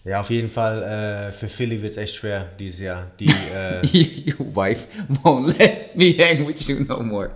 Ja, 0.05 0.21
auf 0.21 0.31
jeden 0.31 0.49
Fall, 0.49 0.83
äh, 0.83 1.33
für 1.33 1.49
Philly 1.49 1.81
wird 1.83 1.93
es 1.93 1.97
echt 1.99 2.15
schwer 2.17 2.45
dieses 2.59 2.81
Jahr. 2.81 3.07
Die, 3.21 3.27
äh, 3.27 3.83
Your 4.33 4.55
wife 4.57 4.87
won't 5.23 5.59
let 5.59 5.95
me 5.97 6.13
hang 6.19 6.47
with 6.47 6.67
you 6.69 6.85
no 6.89 7.03
more. 7.03 7.31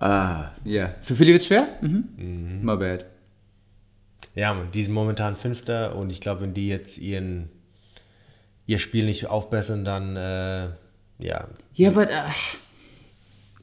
Ah, 0.00 0.50
yeah. 0.66 0.94
Für 1.02 1.14
Philly 1.14 1.32
wird's 1.32 1.46
schwer? 1.46 1.68
Mhm. 1.80 2.60
My 2.62 2.76
bad. 2.76 3.06
Ja, 4.34 4.56
die 4.72 4.82
sind 4.82 4.92
momentan 4.94 5.36
Fünfter 5.36 5.94
und 5.96 6.10
ich 6.10 6.20
glaube, 6.20 6.42
wenn 6.42 6.54
die 6.54 6.68
jetzt 6.68 6.98
ihren, 6.98 7.48
ihr 8.66 8.78
Spiel 8.78 9.04
nicht 9.04 9.28
aufbessern, 9.28 9.84
dann, 9.84 10.16
äh, 10.16 10.68
ja. 11.24 11.48
Ja, 11.74 11.88
aber 11.90 12.04
uh, 12.04 12.30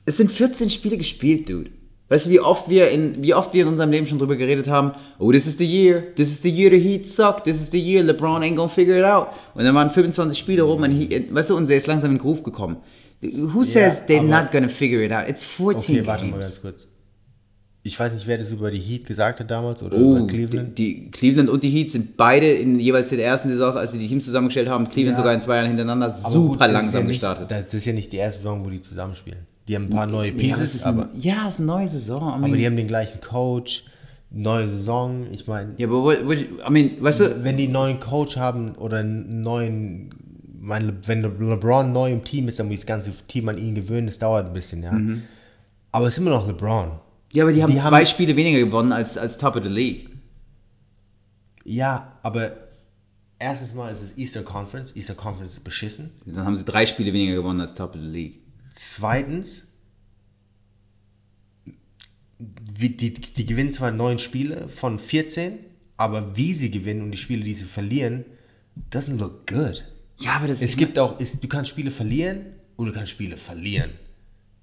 es 0.06 0.18
sind 0.18 0.32
14 0.32 0.70
Spiele 0.70 0.98
gespielt, 0.98 1.50
dude. 1.50 1.72
Weißt 2.10 2.26
du, 2.26 2.30
wie 2.32 2.42
oft 2.42 2.70
wir 2.70 2.90
in 2.90 3.24
wie 3.24 3.34
oft 3.34 3.54
wir 3.54 3.62
in 3.62 3.70
unserem 3.70 3.90
Leben 3.90 4.06
schon 4.06 4.20
drüber 4.20 4.36
geredet 4.36 4.68
haben, 4.68 4.92
oh, 5.18 5.32
this 5.32 5.48
is 5.48 5.58
the 5.58 5.66
year, 5.66 6.14
this 6.16 6.30
is 6.30 6.42
the 6.42 6.50
year 6.50 6.70
the 6.70 6.78
Heat 6.78 7.08
suck, 7.08 7.44
this 7.46 7.62
is 7.62 7.72
the 7.72 7.80
year 7.80 8.04
LeBron 8.04 8.42
ain't 8.42 8.56
gonna 8.56 8.68
figure 8.68 8.98
it 8.98 9.06
out. 9.06 9.28
Und 9.54 9.64
dann 9.64 9.74
waren 9.76 9.90
25 9.90 10.38
Spiele 10.38 10.64
rum 10.64 10.84
und 10.84 10.92
Heat, 10.92 11.34
weißt 11.34 11.52
du, 11.52 11.56
und 11.56 11.70
er 11.70 11.78
ist 11.78 11.88
langsam 11.88 12.12
in 12.12 12.18
den 12.18 12.22
Groove 12.22 12.44
gekommen. 12.44 12.78
Who 13.22 13.64
says 13.64 14.02
they're 14.08 14.20
aber- 14.20 14.44
not 14.44 14.52
gonna 14.52 14.68
figure 14.68 15.02
it 15.06 15.14
out? 15.14 15.30
It's 15.30 15.46
14 15.46 16.00
Okay, 16.00 16.08
warte 16.08 16.26
mal 16.26 16.32
games. 16.32 16.48
ganz 16.48 16.62
kurz. 16.62 16.88
Ich 17.84 18.00
weiß 18.00 18.14
nicht, 18.14 18.28
wer 18.28 18.38
das 18.38 18.52
über 18.52 18.70
die 18.70 18.80
Heat 18.80 19.06
gesagt 19.06 19.40
hat 19.40 19.50
damals 19.50 19.82
oder 19.82 19.98
Oh, 19.98 20.18
über 20.18 20.28
Cleveland. 20.28 20.78
Die, 20.78 21.06
die 21.06 21.12
Cleveland 21.12 21.50
und 21.50 21.64
die 21.64 21.70
Heat 21.70 21.92
sind 21.92 22.16
beide 22.16 22.46
in 22.48 22.80
jeweils 22.80 23.10
den 23.10 23.20
ersten 23.20 23.50
Saisons, 23.50 23.76
als 23.76 23.92
sie 23.94 23.98
die 24.00 24.08
Teams 24.08 24.24
zusammengestellt 24.26 24.70
haben, 24.70 24.88
Cleveland 24.88 25.18
Ja. 25.18 25.24
sogar 25.24 25.34
in 25.34 25.42
zwei 25.42 25.56
Jahren 25.56 25.68
hintereinander 25.68 26.16
Aber 26.22 26.30
super 26.30 26.66
gut, 26.68 26.74
langsam 26.74 27.02
ja 27.02 27.08
nicht, 27.08 27.20
gestartet. 27.22 27.50
Das 27.50 27.74
ist 27.74 27.86
ja 27.86 27.94
nicht 27.94 28.12
die 28.12 28.18
erste 28.18 28.38
Saison, 28.44 28.64
wo 28.64 28.70
die 28.70 28.82
zusammenspielen. 28.82 29.40
Die 29.68 29.76
haben 29.76 29.86
ein 29.86 29.90
paar 29.90 30.06
neue 30.08 30.28
ja, 30.30 30.34
aber 30.34 30.42
es 30.64 30.72
Pieces, 30.72 30.84
aber, 30.84 31.04
ein, 31.04 31.22
ja, 31.22 31.48
es 31.48 31.54
ist 31.56 31.60
eine 31.60 31.68
neue 31.68 31.88
Saison. 31.88 32.22
I 32.22 32.34
aber 32.34 32.40
mean, 32.48 32.54
die 32.58 32.66
haben 32.68 32.76
den 32.76 32.88
gleichen 32.88 33.20
Coach, 33.22 33.84
neue 34.30 34.68
Saison. 34.68 35.26
Ich 35.32 35.48
meine, 35.48 35.72
ja, 35.78 35.88
aber 35.88 36.04
what, 36.04 36.26
what, 36.26 36.38
I 36.38 36.72
mean, 36.72 36.92
weißt 37.00 37.20
du, 37.22 37.44
wenn 37.44 37.58
die 37.58 37.64
einen 37.64 37.74
neuen 37.74 38.00
Coach 38.00 38.38
haben 38.38 38.74
oder 38.76 38.98
einen 38.98 39.42
neuen, 39.42 40.10
mein, 40.60 41.00
wenn 41.06 41.22
Le- 41.24 41.32
LeBron 41.40 41.92
neu 41.92 42.12
im 42.12 42.24
Team 42.24 42.48
ist, 42.48 42.60
dann 42.60 42.68
muss 42.68 42.78
das 42.82 42.86
ganze 42.86 43.12
Team 43.28 43.50
an 43.50 43.58
ihn 43.58 43.74
gewöhnen, 43.74 44.06
das 44.08 44.20
dauert 44.20 44.46
ein 44.46 44.54
bisschen, 44.54 44.84
ja. 44.84 44.92
Mhm. 44.92 45.24
Aber 45.92 46.08
es 46.08 46.14
ist 46.14 46.20
immer 46.20 46.30
noch 46.32 46.48
LeBron. 46.48 46.92
Ja, 47.34 47.44
aber 47.44 47.54
die 47.54 47.62
haben 47.64 47.72
die 47.72 47.78
zwei 47.80 48.00
haben- 48.00 48.06
Spiele 48.06 48.36
weniger 48.36 48.60
gewonnen 48.60 48.92
als, 48.92 49.18
als 49.18 49.38
Top 49.38 49.56
of 49.56 49.64
the 49.64 49.70
League. 49.70 50.10
Ja, 51.64 52.20
aber 52.24 52.54
erstens 53.40 53.74
mal 53.74 53.92
ist 53.92 54.02
es 54.02 54.18
Eastern 54.18 54.46
Conference. 54.46 54.96
Eastern 54.96 55.18
Conference 55.18 55.54
ist 55.54 55.64
beschissen. 55.64 56.12
Dann 56.26 56.46
haben 56.46 56.56
sie 56.56 56.66
drei 56.66 56.86
Spiele 56.86 57.14
weniger 57.14 57.36
gewonnen 57.36 57.62
als 57.62 57.74
Top 57.74 57.96
of 57.96 58.02
the 58.02 58.08
League. 58.08 58.40
Zweitens, 58.74 59.68
wie, 62.40 62.90
die, 62.90 63.14
die 63.14 63.46
gewinnen 63.46 63.74
zwar 63.74 63.92
neun 63.92 64.18
Spiele 64.20 64.68
von 64.68 65.00
14, 65.00 65.60
aber 65.98 66.36
wie 66.36 66.54
sie 66.54 66.72
gewinnen 66.72 67.02
und 67.04 67.12
die 67.12 67.18
Spiele, 67.18 67.44
die 67.44 67.54
sie 67.54 67.66
verlieren, 67.66 68.26
doesn't 68.92 69.18
look 69.18 69.46
good. 69.48 69.84
Ja, 70.20 70.34
aber 70.38 70.48
das 70.48 70.62
Es 70.62 70.76
gibt 70.78 70.98
auch, 70.98 71.20
es, 71.20 71.40
du 71.40 71.48
kannst 71.48 71.70
Spiele 71.70 71.92
verlieren 71.92 72.46
und 72.76 72.88
du 72.88 72.94
kannst 72.94 73.12
Spiele 73.12 73.38
verlieren. 73.38 73.92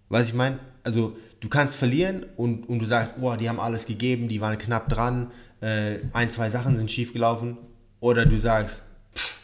Weißt 0.09 0.29
du, 0.29 0.33
ich 0.33 0.37
meine? 0.37 0.59
Also, 0.83 1.17
du 1.41 1.49
kannst 1.49 1.77
verlieren 1.77 2.27
und, 2.37 2.69
und 2.69 2.79
du 2.81 2.87
sagst, 2.87 3.19
boah, 3.19 3.37
die 3.37 3.49
haben 3.49 3.61
alles 3.61 3.87
gegeben, 3.87 4.29
die 4.29 4.41
waren 4.41 4.59
knapp 4.59 4.89
dran, 4.89 5.31
äh, 5.61 5.99
ein, 6.13 6.31
zwei 6.31 6.51
Sachen 6.51 6.77
sind 6.77 6.91
schief 6.91 7.13
gelaufen. 7.13 7.57
Oder 8.01 8.27
du 8.27 8.39
sagst, 8.39 8.83
pff, 9.15 9.39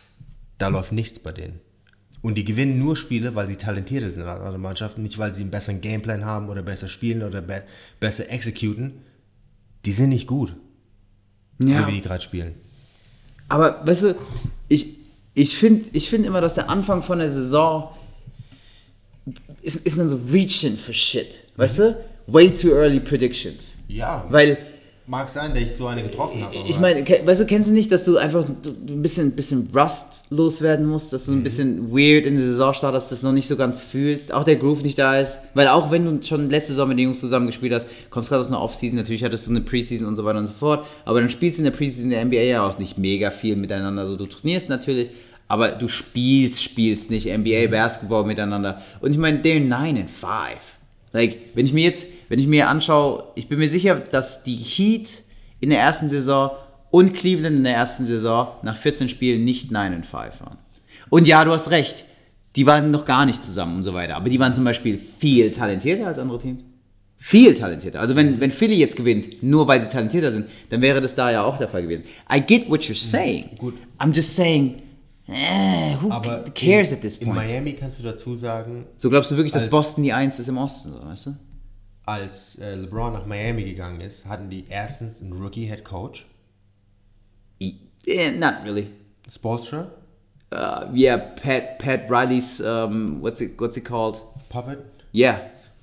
da 0.58 0.68
läuft 0.68 0.92
nichts 0.92 1.18
bei 1.18 1.32
denen. 1.32 1.60
Und 2.22 2.36
die 2.36 2.44
gewinnen 2.44 2.78
nur 2.78 2.96
Spiele, 2.96 3.34
weil 3.34 3.48
sie 3.48 3.56
talentierter 3.56 4.10
sind 4.10 4.22
als 4.22 4.40
andere 4.40 4.58
Mannschaften, 4.58 5.02
nicht 5.02 5.18
weil 5.18 5.34
sie 5.34 5.42
einen 5.42 5.50
besseren 5.50 5.80
Gameplan 5.80 6.24
haben 6.24 6.48
oder 6.48 6.62
besser 6.62 6.88
spielen 6.88 7.22
oder 7.22 7.42
be 7.42 7.62
besser 8.00 8.30
executen. 8.30 9.02
Die 9.84 9.92
sind 9.92 10.08
nicht 10.08 10.26
gut, 10.26 10.54
ja. 11.58 11.82
so 11.82 11.88
wie 11.88 11.92
die 11.92 12.00
gerade 12.00 12.22
spielen. 12.22 12.54
Aber 13.48 13.86
weißt 13.86 14.02
du, 14.04 14.14
ich, 14.68 14.94
ich 15.34 15.58
finde 15.58 15.90
ich 15.92 16.08
find 16.08 16.24
immer, 16.24 16.40
dass 16.40 16.54
der 16.54 16.70
Anfang 16.70 17.02
von 17.02 17.18
der 17.18 17.28
Saison 17.28 17.94
ist, 19.60 19.76
ist 19.84 19.96
man 19.96 20.08
so 20.08 20.18
reaching 20.32 20.78
for 20.78 20.94
shit. 20.94 21.43
Weißt 21.56 21.78
du? 21.78 21.96
Way 22.26 22.52
too 22.52 22.70
early 22.70 23.00
predictions. 23.00 23.74
Ja, 23.86 24.24
Weil, 24.30 24.58
mag 25.06 25.28
sein, 25.28 25.52
dass 25.52 25.62
ich 25.62 25.74
so 25.74 25.86
eine 25.86 26.02
getroffen 26.02 26.42
habe. 26.42 26.56
ich 26.66 26.80
meine, 26.80 27.06
weißt 27.06 27.42
du, 27.42 27.44
kennst 27.44 27.68
du 27.68 27.74
nicht, 27.74 27.92
dass 27.92 28.04
du 28.04 28.16
einfach 28.16 28.46
ein 28.48 29.02
bisschen, 29.02 29.32
bisschen 29.32 29.68
Rust 29.74 30.26
loswerden 30.30 30.86
musst, 30.86 31.12
dass 31.12 31.26
du 31.26 31.32
ein 31.32 31.42
bisschen 31.42 31.92
weird 31.92 32.24
in 32.24 32.36
der 32.36 32.46
Saison 32.46 32.72
startest, 32.72 33.12
dass 33.12 33.20
du 33.20 33.26
noch 33.26 33.34
nicht 33.34 33.46
so 33.46 33.56
ganz 33.56 33.82
fühlst, 33.82 34.32
auch 34.32 34.44
der 34.44 34.56
Groove 34.56 34.82
nicht 34.82 34.98
da 34.98 35.18
ist, 35.18 35.40
weil 35.52 35.68
auch 35.68 35.90
wenn 35.90 36.06
du 36.06 36.26
schon 36.26 36.48
letzte 36.48 36.72
Saison 36.72 36.88
mit 36.88 36.98
den 36.98 37.04
Jungs 37.04 37.20
zusammen 37.20 37.46
gespielt 37.46 37.74
hast, 37.74 37.86
kommst 38.08 38.30
gerade 38.30 38.40
aus 38.40 38.48
einer 38.48 38.62
Offseason, 38.62 38.96
natürlich 38.96 39.22
hattest 39.22 39.46
du 39.46 39.50
eine 39.50 39.60
Preseason 39.60 40.08
und 40.08 40.16
so 40.16 40.24
weiter 40.24 40.38
und 40.38 40.46
so 40.46 40.54
fort, 40.54 40.86
aber 41.04 41.20
dann 41.20 41.28
spielst 41.28 41.58
du 41.58 41.60
in 41.60 41.70
der 41.70 41.76
Preseason 41.76 42.08
der 42.08 42.24
NBA 42.24 42.36
ja 42.36 42.66
auch 42.66 42.78
nicht 42.78 42.96
mega 42.96 43.30
viel 43.30 43.56
miteinander, 43.56 44.06
so 44.06 44.16
du 44.16 44.24
trainierst 44.24 44.70
natürlich, 44.70 45.10
aber 45.48 45.72
du 45.72 45.86
spielst, 45.88 46.62
spielst 46.62 47.10
nicht 47.10 47.26
NBA 47.26 47.66
Basketball 47.66 48.24
miteinander 48.24 48.80
und 49.02 49.10
ich 49.10 49.18
meine, 49.18 49.40
they're 49.40 49.60
9 49.60 49.98
and 49.98 50.10
5. 50.10 50.30
Like, 51.14 51.38
wenn 51.54 51.64
ich 51.64 51.72
mir 51.72 51.84
jetzt, 51.84 52.08
wenn 52.28 52.40
ich 52.40 52.48
mir 52.48 52.68
anschaue, 52.68 53.22
ich 53.36 53.46
bin 53.46 53.60
mir 53.60 53.68
sicher, 53.68 53.94
dass 53.94 54.42
die 54.42 54.56
Heat 54.56 55.22
in 55.60 55.70
der 55.70 55.78
ersten 55.78 56.08
Saison 56.10 56.50
und 56.90 57.14
Cleveland 57.14 57.56
in 57.56 57.62
der 57.62 57.74
ersten 57.74 58.04
Saison 58.04 58.48
nach 58.62 58.74
14 58.74 59.08
Spielen 59.08 59.44
nicht 59.44 59.70
9 59.70 59.94
and 59.94 60.06
5 60.06 60.40
waren. 60.40 60.58
Und 61.10 61.28
ja, 61.28 61.44
du 61.44 61.52
hast 61.52 61.70
recht, 61.70 62.04
die 62.56 62.66
waren 62.66 62.90
noch 62.90 63.04
gar 63.04 63.26
nicht 63.26 63.44
zusammen 63.44 63.76
und 63.76 63.84
so 63.84 63.94
weiter, 63.94 64.16
aber 64.16 64.28
die 64.28 64.40
waren 64.40 64.54
zum 64.54 64.64
Beispiel 64.64 64.98
viel 64.98 65.52
talentierter 65.52 66.08
als 66.08 66.18
andere 66.18 66.40
Teams. 66.40 66.64
Viel 67.16 67.54
talentierter. 67.54 68.00
Also 68.00 68.16
wenn, 68.16 68.40
wenn 68.40 68.50
Philly 68.50 68.74
jetzt 68.74 68.96
gewinnt, 68.96 69.40
nur 69.40 69.68
weil 69.68 69.80
sie 69.80 69.88
talentierter 69.88 70.32
sind, 70.32 70.46
dann 70.70 70.82
wäre 70.82 71.00
das 71.00 71.14
da 71.14 71.30
ja 71.30 71.44
auch 71.44 71.56
der 71.58 71.68
Fall 71.68 71.82
gewesen. 71.82 72.02
I 72.30 72.40
get 72.40 72.68
what 72.68 72.80
you're 72.80 72.92
saying. 72.94 73.50
Gut. 73.56 73.74
I'm 74.00 74.12
just 74.14 74.34
saying, 74.34 74.82
eh, 75.28 75.96
who 76.00 76.10
Aber 76.10 76.44
cares 76.54 76.90
in, 76.90 76.96
at 76.96 77.02
this 77.02 77.16
In 77.16 77.28
point? 77.28 77.46
Miami 77.46 77.72
kannst 77.74 77.98
du 77.98 78.02
dazu 78.02 78.36
sagen, 78.36 78.86
So 78.98 79.08
glaubst 79.10 79.30
du 79.30 79.36
wirklich, 79.36 79.52
dass 79.52 79.68
Boston 79.70 80.04
die 80.04 80.12
Eins 80.12 80.38
ist 80.38 80.48
im 80.48 80.58
Osten, 80.58 80.92
so, 80.92 81.04
weißt 81.06 81.26
du? 81.26 81.36
als 82.06 82.56
äh, 82.58 82.74
LeBron 82.74 83.14
nach 83.14 83.24
Miami 83.24 83.64
gegangen 83.64 84.00
ist, 84.02 84.26
hatten 84.26 84.50
die 84.50 84.64
erstens 84.68 85.22
einen 85.22 85.32
Rookie-Head 85.32 85.84
Coach, 85.84 86.26
Yeah, 88.06 88.30
not 88.32 88.64
really. 88.64 88.90
Spolstra, 89.30 89.86
Uh, 90.52 90.86
yeah, 90.94 91.16
Pat 91.16 91.78
Pat 91.80 92.08
Riley's 92.08 92.60
um, 92.60 93.20
what's 93.20 93.40
it 93.40 93.58
what's 93.58 93.76
it 93.76 93.84
called? 93.84 94.20
Puppet. 94.50 94.78
Yeah. 95.12 95.38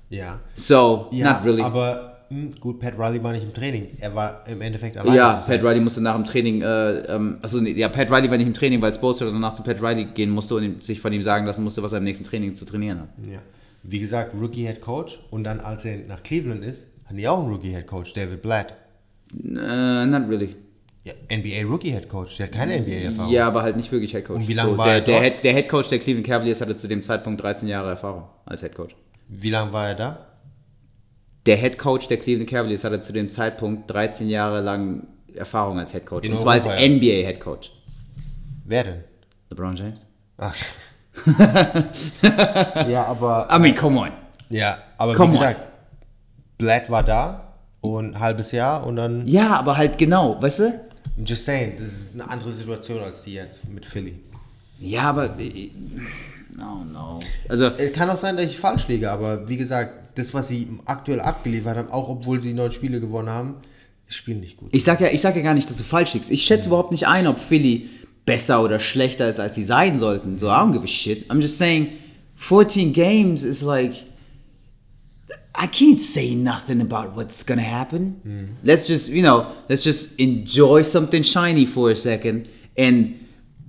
Ja. 0.08 0.40
So 0.54 1.08
ja 1.10 1.32
not 1.34 1.44
really. 1.44 1.62
Aber 1.62 2.11
hm, 2.32 2.50
gut, 2.60 2.78
Pat 2.78 2.98
Riley 2.98 3.22
war 3.22 3.32
nicht 3.32 3.44
im 3.44 3.52
Training. 3.52 3.88
Er 4.00 4.14
war 4.14 4.42
im 4.48 4.60
Endeffekt 4.62 4.96
alleine. 4.96 5.16
ja. 5.16 5.34
Pat 5.34 5.62
Riley 5.62 5.80
musste 5.80 6.00
nach 6.00 6.14
dem 6.14 6.24
Training, 6.24 6.62
äh, 6.62 6.90
ähm, 7.14 7.38
also 7.42 7.60
nee, 7.60 7.72
ja, 7.72 7.88
Pat 7.88 8.10
Riley 8.10 8.30
war 8.30 8.38
nicht 8.38 8.46
im 8.46 8.54
Training, 8.54 8.80
weil 8.80 8.94
Spoelstra 8.94 9.26
danach 9.26 9.52
zu 9.52 9.62
Pat 9.62 9.82
Riley 9.82 10.06
gehen 10.14 10.30
musste 10.30 10.54
und 10.54 10.64
ihm, 10.64 10.80
sich 10.80 11.00
von 11.00 11.12
ihm 11.12 11.22
sagen 11.22 11.44
lassen 11.44 11.62
musste, 11.62 11.82
was 11.82 11.92
er 11.92 11.98
im 11.98 12.04
nächsten 12.04 12.24
Training 12.24 12.54
zu 12.54 12.64
trainieren 12.64 13.00
hat. 13.00 13.08
Ja. 13.30 13.40
Wie 13.82 14.00
gesagt, 14.00 14.34
Rookie-Head 14.40 14.80
Coach. 14.80 15.18
Und 15.30 15.44
dann, 15.44 15.60
als 15.60 15.84
er 15.84 15.98
nach 16.08 16.22
Cleveland 16.22 16.64
ist, 16.64 16.86
hatten 17.04 17.16
die 17.16 17.28
auch 17.28 17.40
einen 17.40 17.52
Rookie-Head 17.52 17.86
Coach, 17.86 18.14
David 18.14 18.40
Blatt. 18.40 18.74
Äh, 19.34 20.06
not 20.06 20.28
really. 20.28 20.56
Ja, 21.04 21.12
NBA 21.30 21.68
Rookie-Head 21.68 22.08
Coach. 22.08 22.36
Der 22.36 22.46
hat 22.46 22.52
keine 22.52 22.80
NBA-Erfahrung. 22.80 23.32
Ja, 23.32 23.48
aber 23.48 23.62
halt 23.62 23.76
nicht 23.76 23.90
wirklich 23.90 24.12
Head 24.12 24.24
Coach. 24.24 24.36
Und 24.36 24.48
wie 24.48 24.54
lange 24.54 24.70
so, 24.70 24.78
war 24.78 24.86
der, 24.86 24.94
er 24.94 25.00
der, 25.00 25.14
dort? 25.14 25.24
Head, 25.24 25.44
der 25.44 25.52
Head 25.54 25.68
Coach 25.68 25.88
der 25.88 25.98
Cleveland 25.98 26.26
Cavaliers 26.26 26.60
hatte 26.60 26.76
zu 26.76 26.86
dem 26.86 27.02
Zeitpunkt 27.02 27.42
13 27.42 27.68
Jahre 27.68 27.90
Erfahrung 27.90 28.24
als 28.46 28.62
Head 28.62 28.74
Coach. 28.74 28.94
Wie 29.28 29.50
lange 29.50 29.72
war 29.72 29.88
er 29.88 29.94
da? 29.94 30.26
Der 31.46 31.56
Head 31.56 31.78
Coach 31.78 32.08
der 32.08 32.18
Cleveland 32.18 32.48
Cavaliers 32.48 32.84
hatte 32.84 33.00
zu 33.00 33.12
dem 33.12 33.28
Zeitpunkt 33.28 33.90
13 33.90 34.28
Jahre 34.28 34.60
lang 34.60 35.06
Erfahrung 35.34 35.78
als 35.78 35.92
Head 35.92 36.06
Coach. 36.06 36.26
In 36.26 36.32
und 36.32 36.40
zwar 36.40 36.54
als 36.54 36.66
Europa, 36.66 36.80
ja. 36.82 36.88
NBA 36.88 37.26
Head 37.26 37.40
Coach. 37.40 37.72
Wer 38.64 38.84
denn? 38.84 39.04
LeBron 39.50 39.74
James? 39.76 39.98
Ach. 40.38 40.54
ja, 42.88 43.04
aber. 43.06 43.48
I 43.54 43.58
mean, 43.58 43.74
come 43.74 43.98
on. 44.00 44.10
Ja, 44.48 44.78
aber 44.98 45.14
Come 45.14 45.32
wie 45.32 45.36
on. 45.36 45.42
gesagt, 45.42 45.60
Blatt 46.58 46.90
war 46.90 47.02
da 47.02 47.54
und 47.80 48.14
ein 48.14 48.20
halbes 48.20 48.52
Jahr 48.52 48.86
und 48.86 48.96
dann. 48.96 49.26
Ja, 49.26 49.56
aber 49.56 49.76
halt 49.76 49.98
genau, 49.98 50.40
weißt 50.40 50.58
du? 50.60 50.64
I'm 51.18 51.26
just 51.26 51.44
saying, 51.44 51.74
das 51.78 51.88
ist 51.88 52.14
eine 52.14 52.28
andere 52.30 52.50
Situation 52.52 53.02
als 53.02 53.22
die 53.24 53.34
jetzt 53.34 53.68
mit 53.68 53.84
Philly. 53.84 54.20
Ja, 54.78 55.02
aber. 55.02 55.34
No, 56.56 56.84
no. 56.90 57.20
Also, 57.48 57.66
Es 57.66 57.92
kann 57.92 58.08
auch 58.10 58.16
sein, 58.16 58.36
dass 58.36 58.46
ich 58.46 58.58
falsch 58.58 58.88
liege, 58.88 59.10
aber 59.10 59.48
wie 59.48 59.56
gesagt, 59.56 59.94
das, 60.14 60.34
was 60.34 60.48
sie 60.48 60.68
aktuell 60.84 61.20
abgeliefert 61.20 61.76
haben, 61.76 61.90
auch 61.90 62.08
obwohl 62.08 62.40
sie 62.40 62.52
neun 62.52 62.72
Spiele 62.72 63.00
gewonnen 63.00 63.30
haben, 63.30 63.56
spielen 64.06 64.40
nicht 64.40 64.58
gut. 64.58 64.68
ich 64.72 64.84
sag 64.84 65.00
ja, 65.00 65.08
ich 65.08 65.20
sag 65.20 65.36
ja 65.36 65.42
gar 65.42 65.54
nicht, 65.54 65.68
dass 65.70 65.78
du 65.78 65.84
falsch 65.84 66.14
liegst. 66.14 66.30
Ich 66.30 66.42
schätze 66.42 66.68
überhaupt 66.68 66.92
nicht 66.92 67.06
ein, 67.06 67.26
ob 67.26 67.40
Philly 67.40 67.88
besser 68.26 68.62
oder 68.62 68.78
schlechter 68.78 69.28
ist, 69.28 69.40
als 69.40 69.54
sie 69.54 69.64
sein 69.64 69.98
sollten. 69.98 70.38
So, 70.38 70.48
I 70.48 70.50
don't 70.50 70.72
give 70.72 70.84
a 70.84 70.88
shit. 70.88 71.30
I'm 71.30 71.40
just 71.40 71.58
saying, 71.58 71.92
14 72.36 72.92
games 72.92 73.42
is 73.42 73.62
like. 73.62 74.04
I 75.54 75.66
can't 75.66 75.98
say 75.98 76.34
nothing 76.34 76.80
about 76.80 77.14
what's 77.14 77.44
gonna 77.44 77.60
happen. 77.60 78.56
Let's 78.64 78.86
just, 78.86 79.08
you 79.10 79.22
know, 79.22 79.48
let's 79.68 79.84
just 79.84 80.18
enjoy 80.18 80.82
something 80.82 81.22
shiny 81.22 81.66
for 81.66 81.90
a 81.90 81.94
second 81.94 82.48
and 82.76 83.18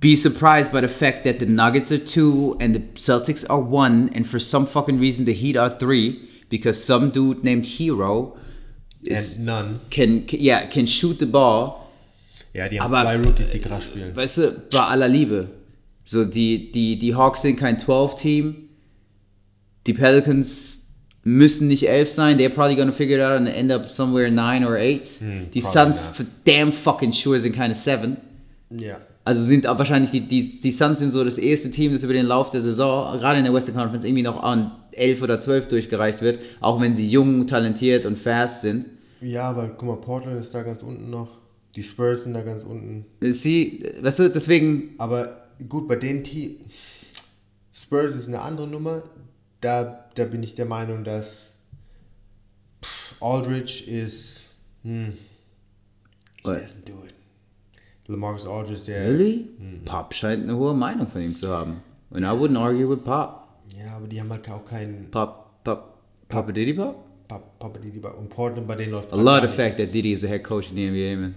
be 0.00 0.16
surprised 0.16 0.72
by 0.72 0.80
the 0.80 0.88
fact 0.88 1.24
that 1.24 1.40
the 1.40 1.46
Nuggets 1.46 1.92
are 1.92 1.98
two 1.98 2.56
and 2.58 2.74
the 2.74 2.80
Celtics 2.94 3.44
are 3.50 3.60
one, 3.60 4.08
and 4.14 4.26
for 4.26 4.38
some 4.38 4.64
fucking 4.66 4.98
reason 4.98 5.26
the 5.26 5.34
Heat 5.34 5.56
are 5.56 5.68
three 5.68 6.26
because 6.56 6.84
some 6.84 7.10
dude 7.10 7.42
named 7.42 7.66
Hero 7.66 8.36
is, 9.02 9.36
And 9.36 9.46
none. 9.46 9.80
can, 9.90 10.24
yeah 10.30 10.66
can 10.66 10.86
shoot 10.86 11.18
the 11.18 11.26
ball. 11.26 11.80
Ja, 12.52 12.68
die 12.68 12.80
haben 12.80 12.94
aber- 12.94 13.02
zwei 13.02 13.16
Rookies, 13.16 13.50
die 13.50 13.58
krass 13.58 13.84
spielen. 13.84 14.14
Weißt 14.14 14.38
du, 14.38 14.50
bei 14.70 14.78
aller 14.80 15.08
Liebe. 15.08 15.48
So, 16.04 16.24
die, 16.24 16.70
die, 16.70 16.96
die 16.98 17.14
Hawks 17.16 17.42
sind 17.42 17.56
kein 17.56 17.76
12-Team. 17.78 18.68
Die 19.86 19.94
Pelicans 19.94 20.90
müssen 21.24 21.66
nicht 21.68 21.88
11 21.88 22.12
sein. 22.12 22.38
They're 22.38 22.50
probably 22.50 22.76
gonna 22.76 22.92
figure 22.92 23.16
it 23.18 23.24
out 23.24 23.38
and 23.38 23.48
end 23.48 23.72
up 23.72 23.90
somewhere 23.90 24.30
9 24.30 24.64
or 24.64 24.76
8. 24.76 25.20
die 25.20 25.60
probably 25.60 25.60
Suns 25.62 26.04
not. 26.06 26.14
for 26.16 26.26
damn 26.44 26.72
fucking 26.72 27.12
sure 27.12 27.38
sind 27.40 27.54
keine 27.56 27.74
7. 27.74 28.16
Ja. 28.70 28.98
Also 29.24 29.42
sind 29.42 29.66
auch 29.66 29.78
wahrscheinlich 29.78 30.10
die, 30.10 30.20
die, 30.20 30.60
die 30.60 30.70
Suns 30.70 30.98
sind 30.98 31.12
so 31.12 31.24
das 31.24 31.38
erste 31.38 31.70
Team, 31.70 31.92
das 31.92 32.02
über 32.02 32.12
den 32.12 32.26
Lauf 32.26 32.50
der 32.50 32.60
Saison, 32.60 33.18
gerade 33.18 33.38
in 33.38 33.44
der 33.44 33.54
Western 33.54 33.74
Conference, 33.74 34.04
irgendwie 34.04 34.22
noch 34.22 34.42
an 34.42 34.72
11 34.92 35.22
oder 35.22 35.40
12 35.40 35.68
durchgereicht 35.68 36.20
wird, 36.20 36.40
auch 36.60 36.80
wenn 36.80 36.94
sie 36.94 37.08
jung, 37.08 37.46
talentiert 37.46 38.04
und 38.04 38.18
fast 38.18 38.60
sind. 38.60 38.84
Ja, 39.22 39.48
aber 39.48 39.68
guck 39.68 39.88
mal, 39.88 39.96
Portland 39.96 40.42
ist 40.42 40.54
da 40.54 40.62
ganz 40.62 40.82
unten 40.82 41.08
noch. 41.08 41.38
Die 41.74 41.82
Spurs 41.82 42.24
sind 42.24 42.34
da 42.34 42.42
ganz 42.42 42.64
unten. 42.64 43.06
Sie, 43.20 43.82
weißt 44.00 44.18
du, 44.20 44.30
deswegen, 44.30 44.94
Aber 44.98 45.48
gut, 45.68 45.88
bei 45.88 45.96
den 45.96 46.22
Team 46.22 46.56
Spurs 47.72 48.14
ist 48.14 48.28
eine 48.28 48.40
andere 48.40 48.68
Nummer. 48.68 49.02
Da, 49.60 50.06
da 50.14 50.24
bin 50.24 50.42
ich 50.42 50.54
der 50.54 50.66
Meinung, 50.66 51.02
dass. 51.02 51.58
Aldridge 53.20 53.84
is. 53.86 54.50
Hm, 54.82 55.14
What? 56.42 56.62
doesn't 56.62 56.84
do 56.84 57.04
it. 57.04 57.13
Lamarcus 58.06 58.46
Aldridge, 58.46 58.82
der. 58.86 59.08
Really? 59.08 59.48
Pop 59.84 60.12
scheint 60.14 60.42
eine 60.44 60.56
hohe 60.56 60.74
Meinung 60.74 61.06
von 61.08 61.22
ihm 61.22 61.34
zu 61.34 61.48
haben. 61.48 61.82
And 62.12 62.22
I 62.24 62.28
wouldn't 62.28 62.58
argue 62.58 62.88
with 62.88 63.02
Pop. 63.02 63.48
Ja, 63.78 63.96
aber 63.96 64.06
die 64.06 64.20
haben 64.20 64.30
halt 64.30 64.48
auch 64.50 64.64
keinen. 64.64 65.10
Pop, 65.10 65.62
Pop, 65.64 65.94
Papa 66.28 66.52
Diddy 66.52 66.74
Pop? 66.74 66.96
Pap- 67.28 67.58
Papa 67.58 67.78
Didi 67.78 67.98
bei 67.98 68.10
und 68.10 68.28
Portland, 68.28 68.68
bei 68.68 68.74
denen 68.76 68.92
läuft 68.92 69.10
I 69.12 69.16
love 69.16 69.40
the 69.40 69.48
fact 69.48 69.78
that 69.78 69.94
Diddy 69.94 70.12
is 70.12 70.20
the 70.20 70.28
head 70.28 70.44
coach 70.44 70.70
in 70.70 70.76
the 70.76 70.90
NBA, 70.90 71.18
man. 71.20 71.34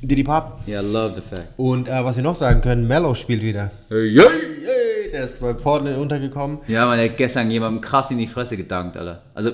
Didi 0.00 0.24
Pap. 0.24 0.60
Yeah, 0.66 0.80
I 0.80 0.84
love 0.86 1.14
the 1.14 1.20
fact. 1.20 1.48
Und 1.58 1.88
äh, 1.88 2.02
was 2.04 2.16
wir 2.16 2.22
noch 2.22 2.36
sagen 2.36 2.62
können, 2.62 2.88
Mello 2.88 3.12
spielt 3.14 3.42
wieder. 3.42 3.70
Hey, 3.90 4.08
yeah. 4.08 4.24
Yay, 4.24 5.10
der 5.12 5.24
ist 5.24 5.40
bei 5.40 5.52
Portland 5.52 5.98
untergekommen. 5.98 6.58
Ja, 6.68 6.86
man, 6.86 6.98
der 6.98 7.10
hat 7.10 7.16
gestern 7.18 7.50
jemandem 7.50 7.82
krass 7.82 8.10
in 8.10 8.16
die 8.18 8.26
Fresse 8.26 8.56
gedankt, 8.56 8.96
Alter. 8.96 9.22
Also, 9.34 9.50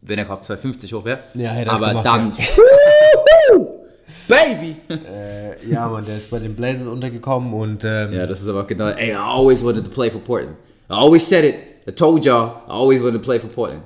wenn 0.00 0.18
er 0.18 0.24
gerade 0.24 0.40
250 0.40 0.94
hoch 0.94 1.04
wäre. 1.04 1.24
Ja, 1.34 1.50
hätte 1.50 1.70
er's 1.70 1.82
Aber 1.82 1.88
gemacht, 1.88 2.06
dann. 2.06 2.32
Baby! 4.28 4.76
Äh, 4.88 5.70
ja, 5.70 5.88
Mann, 5.88 6.04
der 6.04 6.16
ist 6.16 6.30
bei 6.30 6.38
den 6.38 6.54
Blazers 6.54 6.86
untergekommen 6.86 7.52
und 7.52 7.84
ähm, 7.84 8.12
Ja, 8.12 8.26
das 8.26 8.42
ist 8.42 8.48
aber 8.48 8.64
genau. 8.66 8.88
Ey, 8.88 9.10
I 9.12 9.16
always 9.16 9.62
wanted 9.64 9.84
to 9.84 9.90
play 9.90 10.10
for 10.10 10.20
Portland. 10.20 10.56
I 10.90 10.94
always 10.94 11.26
said 11.28 11.44
it. 11.44 11.54
I 11.86 11.92
told 11.92 12.24
y'all, 12.24 12.62
I 12.68 12.70
always 12.70 13.00
wanted 13.02 13.14
to 13.14 13.24
play 13.24 13.38
for 13.40 13.48
Portland. 13.48 13.82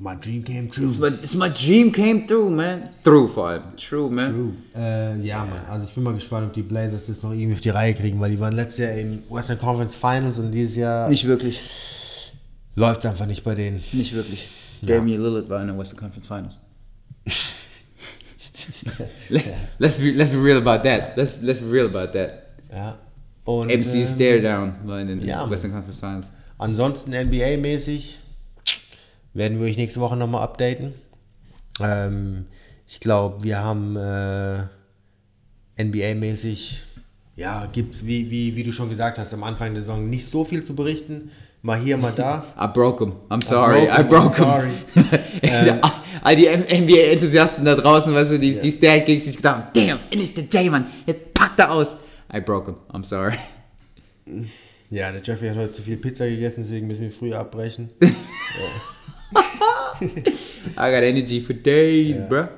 my 0.00 0.14
dream 0.16 0.42
came 0.42 0.68
true. 0.68 0.84
It's 0.84 0.98
my, 0.98 1.08
it's 1.08 1.34
my 1.34 1.48
dream 1.48 1.92
came 1.92 2.26
through, 2.26 2.50
man. 2.50 2.88
Through 3.04 3.28
vor 3.28 3.48
allem. 3.48 3.62
True, 3.76 4.10
man. 4.10 4.56
Äh, 4.74 5.20
ja, 5.22 5.44
Mann. 5.44 5.60
Also 5.70 5.86
ich 5.86 5.94
bin 5.94 6.02
mal 6.04 6.14
gespannt, 6.14 6.46
ob 6.48 6.52
die 6.52 6.62
Blazers 6.62 7.06
das 7.06 7.22
noch 7.22 7.32
irgendwie 7.32 7.54
auf 7.54 7.60
die 7.60 7.70
Reihe 7.70 7.94
kriegen, 7.94 8.18
weil 8.20 8.30
die 8.30 8.40
waren 8.40 8.54
letztes 8.54 8.78
Jahr 8.78 8.92
im 8.92 9.22
Western 9.30 9.58
Conference 9.58 9.94
Finals 9.94 10.38
und 10.38 10.50
dieses 10.50 10.76
Jahr 10.76 11.08
Nicht 11.08 11.26
wirklich. 11.26 11.60
läuft 12.74 13.06
einfach 13.06 13.26
nicht 13.26 13.44
bei 13.44 13.54
denen. 13.54 13.82
Nicht 13.92 14.14
wirklich. 14.14 14.48
Damian 14.82 15.22
Lillard 15.22 15.48
war 15.48 15.60
in 15.60 15.68
der 15.68 15.78
Western 15.78 15.98
Conference 16.00 16.26
Finals. 16.26 16.58
Let- 19.28 19.44
let's 19.78 19.98
be 19.98 20.12
let's 20.12 20.30
be 20.30 20.38
real 20.38 20.58
about 20.58 20.82
that. 20.88 21.16
Let's 21.16 21.40
let's 21.42 21.60
be 21.60 21.70
real 21.70 21.86
about 21.86 22.12
that. 22.12 22.46
Ja. 22.72 22.98
Und, 23.44 23.70
MC 23.70 23.94
ähm, 23.94 24.06
Stare 24.08 24.42
Down 24.42 24.74
war 24.84 25.00
in 25.00 25.08
den 25.08 25.24
ja. 25.26 25.48
Western 25.48 25.72
Conference 25.72 26.00
Finals. 26.00 26.30
Ansonsten 26.58 27.14
NBA-mäßig 27.14 28.18
werden 29.34 29.60
wir 29.60 29.66
euch 29.66 29.76
nächste 29.76 30.00
Woche 30.00 30.16
nochmal 30.16 30.42
updaten. 30.42 30.94
Ähm, 31.80 32.46
ich 32.88 33.00
glaube, 33.00 33.44
wir 33.44 33.58
haben 33.58 33.96
äh, 33.96 34.64
NBA-mäßig, 35.78 36.80
ja, 37.36 37.66
gibt 37.66 37.94
es, 37.94 38.06
wie, 38.06 38.30
wie, 38.30 38.56
wie 38.56 38.62
du 38.62 38.72
schon 38.72 38.88
gesagt 38.88 39.18
hast, 39.18 39.34
am 39.34 39.44
Anfang 39.44 39.74
der 39.74 39.82
Saison 39.82 40.08
nicht 40.08 40.26
so 40.26 40.44
viel 40.44 40.62
zu 40.62 40.74
berichten. 40.74 41.30
Mal 41.66 41.80
hier, 41.80 41.96
mal 41.96 42.12
da. 42.12 42.46
I 42.56 42.68
broke 42.68 43.04
him. 43.04 43.14
I'm 43.28 43.42
sorry. 43.42 43.88
I 43.88 44.04
broke 44.04 44.36
broke 44.36 44.62
him. 44.62 44.70
Ähm. 45.42 45.80
All 46.22 46.36
die 46.36 46.46
NBA-Enthusiasten 46.46 47.64
da 47.64 47.74
draußen, 47.74 48.14
weißt 48.14 48.32
du, 48.32 48.38
die, 48.38 48.58
die 48.60 48.70
Stat 48.70 49.04
Gigs, 49.04 49.24
die 49.24 49.30
sich 49.30 49.36
gedacht 49.36 49.56
haben, 49.56 49.70
damn, 49.74 49.98
endlich 50.10 50.32
der 50.32 50.44
J-Man, 50.44 50.86
jetzt 51.06 51.34
packt 51.34 51.58
er 51.58 51.72
aus. 51.72 51.96
I 52.32 52.40
broke 52.40 52.70
him. 52.70 52.76
I'm 52.92 53.04
sorry. 53.04 53.34
Ja, 54.90 55.10
der 55.10 55.20
Jeffrey 55.22 55.48
hat 55.48 55.56
heute 55.56 55.72
zu 55.72 55.82
viel 55.82 55.96
Pizza 55.96 56.28
gegessen, 56.28 56.62
deswegen 56.62 56.86
müssen 56.86 57.02
wir 57.02 57.10
früher 57.10 57.40
abbrechen. 57.40 57.90
I 58.00 58.10
got 60.76 61.02
energy 61.02 61.40
for 61.40 61.54
days, 61.54 62.22
bro. 62.28 62.48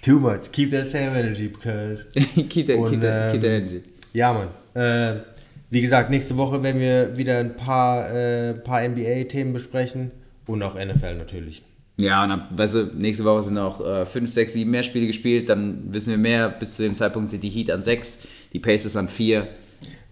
Too 0.00 0.20
much. 0.20 0.52
Keep 0.52 0.70
that 0.70 0.86
same 0.86 1.16
energy, 1.16 1.48
because... 1.48 2.06
keep 2.48 2.68
that, 2.68 2.76
Und, 2.78 2.90
keep 2.90 3.00
that, 3.00 3.32
keep 3.32 3.42
that 3.42 3.50
ähm, 3.50 3.62
energy. 3.62 3.82
Ja, 4.12 4.32
Mann. 4.32 4.48
Äh, 4.74 5.37
wie 5.70 5.80
gesagt, 5.80 6.10
nächste 6.10 6.36
Woche 6.36 6.62
werden 6.62 6.80
wir 6.80 7.16
wieder 7.16 7.38
ein 7.38 7.56
paar, 7.56 8.10
äh, 8.10 8.54
paar 8.54 8.82
NBA-Themen 8.82 9.52
besprechen 9.52 10.10
und 10.46 10.62
auch 10.62 10.74
NFL 10.74 11.16
natürlich. 11.16 11.62
Ja, 12.00 12.22
und 12.24 12.30
ab, 12.30 12.48
weißt 12.52 12.74
du, 12.74 12.84
nächste 12.94 13.24
Woche 13.24 13.42
sind 13.42 13.54
noch 13.54 14.06
5, 14.06 14.30
6, 14.30 14.52
7 14.52 14.70
mehr 14.70 14.84
Spiele 14.84 15.08
gespielt, 15.08 15.48
dann 15.48 15.92
wissen 15.92 16.10
wir 16.10 16.18
mehr. 16.18 16.48
Bis 16.48 16.76
zu 16.76 16.84
dem 16.84 16.94
Zeitpunkt 16.94 17.28
sind 17.28 17.42
die 17.42 17.50
Heat 17.50 17.72
an 17.72 17.82
6, 17.82 18.20
die 18.52 18.60
Pacers 18.60 18.94
an 18.94 19.08
4, 19.08 19.48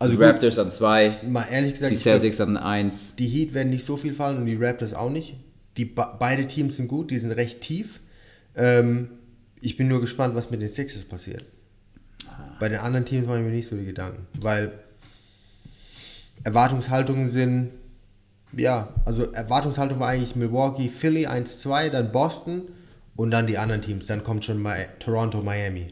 Also 0.01 0.11
die 0.13 0.17
gut. 0.19 0.27
Raptors 0.27 0.59
an 0.59 0.73
2, 0.73 1.21
Mal 1.29 1.47
ehrlich 1.49 1.75
gesagt, 1.75 1.93
die 1.93 1.95
ich 1.95 2.03
glaub, 2.03 2.15
Celtics 2.15 2.41
an 2.41 2.57
1. 2.57 3.15
die 3.17 3.29
Heat 3.29 3.55
werden 3.55 3.71
nicht 3.71 3.85
so 3.87 3.97
viel 3.97 4.15
fallen 4.15 4.39
und 4.39 4.47
die 4.47 4.57
Raptors 4.57 4.95
auch 4.95 5.11
nicht. 5.11 5.37
Die, 5.77 5.85
beide 5.85 6.47
Teams 6.49 6.77
sind 6.77 6.89
gut, 6.89 7.11
die 7.13 7.19
sind 7.19 7.31
recht 7.31 7.61
tief. 7.61 8.01
Ähm, 8.57 9.09
ich 9.61 9.77
bin 9.77 9.87
nur 9.87 10.01
gespannt, 10.01 10.35
was 10.35 10.51
mit 10.51 10.61
den 10.61 10.69
Sixers 10.69 11.05
passiert. 11.05 11.45
Bei 12.59 12.69
den 12.69 12.81
anderen 12.81 13.05
Teams 13.07 13.27
mache 13.27 13.39
ich 13.39 13.45
mir 13.45 13.51
nicht 13.51 13.69
so 13.69 13.77
die 13.77 13.85
Gedanken, 13.85 14.27
weil 14.41 14.73
Erwartungshaltungen 16.47 17.29
sind, 17.29 17.73
ja, 18.57 18.89
also 19.05 19.25
Erwartungshaltung 19.33 19.99
war 19.99 20.07
eigentlich 20.07 20.37
Milwaukee, 20.37 20.89
Philly 20.89 21.27
1-2, 21.27 21.91
dann 21.91 22.13
Boston 22.13 22.63
und 23.17 23.33
dann 23.33 23.49
die 23.49 23.59
anderen 23.59 23.83
Teams. 23.83 24.07
Dann 24.07 24.23
kommt 24.23 24.45
schon 24.45 24.63
Mi 24.63 24.87
Toronto, 25.01 25.43
Miami. 25.43 25.89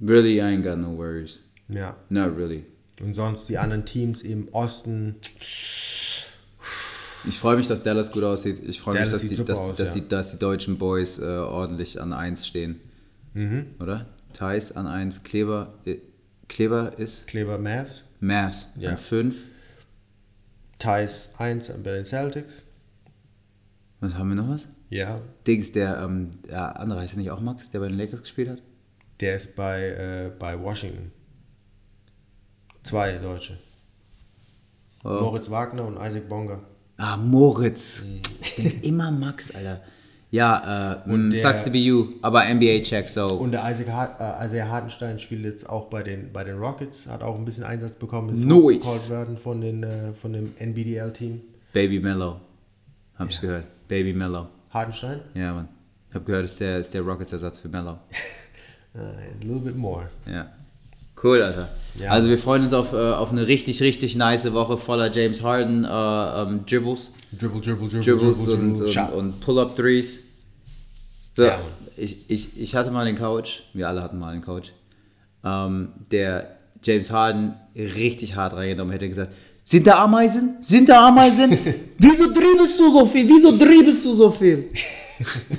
Really, 0.00 0.38
I 0.38 0.42
ain't 0.42 0.62
got 0.62 0.78
no 0.78 0.96
worries. 0.96 1.40
Ja. 1.68 1.96
Not 2.10 2.36
really. 2.36 2.64
Und 3.02 3.14
sonst 3.14 3.48
die 3.48 3.58
anderen 3.58 3.84
Teams 3.84 4.22
im 4.22 4.46
Osten. 4.52 5.16
Ich 7.26 7.38
freue 7.38 7.56
mich, 7.56 7.66
dass 7.66 7.82
Dallas 7.82 8.12
gut 8.12 8.22
aussieht. 8.22 8.62
Ich 8.64 8.80
freue 8.80 9.00
mich, 9.00 9.10
dass 9.10 9.22
die, 9.22 9.34
dass, 9.34 9.58
aus, 9.58 9.76
dass, 9.76 9.88
ja. 9.88 9.94
die, 9.96 10.06
dass 10.06 10.30
die 10.30 10.38
deutschen 10.38 10.78
Boys 10.78 11.18
äh, 11.18 11.24
ordentlich 11.24 12.00
an 12.00 12.12
1 12.12 12.46
stehen. 12.46 12.78
Mhm. 13.34 13.66
Oder? 13.80 14.06
Thais 14.32 14.76
an 14.76 14.86
1, 14.86 15.24
Kleber, 15.24 15.74
äh, 15.84 15.96
Kleber 16.50 16.98
ist 16.98 17.26
Clever 17.28 17.58
Mavs. 17.58 18.04
Mavs 18.18 18.68
Ja. 18.76 18.90
an 18.90 18.98
5. 18.98 19.48
Thais 20.78 21.30
1 21.38 21.68
bei 21.82 21.92
den 21.92 22.04
Celtics. 22.04 22.66
Was 24.00 24.14
haben 24.14 24.30
wir 24.30 24.34
noch 24.34 24.48
was? 24.48 24.66
Ja. 24.88 25.20
Dings, 25.46 25.70
der, 25.72 26.00
ähm, 26.02 26.40
der 26.48 26.78
andere 26.80 27.00
heißt 27.00 27.12
ja 27.14 27.18
nicht 27.20 27.30
auch 27.30 27.40
Max, 27.40 27.70
der 27.70 27.78
bei 27.80 27.88
den 27.88 27.96
Lakers 27.96 28.22
gespielt 28.22 28.48
hat? 28.48 28.62
Der 29.20 29.36
ist 29.36 29.54
bei, 29.54 29.80
äh, 29.90 30.32
bei 30.38 30.60
Washington. 30.60 31.12
Zwei 32.82 33.18
Deutsche. 33.18 33.58
Oh. 35.04 35.08
Moritz 35.20 35.50
Wagner 35.50 35.86
und 35.86 35.96
Isaac 35.96 36.28
Bonga. 36.28 36.62
Ah, 36.96 37.16
Moritz. 37.16 38.02
Ich 38.42 38.56
denke 38.56 38.86
immer 38.88 39.10
Max, 39.12 39.54
Alter. 39.54 39.82
Ja, 40.32 41.02
äh, 41.06 41.10
Und 41.10 41.28
mm, 41.28 41.30
der- 41.32 41.40
sucks 41.40 41.64
to 41.64 41.70
be 41.70 41.78
you, 41.78 42.10
aber 42.22 42.44
NBA-Check, 42.44 43.08
so. 43.08 43.26
Und 43.34 43.50
der 43.50 43.68
Isaac 43.70 43.88
Hart, 43.88 44.20
äh, 44.20 44.46
Isaiah 44.46 44.68
Hartenstein 44.68 45.18
spielt 45.18 45.44
jetzt 45.44 45.68
auch 45.68 45.86
bei 45.86 46.02
den, 46.04 46.32
bei 46.32 46.44
den 46.44 46.58
Rockets, 46.58 47.06
hat 47.08 47.22
auch 47.22 47.36
ein 47.36 47.44
bisschen 47.44 47.64
Einsatz 47.64 47.94
bekommen, 47.94 48.30
ist 48.30 48.44
Nice. 48.44 49.10
worden 49.10 49.36
von, 49.36 49.60
den, 49.60 49.82
äh, 49.82 50.12
von 50.12 50.32
dem 50.32 50.52
NBDL-Team. 50.58 51.40
Baby 51.72 51.98
Mellow. 51.98 52.36
Hab 53.18 53.28
ich 53.28 53.40
gehört. 53.40 53.64
Baby 53.88 54.12
Mellow. 54.12 54.46
Hartenstein? 54.72 55.20
Ja, 55.34 55.52
Mann. 55.52 55.68
Ich 56.10 56.14
hab 56.14 56.24
gehört, 56.24 56.44
ist 56.44 56.60
der, 56.60 56.78
ist 56.78 56.94
der 56.94 57.02
Rockets-Ersatz 57.02 57.58
für 57.58 57.68
Mellow. 57.68 57.98
Äh, 58.92 58.98
a 58.98 59.44
little 59.44 59.60
bit 59.60 59.76
more. 59.76 60.08
Ja. 60.26 60.48
Cool, 61.22 61.42
Alter. 61.42 61.68
Ja. 62.00 62.10
Also 62.12 62.28
wir 62.28 62.38
freuen 62.38 62.62
uns 62.62 62.72
auf, 62.72 62.92
äh, 62.92 62.96
auf 62.96 63.30
eine 63.32 63.46
richtig, 63.46 63.82
richtig 63.82 64.16
nice 64.16 64.50
Woche 64.52 64.78
voller 64.78 65.12
James 65.12 65.42
Harden 65.42 65.84
äh, 65.84 65.88
ähm, 65.88 66.60
Dribbles. 66.66 67.10
Dribble, 67.38 67.60
dribble, 67.60 67.88
dribble, 67.88 68.00
Dribbles 68.00 68.44
dribble, 68.44 68.54
und, 68.62 68.74
dribble. 68.74 68.86
und, 68.86 68.92
Shot. 68.94 69.12
und 69.14 69.40
Pull-Up-Threes. 69.40 70.20
So, 71.36 71.44
Ja. 71.44 71.58
ich, 71.96 72.30
ich, 72.30 72.60
ich 72.60 72.74
hatte 72.74 72.90
mal 72.90 73.04
den 73.04 73.16
Coach, 73.18 73.64
wir 73.74 73.88
alle 73.88 74.02
hatten 74.02 74.18
mal 74.18 74.32
einen 74.32 74.42
Coach, 74.42 74.72
ähm, 75.44 75.88
der 76.10 76.56
James 76.82 77.10
Harden 77.10 77.54
richtig 77.76 78.34
hart 78.36 78.54
reingenommen 78.54 78.92
hätte 78.92 79.08
gesagt, 79.08 79.32
sind 79.64 79.86
da 79.86 80.02
Ameisen? 80.02 80.56
Sind 80.60 80.88
da 80.88 81.06
Ameisen? 81.08 81.56
Wieso 81.98 82.32
dribbelst 82.32 82.80
du 82.80 82.90
so 82.90 83.06
viel? 83.06 83.28
Wieso 83.28 83.56
dribbelst 83.56 84.04
du 84.04 84.14
so 84.14 84.30
viel? 84.30 84.70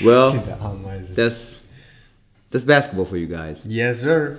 well, 0.00 0.30
Sind 0.30 0.46
der 0.46 0.60
Ameisen. 0.60 1.14
that's, 1.16 1.63
that's 2.54 2.64
basketball 2.64 3.04
for 3.04 3.16
you 3.16 3.26
guys. 3.26 3.66
Yes, 3.66 3.98
sir. 3.98 4.38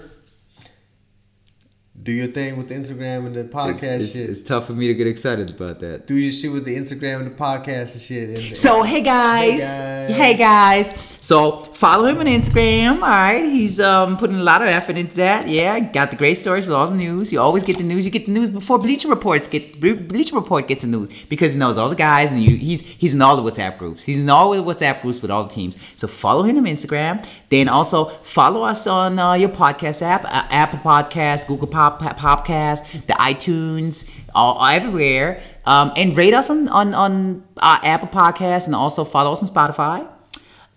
Do 2.03 2.11
your 2.11 2.27
thing 2.27 2.57
with 2.57 2.67
the 2.67 2.75
Instagram 2.75 3.25
and 3.25 3.33
the 3.33 3.45
podcast 3.45 3.99
it's, 4.01 4.13
shit. 4.13 4.29
it's 4.29 4.41
tough 4.43 4.67
for 4.67 4.73
me 4.73 4.87
to 4.87 4.93
get 4.93 5.07
excited 5.07 5.49
about 5.49 5.79
that. 5.79 6.05
Do 6.05 6.13
your 6.15 6.31
shit 6.31 6.51
with 6.51 6.65
the 6.65 6.75
Instagram 6.75 7.21
and 7.21 7.27
the 7.31 7.35
podcast 7.35 7.93
and 7.93 8.01
shit. 8.01 8.29
And 8.29 8.57
So 8.57 8.83
hey 8.83 9.01
guys, 9.01 9.61
Hey, 9.63 10.05
guys. 10.09 10.15
hey 10.17 10.37
guys. 10.37 11.17
So 11.21 11.63
follow 11.73 12.05
him 12.05 12.19
on 12.19 12.25
Instagram. 12.27 12.95
All 12.95 12.99
right, 12.99 13.43
he's 13.43 13.79
um 13.79 14.17
putting 14.17 14.35
a 14.35 14.43
lot 14.43 14.61
of 14.61 14.67
effort 14.67 14.97
into 14.97 15.15
that. 15.15 15.47
Yeah, 15.47 15.79
got 15.79 16.11
the 16.11 16.17
great 16.17 16.35
stories 16.35 16.67
with 16.67 16.75
all 16.75 16.85
the 16.87 16.93
news. 16.95 17.31
You 17.33 17.39
always 17.39 17.63
get 17.63 17.77
the 17.79 17.83
news. 17.83 18.05
You 18.05 18.11
get 18.11 18.25
the 18.27 18.31
news 18.33 18.51
before 18.51 18.77
Bleacher 18.77 19.07
Reports 19.07 19.47
get 19.47 19.79
Bleacher 19.79 20.35
Report 20.35 20.67
gets 20.67 20.81
the 20.83 20.89
news 20.89 21.09
because 21.27 21.53
he 21.53 21.59
knows 21.59 21.77
all 21.79 21.89
the 21.89 21.95
guys 21.95 22.31
and 22.31 22.43
you. 22.43 22.55
He's 22.57 22.81
he's 22.81 23.15
in 23.15 23.21
all 23.23 23.35
the 23.41 23.49
WhatsApp 23.49 23.79
groups. 23.79 24.03
He's 24.03 24.21
in 24.21 24.29
all 24.29 24.51
the 24.51 24.61
WhatsApp 24.61 25.01
groups 25.01 25.21
with 25.23 25.31
all 25.31 25.43
the 25.45 25.49
teams. 25.49 25.77
So 25.95 26.07
follow 26.07 26.43
him 26.43 26.57
on 26.57 26.65
Instagram. 26.65 27.25
Then 27.49 27.67
also 27.69 28.05
follow 28.05 28.61
us 28.63 28.85
on 28.85 29.17
uh, 29.17 29.33
your 29.33 29.49
podcast 29.49 30.03
app, 30.03 30.25
uh, 30.25 30.45
Apple 30.51 30.79
Podcast, 30.79 31.47
Google 31.47 31.69
Pop 31.91 32.17
Popcast, 32.17 33.05
the 33.07 33.13
iTunes, 33.13 34.09
all 34.33 34.63
everywhere. 34.65 35.41
Um, 35.65 35.91
and 35.95 36.15
rate 36.15 36.33
us 36.33 36.49
on 36.49 36.67
on 36.69 36.93
on 36.93 37.43
uh, 37.57 37.79
Apple 37.83 38.07
Podcasts 38.07 38.67
and 38.67 38.75
also 38.75 39.03
follow 39.03 39.31
us 39.33 39.41
on 39.41 39.49
Spotify. 39.49 40.07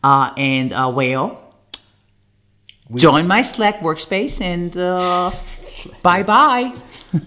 Uh, 0.03 0.33
and 0.37 0.73
uh, 0.73 0.91
well, 0.95 1.55
join 2.95 3.27
my 3.27 3.43
Slack 3.43 3.81
workspace 3.81 4.41
and 4.41 4.77
uh, 4.77 5.31
bye 6.03 6.23
bye. 6.23 6.75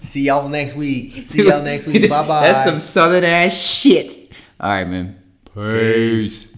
See 0.02 0.22
y'all 0.22 0.48
next 0.48 0.74
week. 0.74 1.12
See 1.22 1.46
y'all 1.46 1.62
next 1.62 1.86
week. 1.86 2.08
Bye 2.08 2.26
bye. 2.26 2.42
That's 2.42 2.68
some 2.68 2.80
southern 2.80 3.24
ass 3.24 3.54
shit. 3.60 4.42
All 4.60 4.70
right, 4.70 4.84
man. 4.84 5.18
Peace. 5.54 6.51